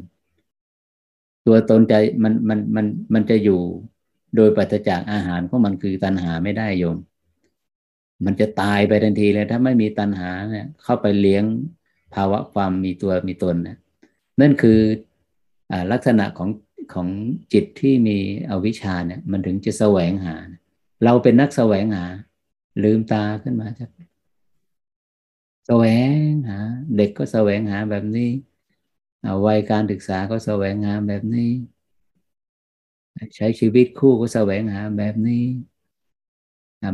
[1.47, 3.61] ตัวตนใจมันมันมันมันจะอยู่
[4.37, 6.99] โดยปัจจากอาหารของมันคือตัณหาไม่ได้โยม
[8.25, 11.45] มันจะตายไปทันทีเลย ถ้าไม่มีตัณหาเนี่ย เข้าไปเลี้ยง
[12.15, 13.77] ภาวะความมีตัวมีตนนะ
[14.41, 14.81] นั่นคือ
[15.71, 16.51] อลักษณะของ
[16.95, 17.09] ของ
[17.53, 18.19] จิตที่มี
[18.51, 20.35] อวิชชาเนี่ย มันถึงจะแสวงหา
[21.05, 22.05] เราเป็นนักแสวงหา
[22.83, 23.91] ลืมตาขึ้นมาจาก
[25.67, 26.59] แสวงหา
[26.97, 28.31] เด็กก็แสวงหาแบบนี้
[29.47, 31.51] วัยการศึกษาก็แสวงหาแบบนี้
[33.37, 35.45] ใช้ชีวิตคู่ก็แสวงหาแบบนี้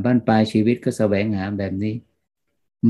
[0.04, 1.94] บ้านปลายชีวิตก็แสวงหาแบบนี้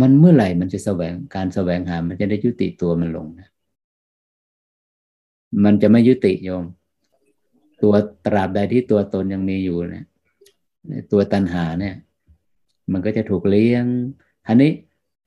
[0.01, 3.49] มันเมื่อไหร่มันจะแสวงการแสวงหา มันจะได้ยุติตัวมันลงนะ
[5.65, 6.65] มันจะไม่ยุติโยม
[7.83, 7.95] ตัว
[8.27, 10.07] ตราบใดที่ตัวตนยังมีอยู่เนี่ย
[11.13, 11.95] ตัวตัณหาเนี่ย
[12.93, 13.85] มันก็จะถูกเลี้ยง
[14.47, 14.73] อันนี้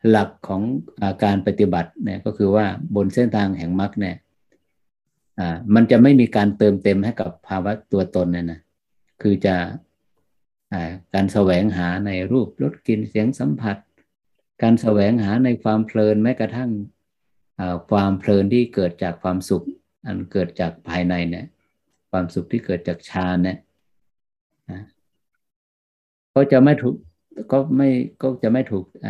[0.10, 0.61] หลักของ
[1.03, 2.65] อาการปฏิบัติเนี่ย ก็คือว่า
[2.95, 4.15] บนเส้นทางแห่งมรรคเนี่ย
[5.40, 8.60] อ่ามันจะไม่มีการเติมเต็มให้กับภาวะตัวตนเนี่ยนะ
[9.22, 9.56] คือจะ
[11.14, 13.77] การแสวงหาในรูปรสกลิ่นเสียงสัมผัส
[14.62, 16.72] การแสวงหาในความเพลินแม้กระทั่ง
[17.90, 19.66] ความเพลินที่เกิดจากความสุข
[20.06, 21.46] อันเกิดจากภายในเนี่ย
[22.12, 23.58] ความสุขที่เกิดจากฌานเนี่ย
[26.36, 26.96] ก็จะไม่ถูก
[27.52, 27.90] ก็ไม่
[28.22, 29.08] ก็จะไม่ถูกไอ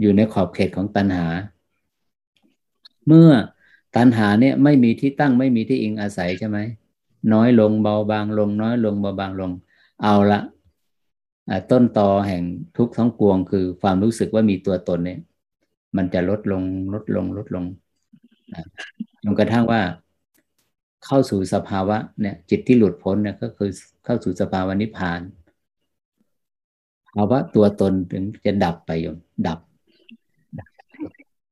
[0.00, 1.26] อยู่ในขอบเขตของตัณหา
[3.06, 3.30] เมื่อ
[3.96, 6.58] ตัณหาเนี่ยไม่มีที่ตั้งไม่มีที่อิงอาศัยใช่ไหม
[7.32, 9.50] น้อยลงเบาบางลง น้อยลงเบาบางลง
[10.02, 10.40] เอาละ
[11.70, 12.42] ต้นตอแห่ง
[12.76, 15.20] ทุกทั้งปวง คือความรู้สึกว่ามีตัวตนเนี่ย
[15.96, 16.62] มันจะลดลง
[16.94, 17.64] ลดลงลดลง
[19.22, 19.80] จนกระทั่งว่า
[21.06, 23.70] เข้าสู่สภาวะเนี่ย จิตที่หลุดพ้นเนี่ยก็คือ
[24.04, 25.20] เข้าสู่สภาวะนิพพาน
[27.14, 29.16] ภาวะตัวตนถึงจะดับไปโยม
[29.46, 29.58] ดับ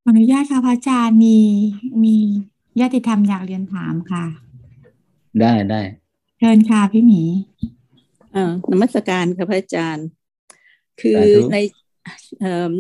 [0.03, 1.39] ขออนุญาตค่ะพระอาจารย์มี
[2.05, 2.15] มี
[2.81, 4.25] ญาติธรรมอยากเรียนถามค่ะ
[5.41, 5.81] ได้ได้
[6.39, 7.23] เชิญค่ะพี่หมี
[8.37, 10.09] อ่านมัสการค่ะพระอาจารย์
[11.01, 11.21] คือ
[11.53, 11.57] ใน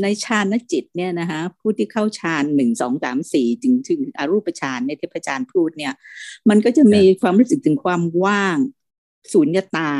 [0.02, 5.94] ในฌานจิตเนี่ยนะคะผู้ที่เข้าฌานหนึ่งสองสามสี่ถึงถึงอรูปฌานเนี่ยที่พระอาจารย์พูดเนี่ย
[6.48, 8.56] มันก็จะมีความรู้สึกถึงความว่าง
[9.32, 9.90] สูญญตา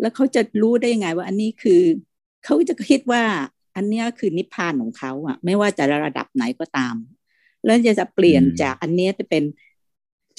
[0.00, 1.82] แล้วเขาจะรู้ได้ยังไงว่าอันนี้คือ
[2.44, 3.22] เขาจะคิดว่า
[3.76, 6.94] อันนี้คือนิพพานของเขาอะไม่ว่าจะระดับไหนก็ตาม
[7.64, 9.42] แล้วจะจะเปลี่ยนจากอันนี้จะเป็น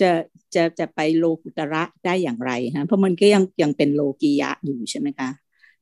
[0.02, 0.12] จะ
[0.56, 5.30] จะจะไปโลกุตระได้อย่างไรฮะเพราะมันก็ยังยังเป็นโลกียะอยู่ใช่ไหมคะ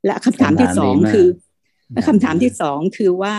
[0.06, 1.28] และคำถามที่สองคือ
[2.08, 3.36] คำถามที่สองคือว่า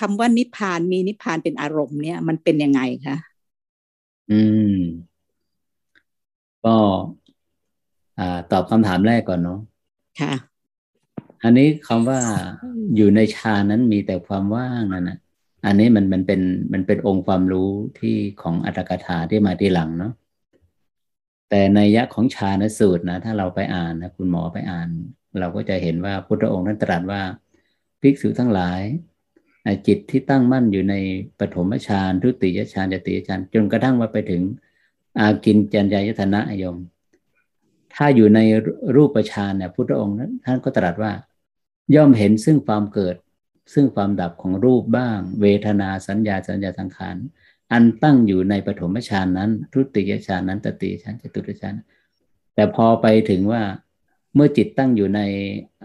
[0.00, 3.16] คำว่านิพพานมีนิพพานเป็นอารมณ์เนี่ยมันเป็นยังไงคะ
[4.30, 4.40] อื
[4.74, 4.78] ม
[6.64, 6.76] ก็
[8.18, 9.58] อ่าตอบคำถามแรกก่อนเนาะ
[10.20, 10.34] ค่ะ
[11.42, 12.20] อันนี้คำว่า
[12.96, 15.18] อยู่ในฌานนั้นมีแต่ความว่างนั่นนะ
[15.64, 16.40] อันนี้มันมันเป็น
[16.72, 20.12] มันเป็นองค์ความรู้ที่ของอัตถกถาที่มาที่หลังเนาะ
[21.50, 24.88] แต่ในยะของฌานสูตรนะถ้าเราไปอ่านนะคุณหมอไปอ่าน
[25.40, 27.22] เราก็จะเห็นว่าพุทธองค์นั้นตรัสว่า
[28.00, 28.80] ภิกษุทั้งหลาย
[29.86, 30.94] จิตที่ตั้งมั่นอยู่ใน
[31.38, 34.42] ปฐมฌานทุติยฌานจติยฌานจนกระทั่งว่าไปถึง
[35.18, 36.76] อากินจัญญายตนะยม
[37.94, 38.40] ถ้าอยู่ใน
[38.94, 41.12] รูปฌานเนี่ยพุทธองค์นั้นท่านก็ตรัสว่า
[41.94, 43.14] ย่อมเห็นซึ่งความเกิด
[43.72, 47.16] ซึ่งความดับของรูปบ้าง เวทนาสัญญาสัญญาสังขาร
[47.72, 51.74] อันตั้งอยู่ในปฐมฌานนั้นทุติยฌานนั้นตติฌานจตุตฌาน
[52.54, 53.62] แต่พอไปถึงว่า
[54.34, 55.20] เมื่อจิตตั้งอยู่ใน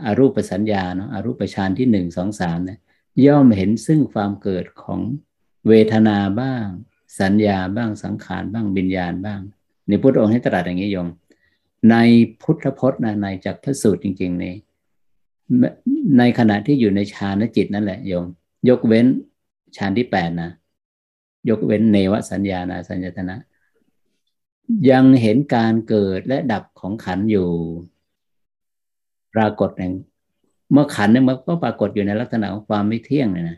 [0.05, 2.79] อรูปสัญญาเนาะอรูปฌานที่หนึ่งสองสามเนี่ย
[3.25, 5.01] ย่อมเห็นซึ่งความเกิดของ
[5.67, 6.65] เวทนาบ้าง
[7.21, 9.41] สัญญาบ้างสังขารบ้างวิญญาณบ้าง
[9.87, 11.07] ในพุทธองค์ให้ตรัสอย่างนี้ยง
[11.91, 11.95] ใน
[12.41, 14.53] พุทธพจน์นะในจากพระสูตรจริงๆนี่
[16.17, 18.25] ในขณะที่อยู่ในฌานจิตนั่นแหละโยม
[18.69, 19.05] ยกเว้น
[19.77, 20.51] ฌานที่แปดนะ
[21.49, 23.35] ยกเว้นเนวสัญญาณสัญญตนะ
[24.89, 27.49] ยังเห็นการเกิดและดับของขันอยู่
[29.35, 29.93] ปรากฏอย่าง
[30.71, 33.57] เมื่อขันเนี่ยมันก็ปรากฏอยู่ในลักษณะของความไม่เที่ยงเลยนะ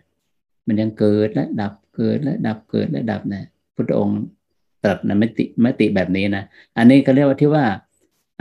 [0.68, 3.44] มันยังเกิดและดับเกิดและดับเกิดและดับนะ
[3.76, 4.20] พุทธองค์
[4.84, 6.44] ตรัสในมติมติแบบนี้นะ
[6.78, 7.66] อันนี้ก็เรียกว่าที่ว่า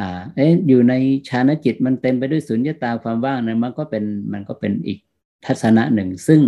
[0.07, 0.95] าเอ๊ะอยู่ใน
[1.29, 4.99] ฌานจิตมันเต็มไปด้วยสุญญตาความว่างนะมันก็เป็นมันก็เป็นอีก
[5.47, 6.41] ทัศนะหนึ่งซึ่ง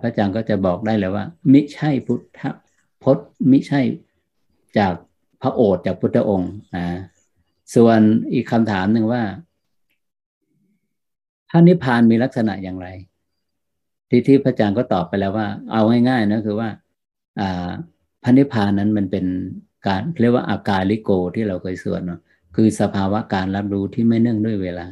[0.00, 2.40] พระอาจารย์ก็จะบอกได้เลยว่า มิใช่พุทธ
[3.02, 3.80] พจน์มิใช่
[4.78, 4.94] จาก
[5.42, 6.86] พระโอษฐ์จากพุทธองค์นะ
[7.74, 8.00] ส่วน
[8.32, 9.22] อีกคำถามหนึ่งว่า
[11.50, 12.88] พระนิพพานมีลักษณะอย่างไร
[14.08, 16.68] ที่ที่พระอาจารย์ก็ตอบไปแล้วว่า เอาง่ายๆนะคือว่า
[17.40, 17.68] อ่า
[18.22, 19.26] พระนิพพานนั้นมันเป็น
[19.86, 22.20] การเรียกว่าอาการลิโกที่เราเคยสวดเนาะ
[22.56, 24.86] คือสภาวะการรับรู้ที่ไม่เนื่องด้วยเวลา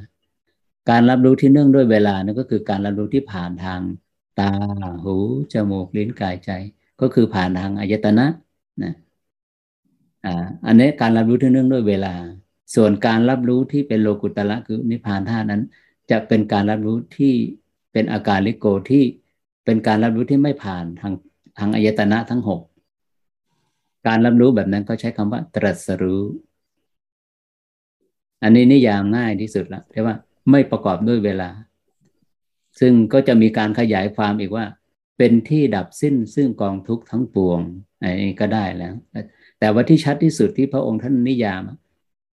[0.91, 3.81] การรับรู้ที่เนื่องด้วยเวลานั่นก็คือการรับรู้ที่ผ่านทาง
[4.41, 4.51] ตา
[5.05, 5.17] หู
[5.53, 6.51] จมูกลิ้นกายใจ
[7.01, 8.27] ก็คือผ่านทางอายตนะ
[8.83, 8.93] นะ
[10.25, 12.15] อ่าอันนี้การรับรู้ที่เนื่องด้วยเวลา
[12.75, 15.63] ส่วนการรับรู้ที่เป็นโลกุตละคือนิพพานธาตุนั้น
[16.11, 17.35] จะเป็นการรับรู้ที่
[17.93, 19.05] เป็นอาการลิโกที่
[19.65, 21.13] เป็นการรับรู้ที่ไม่ผ่านทาง
[21.59, 22.61] ทางอายตนะทั้งหก
[24.07, 26.23] การรับรู้แบบนั้นก็ใช้คำว่า ตรัสรู้
[28.43, 30.17] อันนี้นิยามง่ายที่สุดละใช่ว่า
[30.51, 31.51] ไม่ประกอบด้วยเวลา
[32.81, 34.65] ซึ่งก็จะมีการขยายความอีกว่า
[35.19, 37.61] เป็นที่ดับสิ้นซึ่งกองทุกข์ทั้งปวง
[38.03, 38.95] อันนี้ก็ได้แล้ว
[39.59, 41.63] แต่ว่าที่ชัดที่สุดที่พระองค์ท่านนิยาม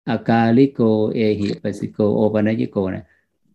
[0.09, 0.81] อากาลิโก
[1.15, 3.05] เอหิปัสิโกโอปนัญิโกนะ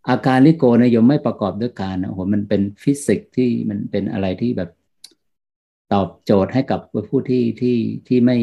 [0.09, 4.70] อาการลิโกนะยมไม่ประกอบด้วยการนะโหมันเป็นฟิสิกส์ที่มันเป็นอะไรที่แบบ
[5.93, 7.77] ตอบโจทย์ให้กับผู้ที่ที่
[8.09, 8.39] ที่ไม่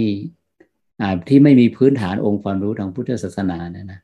[1.30, 4.00] ที่ไม่มีพื้นฐานองค์ความรู้ทางพุทธศาสนานะนะ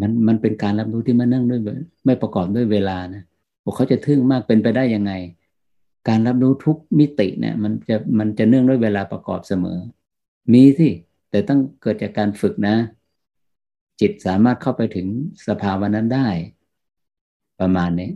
[0.00, 1.60] มันมันเป็นการรับรู้ที่มันนั่งด้วย
[2.04, 3.22] ไม่ประกอบด้วยเวลานะ
[3.60, 5.12] โอ้เขาจะทึ่งมากเป็นไปได้ยังไง
[6.08, 9.78] การรับรู้ทุกมิติเนี่ย มันจะมันจะเนื่องด้วยเวลาประกอบเสมอ
[10.52, 10.88] มีสิ
[11.30, 12.76] แต่ต้องเกิดจากการฝึกนะ
[14.00, 15.06] จิตสามารถเข้าไปถึง
[15.48, 16.28] สภาวะนั้นได้
[17.60, 18.10] ประมาณนี้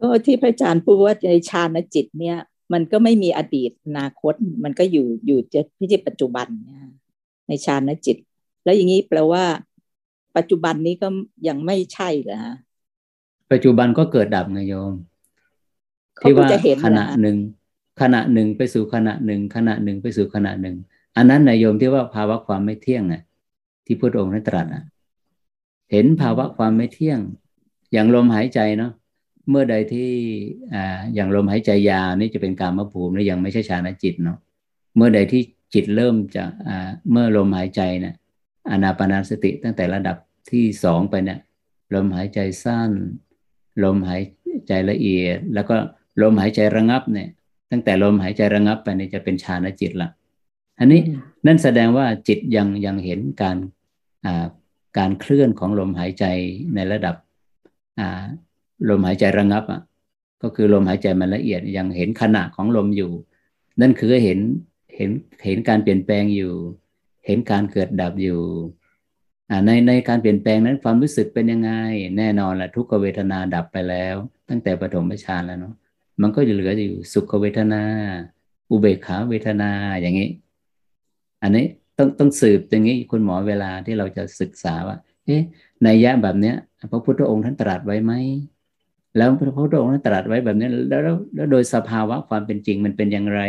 [0.00, 2.38] ก็ที่พระอาจารย์พูดว่าในฌานจิตเนี่ย
[2.74, 4.34] มันก็ไม่มีอดีตอนาคต
[4.64, 6.46] มันก็อยู่อยู่จะพิจิตปัจจุบัน
[7.48, 8.16] ในฌานจิต
[8.64, 9.44] แล้วอย่างนี้แปลว่า
[10.36, 11.08] ปัจจุบันนี้ก็
[11.48, 12.54] ยังไม่ใช่เหรอฮะ
[13.52, 14.94] ปัจจุบันก็เกิดดับไงโยม
[16.20, 16.48] ที่ว่า
[16.84, 17.36] ขณะหนึ่ง
[18.00, 20.76] ขณะหนึ่งไปสู่ขณะหนึ่งขณะหนึ่งไปสู่ขณะหนึ่ง
[21.16, 23.14] อันนั้นนายโยมที่ว่าภาวะความไม่เที่ยงไง
[23.84, 24.84] ที่พุทธองค์นั้นตรัสอะ
[25.90, 27.20] เห็นภาวะความไม่เที่ยง
[27.92, 28.92] อย่างลมหายใจเนาะ
[29.50, 30.10] เมื่อใดที่
[30.74, 34.38] อ่าอย่างลมหายใจยาวนี่จะเป็นการมภูมิและยังไม่ใช่ฌานจิตเนาะ
[34.96, 35.42] เมื่อใดที่
[35.74, 38.14] จิตเริ่มจะอ่าเมื่อลมหายใจเนี่ย
[38.70, 40.16] อนาปนาสติตั้งแต่ระดับ
[40.50, 41.38] ที่สองไปเนี่ย
[41.94, 42.90] ลมหายใจสั้น
[43.84, 44.22] ลมหาย
[44.68, 45.76] ใจละเอียด แล้วก็
[46.22, 47.28] ลมหายใจระงับเนี่ย
[47.70, 50.10] ตั้งแต่ลมหายใจระงับไปนี่จะเป็นฌานจิตละ
[50.78, 51.00] อันนี้
[51.46, 53.56] นั่นแสดงว่าจิตยังยังเห็นการ
[54.26, 54.46] อ่า
[54.98, 56.24] การเคลื่อนของลมหายใจ
[56.74, 57.16] ในระดับ
[58.00, 58.24] อ่า
[58.88, 59.80] ลมหายใจระงับอะ
[60.42, 63.10] ก็คือลมหายใจมันละเอียดยังเห็นขณะของลมอยู่
[63.80, 64.38] นั่นคือเห็น
[64.96, 65.10] เห็น
[65.44, 66.52] เห็นการเปลี่ยนแปลงอยู่
[67.26, 68.40] เห็นการเกิดดับอยู่
[69.66, 71.70] ในในการเปลี่ยนแปลงนั้นความรู้สึกเป็นยังไง
[72.18, 74.16] แน่นอนแหละทุกขเวทนาดับไปแล้ว
[74.48, 75.74] ตั้งแต่ปฐมฌานแล้วเนาะ
[76.20, 77.82] มันก็จะเหลืออยู่สุขเวทนา
[78.70, 79.70] อุเบกขาเวทนา
[80.00, 80.30] อย่างนี้
[81.42, 81.66] อันนี้
[81.98, 84.96] ต้องต้องสืบอย่างนี้คุณหมอเวลาที่เราจะศึกษาว่า
[85.26, 85.42] เอ๊ะ
[85.82, 86.56] ในยะแบบเนี้ย
[86.90, 88.12] พระพุทธองค์ท่านตรัสไว้ไหม
[89.16, 93.40] แล้วพระพุทธองค์ตรัสไว้แบบนี้แล้วแล้วโดยสภาวะความเป็นจริงมันเป็นอย่างไร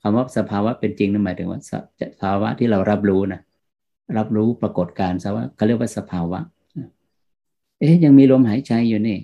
[0.00, 1.72] คำว่าสภาวะเป็นจริงนั่นหมายถึงว่าส
[2.22, 3.40] ภาวะที่เรารับรู้นะ
[4.18, 6.40] รับรู้ปรากฏการณ์ซะว่าเขาเรียกว่าสภาวะ
[7.80, 9.18] เอ๊ะยังมีลมหายใจอยู่นี่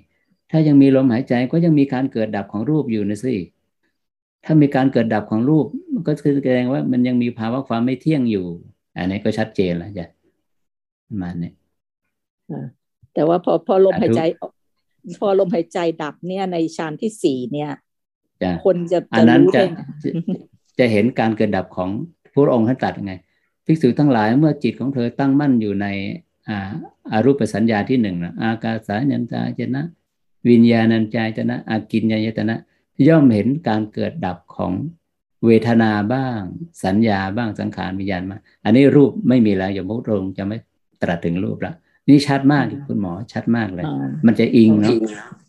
[0.51, 3.35] ถ้ายังมีลมหายใจก็ยังมีการเกิดดับของรูปอยู่นะสิ
[4.45, 8.45] ถ้ามีการเกิดดับของรูปมันก็คือแสดงว่ามันยังมีภาวะความไม่เที่ยงอยู่
[8.97, 10.07] อันนี้ก็ชัดเจนแล้วจ้ะ
[11.21, 11.53] มาเนี่ย
[13.13, 14.21] แต่ว่าพอพอลมหายใจ
[15.19, 17.71] พอลมหายใจดับเนี่ยในฌานที่สี่เนี่ย
[18.65, 19.61] คนจะอันนั้นจะ
[20.79, 21.89] จะเห็นการเกิดดับของ
[22.33, 23.13] พระองค์ท่านตรัสไง
[23.65, 25.87] ภิกษุทั้งหลายเมื่อจิตของเธอตั้งมั่นอยู่ใน
[26.49, 26.57] อา
[27.11, 29.83] อารูปสัญญาที่หนึ่งนะอากาสาญัญจายนะ
[30.49, 32.55] วิญญาณัญจายนะอากินญายตนะ
[33.07, 34.73] ย่อมเห็นการเกิดดับของ
[35.45, 36.39] เวทนาบ้าง
[36.83, 40.57] สัญญาบ้างสังขารวิญญาณมา อันนี้รูปไม่มีแล้วอย่างพระองค์จะไม่
[41.01, 41.73] ตรัสถึงรูปละ
[42.09, 43.85] นี่ชัดมากคุณหมอชัดมากเลย
[44.27, 44.97] มันจะอิงเนาะ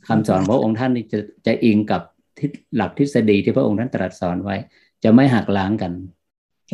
[0.09, 2.03] คำสอนพระองค์ท่านนี่จะจะอิงกับ
[2.41, 4.57] ทิศหลักทฤษฎีที่พระองค์ท่านตรัสสอนไว้
[5.05, 5.93] จะไม่หักล้างกัน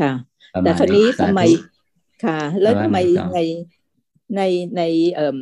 [0.01, 0.13] ค่ะ
[0.65, 1.41] แต่ครนี้ทำไม
[2.25, 2.99] ค่ะ แล้วทำไม
[3.35, 3.41] ใน
[4.37, 4.43] ใน
[4.77, 4.83] ใน
[5.15, 5.39] เอ่อ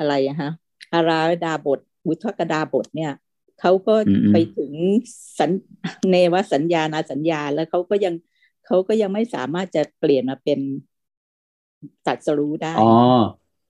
[0.00, 0.52] อะไรฮะ
[0.94, 3.12] อาราดาบทวุฒกดาบทเนี่ย
[3.60, 3.94] เขาก็
[4.32, 4.72] ไปถึง
[5.38, 5.50] สัญ
[6.10, 8.14] เนวสัญญานาสัญญาแล้วเขาก็ยัง
[8.66, 10.60] เขาก็ยังไม่สามารถจะเปลี่ยนมาเป็น
[12.06, 12.92] ตัดสรู้ได้ อ๋อ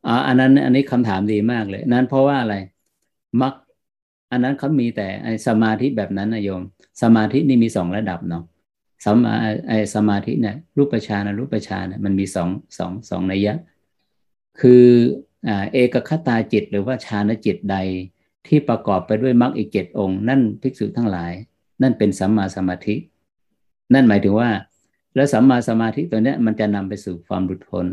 [0.06, 2.56] อ๋ออันนั้นอันนี้คำถามดีมากเลย นั้นเพราะว่าอะไร
[3.40, 3.52] มัก
[4.30, 6.62] อันนั้นเขามีแต่ไอสมาธิแบบนั้นนะโยม
[7.02, 8.44] สมาธินี่มีสองระดับเนาะ
[9.04, 9.32] สมา
[9.68, 12.48] ไอสมาธิเนี่ยรูปฌานรูปฌานเนี่ยมันมีสอง
[12.78, 13.54] สองสองนัยยะ
[14.60, 14.84] คือ
[15.48, 17.76] อ่าเอกคตาจิตหรือว่าฌานจิตใด
[18.46, 21.32] ที่ประกอบไปด้วยมรรคอีกเจ็ดองค์ นั่นภิกษุทั้งหลาย
[21.82, 22.94] นั่นเป็นสัมมาสมาธิ
[23.94, 24.50] นั่นหมายถึงว่า
[25.14, 27.86] แล้วสัมมาสมาธิตัวเนี้ยมันจะนำไปสู่ความหลุดพ้น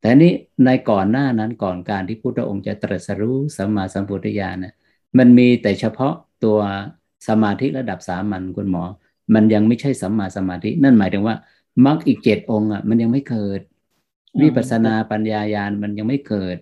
[0.00, 0.32] แต่นี้
[0.64, 4.74] ในก่อนหน้านั้นก่อนการที่พุทธองค์จะตรัสรู้สัมมาสัมพุทธญาณนะ
[5.18, 6.14] มันมีแต่เฉพาะ
[6.44, 6.58] ตัว
[7.28, 8.82] สมาธิระดับสามัญคุณหมอ
[9.34, 11.36] มันยังไม่ใช่สัมมาสมาธิ นั่นหมายถึงว่า
[11.86, 13.60] มรรคอีกเจ็ดองค์อะมันยังไม่เกิด
[14.42, 16.56] วิปัสนาปัญญายาณมันยังไม่เกิด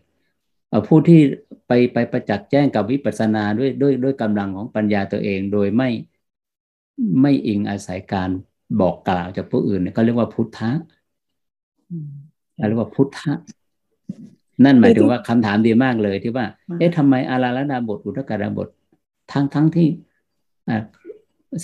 [0.89, 1.21] ผู้ที่
[1.67, 5.89] ไปไปประจักษ์แจ้งกับวิปัสนาด้วยด้วยด้วยกำลังของปัญญาตัวเองโดยไม่
[7.23, 8.31] ไม่อิงอาศัยการ
[8.81, 10.71] บอกกล่าวจากผู้อื่นก็เรียกว่าพุทธะ
[12.67, 13.33] เรียกว่าพุทธะ
[14.65, 16.47] นั่นหมายถึงว่าคำถามดีมากเลยที่ว่า
[16.79, 18.69] เอ๊ะทำไมอาราลดาบท อุทกดาบท
[19.33, 19.89] ทั้งทั้งที่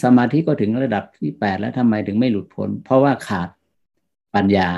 [0.03, 3.49] สมาธิก็ถึงระดับที่แปดแล้วทำไมถึงไม่หลุดพ้น เพราะว่าขาด
[4.35, 4.69] ปัญญา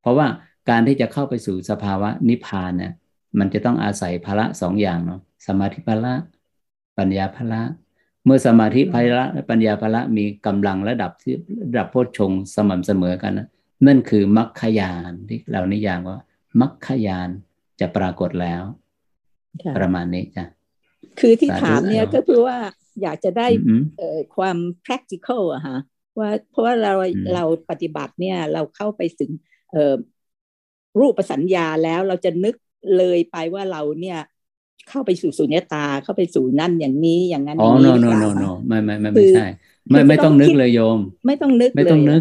[0.00, 0.26] เพราะว่า
[0.70, 2.92] การที่จะเข้าไปสู่สภาวะนิพพานเนี่ย
[3.38, 6.14] มันจะต้องอาศัยพละสองอย่างเนาะสมาธิพละ
[6.98, 7.62] ปัญญาพละ
[8.24, 11.34] เมื่อสมาธิพละและปัญญาพละมีกำลังระดับที่
[11.68, 13.46] ระดับโพชฌงสม่ำเสมอกันนะ
[13.86, 16.18] นั่นคือมรรคยานที่เรานิยามว่า
[16.60, 17.28] มรรคยาน
[17.80, 18.62] จะปรากฏแล้ว
[19.76, 20.44] ประมาณนี้จ้ะ
[21.20, 22.56] คือที่ถามเนี่ยก็คือว่า
[23.02, 23.48] อยากจะได้
[24.36, 25.78] ความ practical อะฮะ
[26.18, 26.92] ว่าเพราะว่าเรา
[27.34, 29.30] เราปฏิบัติเนี่ยเราเข้าไปถึง
[31.00, 32.54] รูปสัญญาแล้วเราจะนึก
[32.96, 34.18] เลยไปว่าเราเนี่ย
[34.88, 39.46] เข้าไปสู่สุญญตาเข้าไปสู่นั่นอย่างนี้อย่างนั้นอ๋อ no no no no ไม่ไม่ไม่ไม่ใช่
[39.90, 42.20] ไม่ไม่ต้องนึกเลยโยม ไม่ต้องนึกไม่ต้องนึก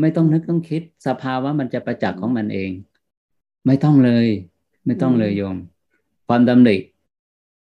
[0.00, 2.70] ไม่ต้องนึกต้องคิด สภาวะมันจะประจักษ์ของมันเอง
[3.66, 4.26] ไม่ต้องเลย
[4.86, 5.56] ไม่ต้องเลยโยม
[6.28, 6.76] ความดำริ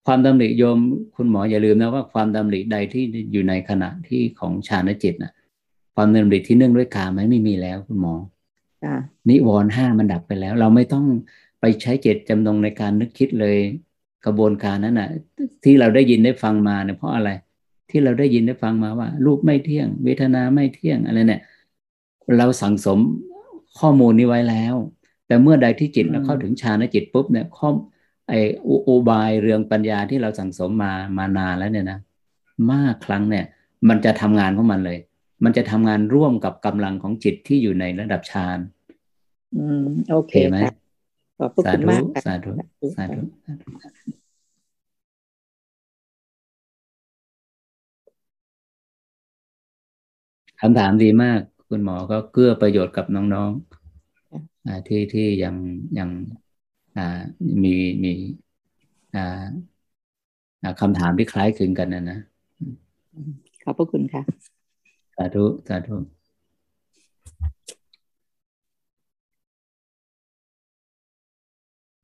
[0.06, 0.78] ความดำริโยม
[1.16, 5.32] คุณหมออย่าลืมนะว่าความดำริใดที่อยู่ในขณะที่ของฌานจิตนะ
[5.94, 8.14] ความดำริที่เนื่องด้วยกามไม่มีแล้วคุณหมอ
[9.28, 11.05] นิวรณ์ห้ามันดับไปแล้ว เราไม่ต้อง
[11.60, 13.56] ไปใช้เจตจำนงในการนึกคิดเลย
[14.24, 15.09] กระบวนการนั้นน่ะ
[15.64, 17.30] ที่เราได้ยินได้ฟังมาเนี่ยเพราะอะไร
[17.90, 21.40] ที่เราได้ยินได้ฟังมาว่า รูปไม่เที่ยง เวทนาไม่เที่ยงอะไรเนี่ย
[22.36, 22.98] เราสั่งสม
[23.78, 24.74] ข้อมูลนี้ไว้แล้ว
[25.27, 27.69] แต่เมื่อใดที่จิตเราเข้าถึงฌานจิตปุ๊บเนี่ยข้อ
[28.28, 28.32] ไอ
[28.89, 31.98] อุบายเรื่องปัญญาที่เราสั่งสมมามานานแล้วเนี่ยนะ
[32.73, 33.44] มากครั้งเนี่ย
[33.89, 34.98] มันจะทำงานของมันเลย
[35.44, 38.59] มันจะทำงานร่วมกับกำลังของจิตที่อยู่ในระดับฌาน
[39.57, 40.57] อืมโอเคไหม
[41.39, 42.51] ขอบคุณมากสาธุ
[42.97, 43.20] สาธุ
[50.61, 51.40] คำถามดีมาก
[51.72, 55.55] คุณหมอก็เกื้อประโยชน์กับน้องๆอที่ที่ยัง
[55.98, 56.09] ยัง
[57.62, 57.74] มี
[58.05, 58.12] มี
[60.80, 62.18] คำถามที่คล้ายคลึงกันนะนะ
[63.62, 64.22] ขอบพระคุณค่ะ
[65.16, 65.97] สาธุ สาธุ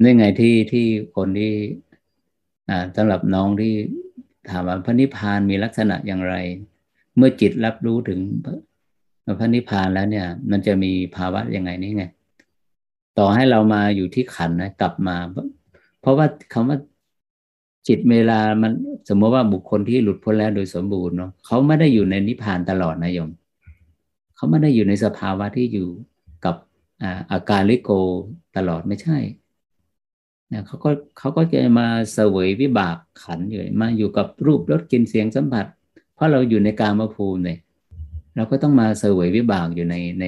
[0.02, 0.86] นี่ไงที่ที่
[1.16, 1.52] คนที่
[2.70, 3.72] อ่าสำหรับน้องที่
[4.50, 6.34] ถามว่าพระนิพพานมีลักษณะอย่างไร
[7.16, 8.20] เมื่อจิตรับรู้ถึง
[9.38, 12.04] พระนิพพานแล้วเนี่ย มันจะมีภาวะยังไงนี่ไง
[13.18, 15.16] ต่อให้เรามาอยู่ที่ขันนะกลับมา
[16.00, 16.78] เพราะว่าคำว่า
[17.88, 18.72] จิตเวลามัน
[19.08, 23.30] สมมติว่าบุคคลที่หลุดพ้นแล้วโดยสมบูรณ์เนาะเขาไม่ได้อยู่ในนิพพานตลอดนะโยม
[24.36, 25.88] เขาไม่ได้อยู่ในสภาวะที่อยู่
[26.44, 26.56] กับ
[27.30, 27.90] อาการลิโก
[28.56, 29.18] ตลอดไม่ใช่
[30.52, 35.66] นะเขาก็เขาก็จะมาเสวยวิบากขันอยู่มาอยู่กับรูปรสกลิ่นเสียงสัมผัส
[36.14, 37.58] เพราะเราอยู่ในกามภูมิเนี่ย
[38.36, 40.24] เราก็ต้องมาเสวยวิบากอยู่ในใน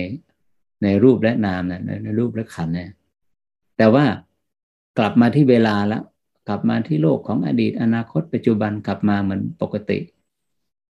[0.83, 2.91] ในรูปและนามนะในรูปและขันเนี่ย
[3.77, 4.05] แต่ว่า
[4.99, 6.03] กลับมาที่เวลาแล้ว
[6.49, 9.99] กลับมาที่โลกของอดีต อนาคต ปัจจุบันกลับมาเหมือนปกติ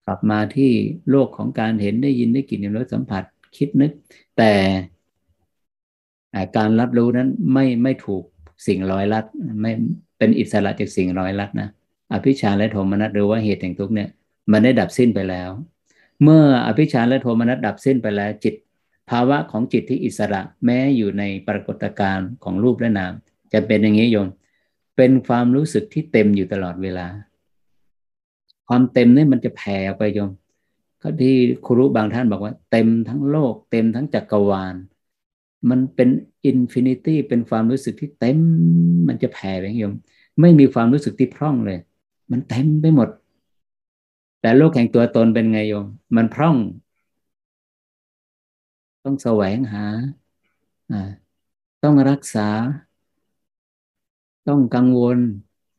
[0.06, 0.72] กลับมาที่
[1.10, 3.24] โลกของการเห็นได้ยินได้กลิ่นได้รสสัมผัส
[3.58, 3.92] คิดนึก
[4.38, 4.52] แต่
[6.58, 8.24] การรับรู้นั้นไม่ไม่ถูก
[8.68, 9.26] สิ่งร้อยลัด
[9.62, 9.72] ไม่
[10.18, 11.70] เป็นอิสระจากสิ่งร้อยลัดนะ
[12.14, 14.10] อภิชาและโทมนัสหรือว่าเหตุแห่งทุกเนี่ย
[14.52, 15.50] มันได้ดับสิ้นไปแล้ว
[16.24, 18.56] เมื่ออภิชาและโทมนัสดับสิ้นไปแล้วจิต
[19.10, 23.14] ภาวะของจิตที่อิสระแม้อยู่ในปรากฏการณ์ของรูปและนาม
[23.54, 24.28] จะเป็นอย่างนี้โยม
[24.98, 27.08] เป็นความรู้สึกที่เต็มอยู่ตลอดเวลา
[28.68, 30.32] ความเต็มนี่มันจะแผ่ไปโยม
[31.02, 31.36] ก็ที่
[31.66, 34.76] ครูบางท่านบอกว่า เต็มทั้งโลก เต็มทั้งจักรวาล
[35.70, 36.10] มันเป็น
[36.46, 38.40] infinity เป็นความรู้สึกที่เต็ม
[39.08, 39.94] มันจะแผ่ไปโยม
[40.42, 41.80] ไม่มีความรู้สึกที่พร่องเลย
[42.32, 43.10] มันเต็มไปหมด
[44.42, 45.86] แต่โลกแห่งตัวตนเป็นไงโยม
[46.16, 46.58] มันพร่อง
[49.04, 49.86] ต้องแสวงหา
[51.84, 52.50] ต้องรักษา
[54.48, 55.20] ต้องกังวล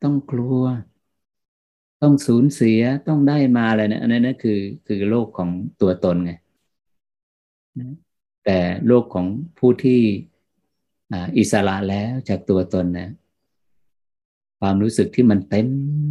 [0.02, 0.62] ต้องกลัว
[2.02, 6.32] ต้องสูญเสียต้องได้มาอะไรเนะอันนั้นนะคือ คือโลกของตัวตนไง
[8.44, 9.26] แต่โลกของ
[9.58, 10.00] ผู้ที่
[11.38, 13.10] อิสระแล้วจากตัวตนนะ
[14.60, 15.68] ความรู้สึกที่มันเต็ม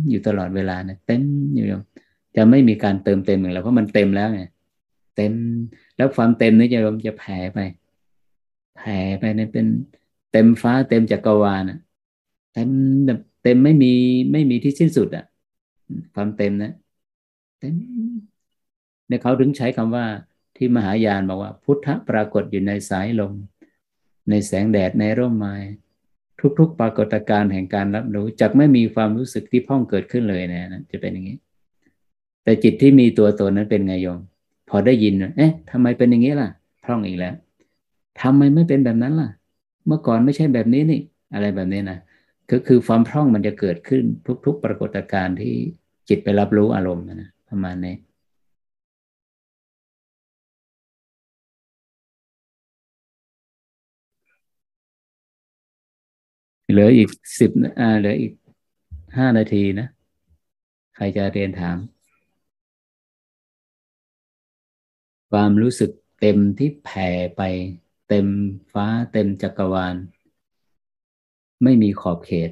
[0.09, 1.23] อยู่ตลอดเวลานะเต็ม
[1.55, 1.65] อยู่
[2.35, 4.41] จะไม่มีการเติมเต็มอย่างไรเพราะมันเต็มแล้วไง
[5.15, 5.33] เต็ม
[5.97, 7.59] แล้วความเต็มนี้จะจะแผ่ไป
[8.77, 9.65] แผ่ไปเนี่ยเป็น
[10.31, 11.79] เต็มฟ้าเต็มจักรวาลอะ
[12.53, 12.69] เต็ม
[13.05, 13.93] แบบเต็มไม่มี
[14.31, 15.25] ไม่มีที่สิ้นสุดอะ
[16.15, 16.71] ความเต็มนะ
[17.59, 17.73] เต็ม
[19.07, 20.05] เนี่ยเขาถึงใช้คำว่า
[20.55, 23.33] ที่มหายานบอกว่า พุทธปรากฏอยู่ในสายลม
[24.29, 25.55] ในแสงแดดในร่มไม้
[26.59, 31.37] ทุกๆ ปรากฏการณ์แห่งการรับรู้จักไม่มีความรู้สึกที่พ่องเกิดขึ้นเลยนะจะเป็นอย่างนี้
[32.43, 34.19] แต่จิตที่มีตัวตนนั้นเป็นไงโยม
[34.69, 36.49] พอได้ยิน เอ๊ะทำไมเป็นอย่างนี้ล่ะ
[36.83, 37.33] พร่องอีกแล้ว
[38.21, 39.29] ทำไมไม่เป็นแบบนั้นล่ะ
[39.87, 41.01] เมื่อก่อนไม่ใช่แบบนี้นี่
[41.33, 41.97] อะไรแบบนี้นะ
[42.49, 44.03] คือคือความพร่องมันจะเกิดขึ้น
[44.45, 45.53] ทุก ๆ ปรากฏการณ์ที่
[46.09, 47.95] จิตไปรับรู้อารมณ์นะประมาณนี้
[56.71, 57.09] เหลืออีก
[57.39, 58.33] สิบอ่าเหลืออีก
[59.17, 59.87] ห้านาทีนะ
[60.95, 61.77] ใครจะเรียนถาม
[65.31, 65.91] ความรู้สึก
[66.21, 67.41] เต็มที่แผ่ไป
[68.09, 68.27] เต็ม
[68.73, 69.95] ฟ้าเต็มจักรวาล
[71.63, 72.51] ไม่มีขอบเขต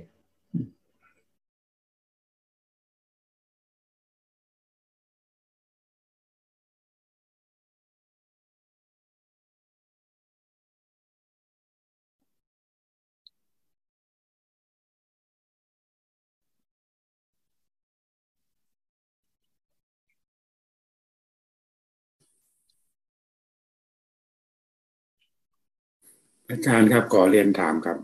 [26.50, 27.98] อาจารย์ครับขอเรียนถามครับ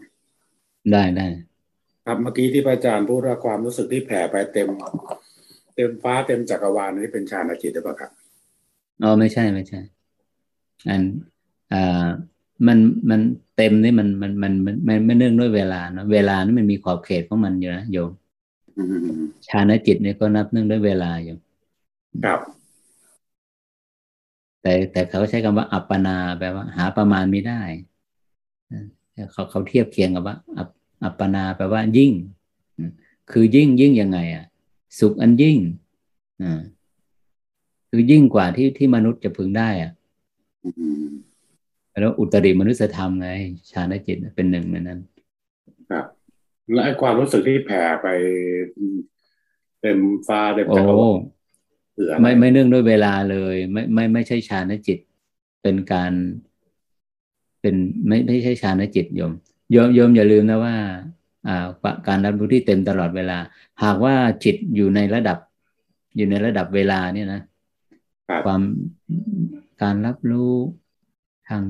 [0.91, 1.27] ได้ได้
[2.05, 4.69] ครับเมื่อกี้ที่พระอาจารย์พูดว่าความรู้สึกที่แผ่ไปเต็ม
[5.75, 8.11] เต็มฟ้าเต็มจักรวาลนี่เป็นฌานจิตหรือเปล่าครับ
[9.03, 9.79] อ๋อไม่ใช่ไม่ใช่
[10.89, 11.01] อัน
[11.73, 12.05] อ่า
[12.67, 12.77] มัน
[13.09, 13.21] มัน
[13.57, 18.11] เต็มนี่มันมันมันมันมันไม่เนื่องด้วยเวลาเนาะเวลานี่มันมีขอบเขตของมันอยู่นะโยม
[19.47, 21.37] ฌานจิตเนี่ยก็นับเนื่องด้วยเวลาอยู่
[22.25, 22.39] ครับ
[24.61, 27.61] แต่แต่เขาใช้คำว่าอัปปนาแปลว่า หาประมาณไม่ได้
[29.31, 30.35] เขาเขาเทียบเคียงกับว่า
[31.03, 32.11] อัปปนาแปลว่ายิ่ง
[33.31, 34.45] คือยิ่งยิ่งยังไงอะ
[34.99, 35.57] สุขอันยิ่ง
[36.43, 36.61] อ่า
[37.89, 39.91] คือยิ่งกว่าที่ที่มนุษย์จะพึงได้อะ
[41.99, 43.29] แล้วอุตริมนุษยธรรมไง
[43.71, 44.99] ชาณจิตเป็นหนึ่งในนั้น
[45.89, 46.05] ครับ
[46.73, 48.07] และไอ้ความรู้สึกที่แผ่ไป
[49.81, 51.15] เต็มฟ้าเต็มจักรวาล
[52.21, 54.99] ไม่ไม่เนื่องด้วยเวลาเลย ไม่ไม่ไม่ใช่ชาณจิต
[55.61, 56.11] เป็นการ
[57.65, 59.31] เป็นไม่ไม่ใช่ฌานจิตโยม
[59.71, 60.75] โยมโยมอย่าลืมนะว่า
[61.47, 61.65] อ่า
[62.07, 63.37] การรับรู้ที่เต็มตลอดเวลา
[63.83, 65.37] หากว่าจิตอยู่ในระดับ
[66.15, 67.41] อยู่ในระดับเวลาเนี่ยนะ
[68.45, 68.61] ความ
[69.83, 70.51] การรับรู้
[71.49, 71.63] ทาง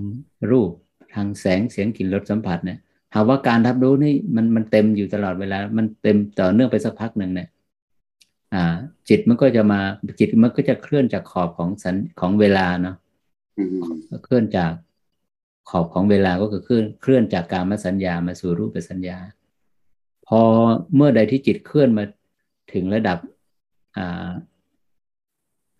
[0.52, 0.72] รูป
[1.16, 2.80] ทางแสงเสียงกลิ่นรสสัมผัสเนี่ย
[3.16, 7.48] หากว่าการรับรู้นี่มันมันเต็มอยู่ตลอดเวลา มันเต็มต่อเนื่องไปสักพักหนึ่งเนี่ย
[8.54, 8.76] อ่า
[9.10, 9.80] จิตมันก็จะมา
[10.20, 12.96] จิตมันก็จะเคลื่อนจากขอบของสันของเวลาเนาะ
[14.26, 14.72] เคลื่อนจาก
[15.70, 19.18] ขอบของเวลาก็คือเคลื่อนเคลื่อนจากการมาสัญญามาสู่รูปสัญญา
[20.28, 20.42] พอ
[20.96, 22.04] เมื่อใดที่จิตเคลื่อนมา
[22.74, 23.18] ถึงระดับ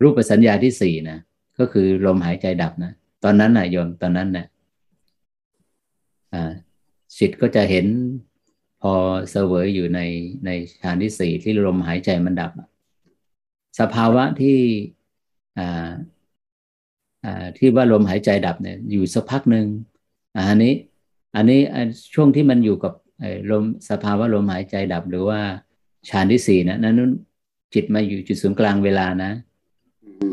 [0.02, 1.18] รูปสัญญาที่สี่นะ
[1.58, 2.92] ก็คือลมหายใจดับนะ
[3.24, 4.46] ตอนนั้นนะโยมตอนนั้นนะ
[7.18, 7.86] จิตก็จะเห็น
[8.82, 8.92] พอ
[9.30, 10.00] เสวยอยู่ใน
[10.46, 10.50] ใน
[10.82, 12.50] ฌานที่สี่ที่ลมหายใจมันดับ
[13.80, 14.58] สภาวะที่
[17.56, 19.66] ที่ว่าลมหายใจดับเนี่ยอยู่สักพักหนึ่ง
[20.36, 20.74] อันนี้
[21.36, 21.60] อันนี้
[22.14, 22.92] ช่วงที่มันอยู่กับ
[23.50, 25.40] ลมสภาวะลมหายใจดับหรือว่า
[26.08, 27.12] ฌานที่สี่นะนั้น
[27.74, 29.32] จิตมาอยู่จุดศูนย์กลางเวลานะ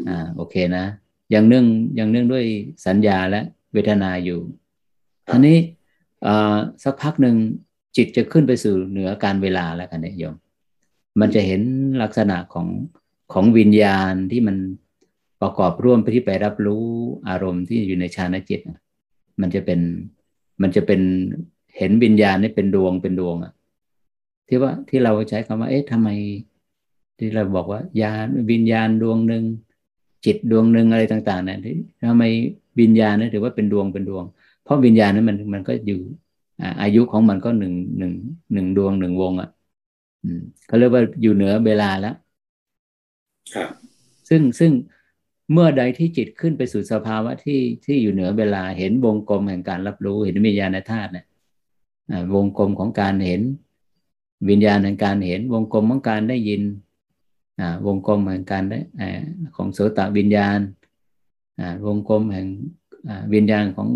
[0.09, 0.85] อ่าโอเคนะ
[1.33, 1.65] ยังเนื่อง
[1.99, 2.45] ยังเนื่องด้วย
[2.85, 3.41] สัญญาและ
[3.73, 4.39] เวทนาอยู่
[5.31, 5.57] อันนี้
[6.83, 7.35] สักพักหนึ่ง
[7.97, 10.35] จิตจะขึ้นไปสู่เหนือการเวลาแล้วกันเนี่ยโยม
[11.19, 11.61] มันจะเห็น
[12.01, 12.67] ลักษณะของ
[13.33, 14.57] ของวิญญาณที่มัน
[15.43, 16.85] ประกอบร่วมไปที่ไปรับรู้
[17.29, 18.59] อารมณ์ที่อยู่ในฌานจิต
[19.41, 19.79] มันจะเป็น
[20.61, 21.01] มันจะเป็น
[21.77, 23.53] เห็นวิญญาณนี่เป็นดวงเป็นดวงอะ
[24.47, 26.09] ที่ว่าที่เราใช้คำว่า เอ๊ะทำไม
[27.17, 29.43] ที่เราบอกว่าญาณวิญญาณดวงหนึ่ง
[30.25, 31.57] จิตดวงหนึ่งอะไรต่างๆเนี่ย
[32.09, 32.23] ทำไม
[32.79, 34.23] วิญญาณนี่ถือว่าเป็นดวงเป็นดวง
[34.63, 36.01] เพราะวิญญาณนั้นมันมันก็อยู่
[36.81, 38.13] อายุของมันก็หนึ่งหนึ่ง
[38.53, 39.49] หนึ่งดวงหนึ่งวงอะ
[40.23, 42.15] อืมเขาเรียกว่าอยู่เหนือเวลาแล้ว
[43.53, 43.69] ครับ
[44.29, 44.71] ซึ่งซึ่ง
[45.53, 51.25] เมื่อใดที่จิตขึ้นไปสู่สภาวะที่ที่อยู่เหนือเวลาเห็นวงกลมแห่งการรับรู้เห็นวิญญาณธาตุเนี่ย
[52.35, 53.41] วงกลมของการเห็น
[54.49, 56.61] วิญญาณแห่งการเห็น วงกลมของการได้ยิน
[57.85, 58.79] วงกลมแห่งการได้
[59.55, 60.59] ของโสตวิญญาณ
[61.85, 62.47] วงกลมแห่ง
[63.33, 63.89] วิญญาณของ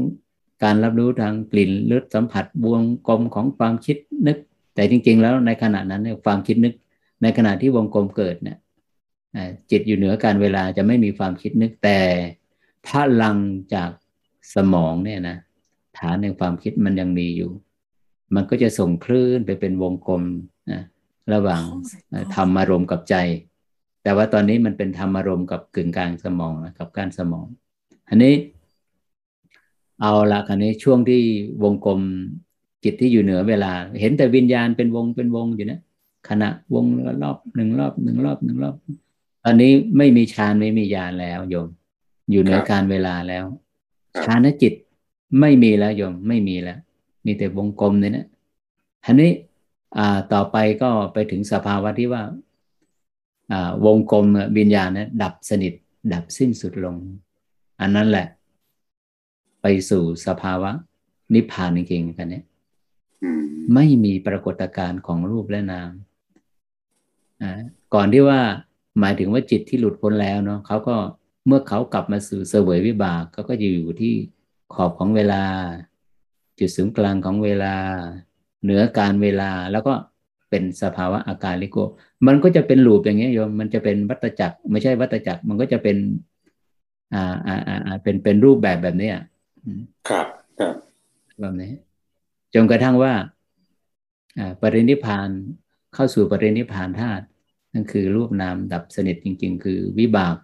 [0.64, 3.98] การรับรู้ทางกลิ่นรสสัมผัสวงกลมของความคิด
[4.28, 4.38] นึก
[4.76, 6.74] แต่จริง ๆ แล้วในขณะนั้นเนี่ยความคิดนึก
[7.22, 8.58] ในขณะที่วงกลมเกิดเนี่ย
[9.72, 12.00] จิตอยู่เหนือการเวลาจะไม่มีความคิดนึกแต่
[12.88, 12.90] พ
[13.22, 13.38] ลัง
[13.74, 13.90] จาก
[14.56, 15.38] สมองเนี่ยนะ
[15.98, 17.52] ฐานในความคิดมันยังมีอยู่
[18.36, 20.24] มันก็จะส่งคลื่นไปเป็นวงกลม
[20.72, 20.82] นะ
[21.34, 21.62] ระหว่าง
[22.36, 23.16] ธรรมอารมณ์กับใจ
[24.04, 27.46] แต่ว่าตอนนี้มันเป็นธรรมอารมณ์กับกึ่งกลางสมองนะกับการสมอง
[28.10, 28.34] อันนี้
[30.02, 31.22] เอาละคันนี้ช่วงที่
[31.64, 32.02] วงกลม
[32.84, 35.80] จิตที่อยู่เหนือเวลา เห็นแต่วิญญาณเป็นวงเป็นวงอยู่นะ
[36.30, 36.86] ขณะวง
[37.24, 38.76] รอบหนึ่งรอบหนึ่งรอบหนึ่งรอบ
[39.48, 41.68] อนนี้ไม่มีฌานไม่มีญาณแล้วโยม
[42.32, 43.46] อยู่เหนือการเวลาแล้ว
[44.26, 44.74] ฌานจิต
[45.40, 46.80] ไม่มีแล้วโยมไม่มีแล้ว
[47.26, 48.28] มีแต่วงกลมเนี่ยนะ
[49.06, 49.32] ทีนี้
[49.98, 52.24] อ่าต่อไปก็ไปถึงสภาวะที่ว่า
[53.52, 54.26] อ่าวงกลม
[54.58, 55.74] วิญญาณนะดับสนิท
[56.14, 56.96] ดับสิ้นสุดลง
[57.82, 58.28] อันนั้นแหละ
[59.62, 60.72] ไปสู่สภาวะ
[61.34, 62.46] นิพพานจริงๆกันเนี่ย
[63.74, 65.92] ไม่มีปรากฏการณ์ของรูปและนาม
[67.94, 68.40] ก่อนที่ว่า
[69.00, 70.96] หมายถึงว่าจิตที่หลุดพ้นแล้วเนาะเขาก็
[71.48, 74.14] เมื่อเขากลับมาสู่เสวยวิบากเขาก็จะอยู่ที่
[74.74, 75.42] ขอบของเวลา
[76.60, 77.74] จุดศูนย์กลางของเวลา
[78.64, 79.94] เหนือการเวลาแล้วก็
[80.50, 81.78] เป็นสภาวะอาการลิโก
[82.28, 85.98] มันก็จะเป็นลูปอย่างเงี้ยโยมมันจะเป็นวัตจักร ไม่ใช่วัตจักร มันก็จะเป็น
[87.14, 89.24] อ่าอ่าอ่าเป็นเป็นรูปแบบแบบนี้อะ
[90.10, 90.28] ครับ
[90.60, 90.76] ครับ
[91.40, 91.72] แบบนี้
[92.54, 93.14] จนกระทั่งว่า
[94.40, 95.30] อ่าปรินิพาน
[95.94, 97.26] เข้าสู่ปรินิพานธาตุ
[97.74, 100.38] นั่นคือรูปนามดับสนิทจริง ๆ คือวิบาก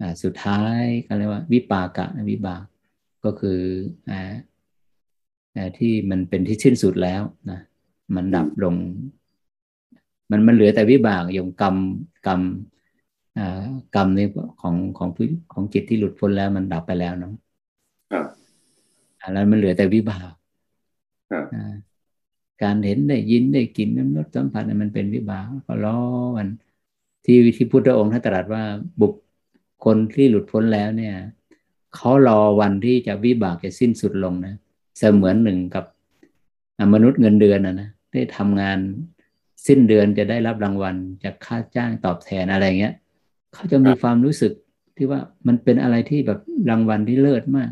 [0.00, 2.64] อ่าสุดท้ายกันเรียกว่า วิปากะวิบาก
[3.24, 3.60] ก็คือ
[4.10, 4.20] อ่า
[5.78, 7.60] ที่มันเป็นที่สิ้นสุดแล้วนะ
[8.14, 8.74] มันดับลง
[10.30, 11.76] มันมันเหลือแต่วิบากอย่างกรรม
[12.26, 12.40] กรรม
[13.94, 14.26] กรรมนี่
[14.60, 15.08] ของของ
[15.52, 17.34] ของจิตที่หลุดพ้นแล้วมันดับไปแล้วเนาะ
[19.32, 20.32] แล้วมันเหลือแต่วิบาก
[22.62, 25.98] การเห็นได้ยินได้กินน้ำรสสัมผัสมันเป็นวิบากก็ล้อ
[26.36, 26.48] มัน
[27.24, 28.62] ที่ที่พุทธองค์ท่านตรัสว่า
[29.00, 29.12] บุค
[29.84, 31.14] คลที่หลุดพ้นแล้วเนี่ย
[31.94, 34.54] เขารอวันที่จะวิบากจะสิ้นสุดลงนะ
[34.98, 35.84] เสมือนหนึ่งกับ
[36.94, 38.78] มนุษย์เงินเดือนนะนะได้ทำงาน
[39.66, 42.94] สิ้นเดือนจะได้รับรางวัลจากค่าจ้างตอบแทนอะไรเงี้ย
[43.54, 44.52] เขาจะมีความรู้สึก
[44.96, 46.40] ที่ว่ามันเป็นอะไรที่แบบ
[46.70, 47.70] รางวัลที่เลิศมาก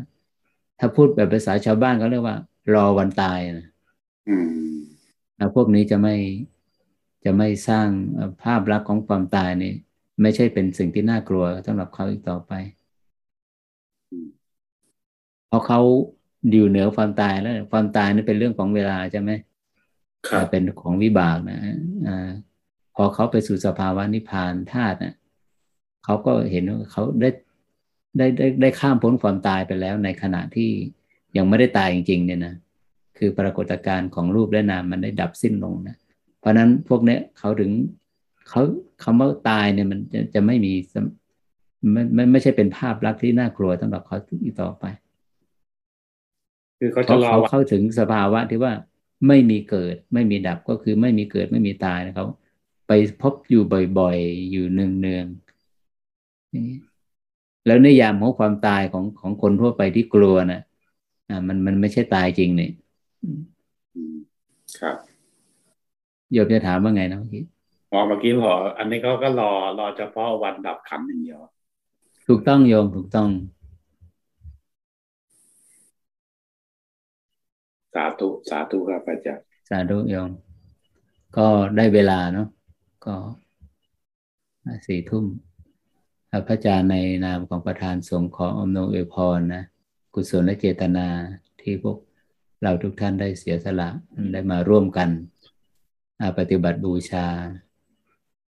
[0.79, 2.37] ถ้าพูดแบบภาษาชาวบ้านเขาเรียกว่า
[2.73, 3.67] รอวันตายนะ
[5.37, 6.15] แล้วพวกนี้จะไม่
[7.25, 7.87] จะไม่สร้าง
[8.43, 9.73] ภาพลักษณ์ของความตายนี่
[10.21, 12.51] ไม่ใช่เป็นสิ่งที่น่ากลัวสำหรับเขาอีกต่อไป
[15.47, 15.79] เพราะเขา
[16.51, 19.31] อยู่เหนือความตายแล้ว ความตายนี่เป็นเรื่องของเวลาใช่ไหม
[20.51, 21.59] เป็นของวิบากนะ
[22.07, 22.29] อ่า
[22.95, 25.13] พอเขาไปสู่สภาวะนิพพานธาตุนะ
[26.05, 27.29] เขาก็เห็นว่าเขาได้
[28.17, 30.69] ได้ได้ได้ข้ามพ้นความตายไปแล้วในขณะที่
[31.37, 32.53] ยังไม่ได้ตายจริงๆเนี่ยนะ
[33.25, 35.95] คือปรากฏการณ์ของรูปและนามมันได้ดับสิ้นลงนะ
[36.39, 37.71] เพราะนั้นพวกเนี้ยเขาถึง
[38.49, 38.61] เขา
[39.03, 40.73] คำว่าตายเนี่ยมันจะจะไม่มี
[41.91, 44.85] ไม่ไม่ไม่ใช่เป็นภาพลักษณ์ที่น่ากลัวสำหรับเขาอีกต่อไป
[46.79, 48.73] คือเขาจะรอเขาเข้าถึงสภาวะที่ว่า
[49.27, 52.25] ไม่มีเกิดไม่มีดับก็คือไม่มีเกิดไม่มีตายนะครับ
[52.87, 52.91] ไป
[53.21, 53.63] พบอยู่
[53.99, 60.61] บ่อยๆ อยู่เนืองๆแล้วในยามของความตายของของคนทั่วไปที่กลัวนะ
[61.29, 62.71] อ่ามันมันไม่ใช่ตายจริงเนี่ย
[64.79, 64.97] ครับ
[66.31, 67.43] โยมจะถามว่าไงนะเมื่อกี้
[67.91, 71.39] อ๋อเมื่อกี้พออันนี้เขาก็รอรอเฉพาะวันดับขันอย่างเดียว
[72.27, 73.29] ถูกต้องโยมถูกต้อง
[77.93, 80.29] สาธุสาธุครับอาจารย์สาธุโยม
[81.37, 81.47] ก็
[81.77, 82.47] ได้เวลาเนาะ
[83.05, 83.15] ก็
[84.85, 85.25] สี่ทุ่ม
[86.29, 86.95] พระอาจารย์ใน
[87.25, 89.63] นามของประธานสงฆ์ขออมนวยพรนะ
[90.13, 91.07] กุศลและเจตนา
[91.61, 91.97] ที่พวก
[92.63, 93.89] เราทุกท่านได้เสียสละ
[94.33, 95.09] ได้มาร่วมกัน
[96.37, 97.25] ปฏิบัติบูชา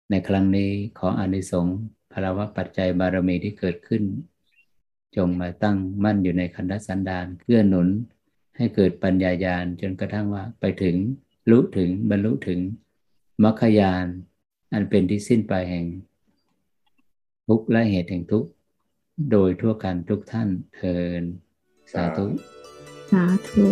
[0.10, 1.78] ในครั้งนี้ขออานิสงส์
[2.12, 4.04] พระวะปัจจัยบารมีที่เกิดขึ้น
[5.16, 7.88] จงมาตั้งมั่นอยู่ในคันธสันดานเกื้อหนุน
[8.58, 10.96] ให้เกิดปัญญายาณจนกระทั่งว่าไปถึง
[11.50, 12.60] รู้ถึงบรรลุถึง
[13.44, 14.06] มรรคยาน
[14.74, 15.86] อันเป็นที่สิ้นปลายแห่ง
[17.48, 18.46] ทุกและเหตุแห่งทุก
[19.32, 21.24] โดยทั่วกันทุกท่านเทิน
[21.92, 22.26] สาธุ
[23.14, 23.68] สาธุ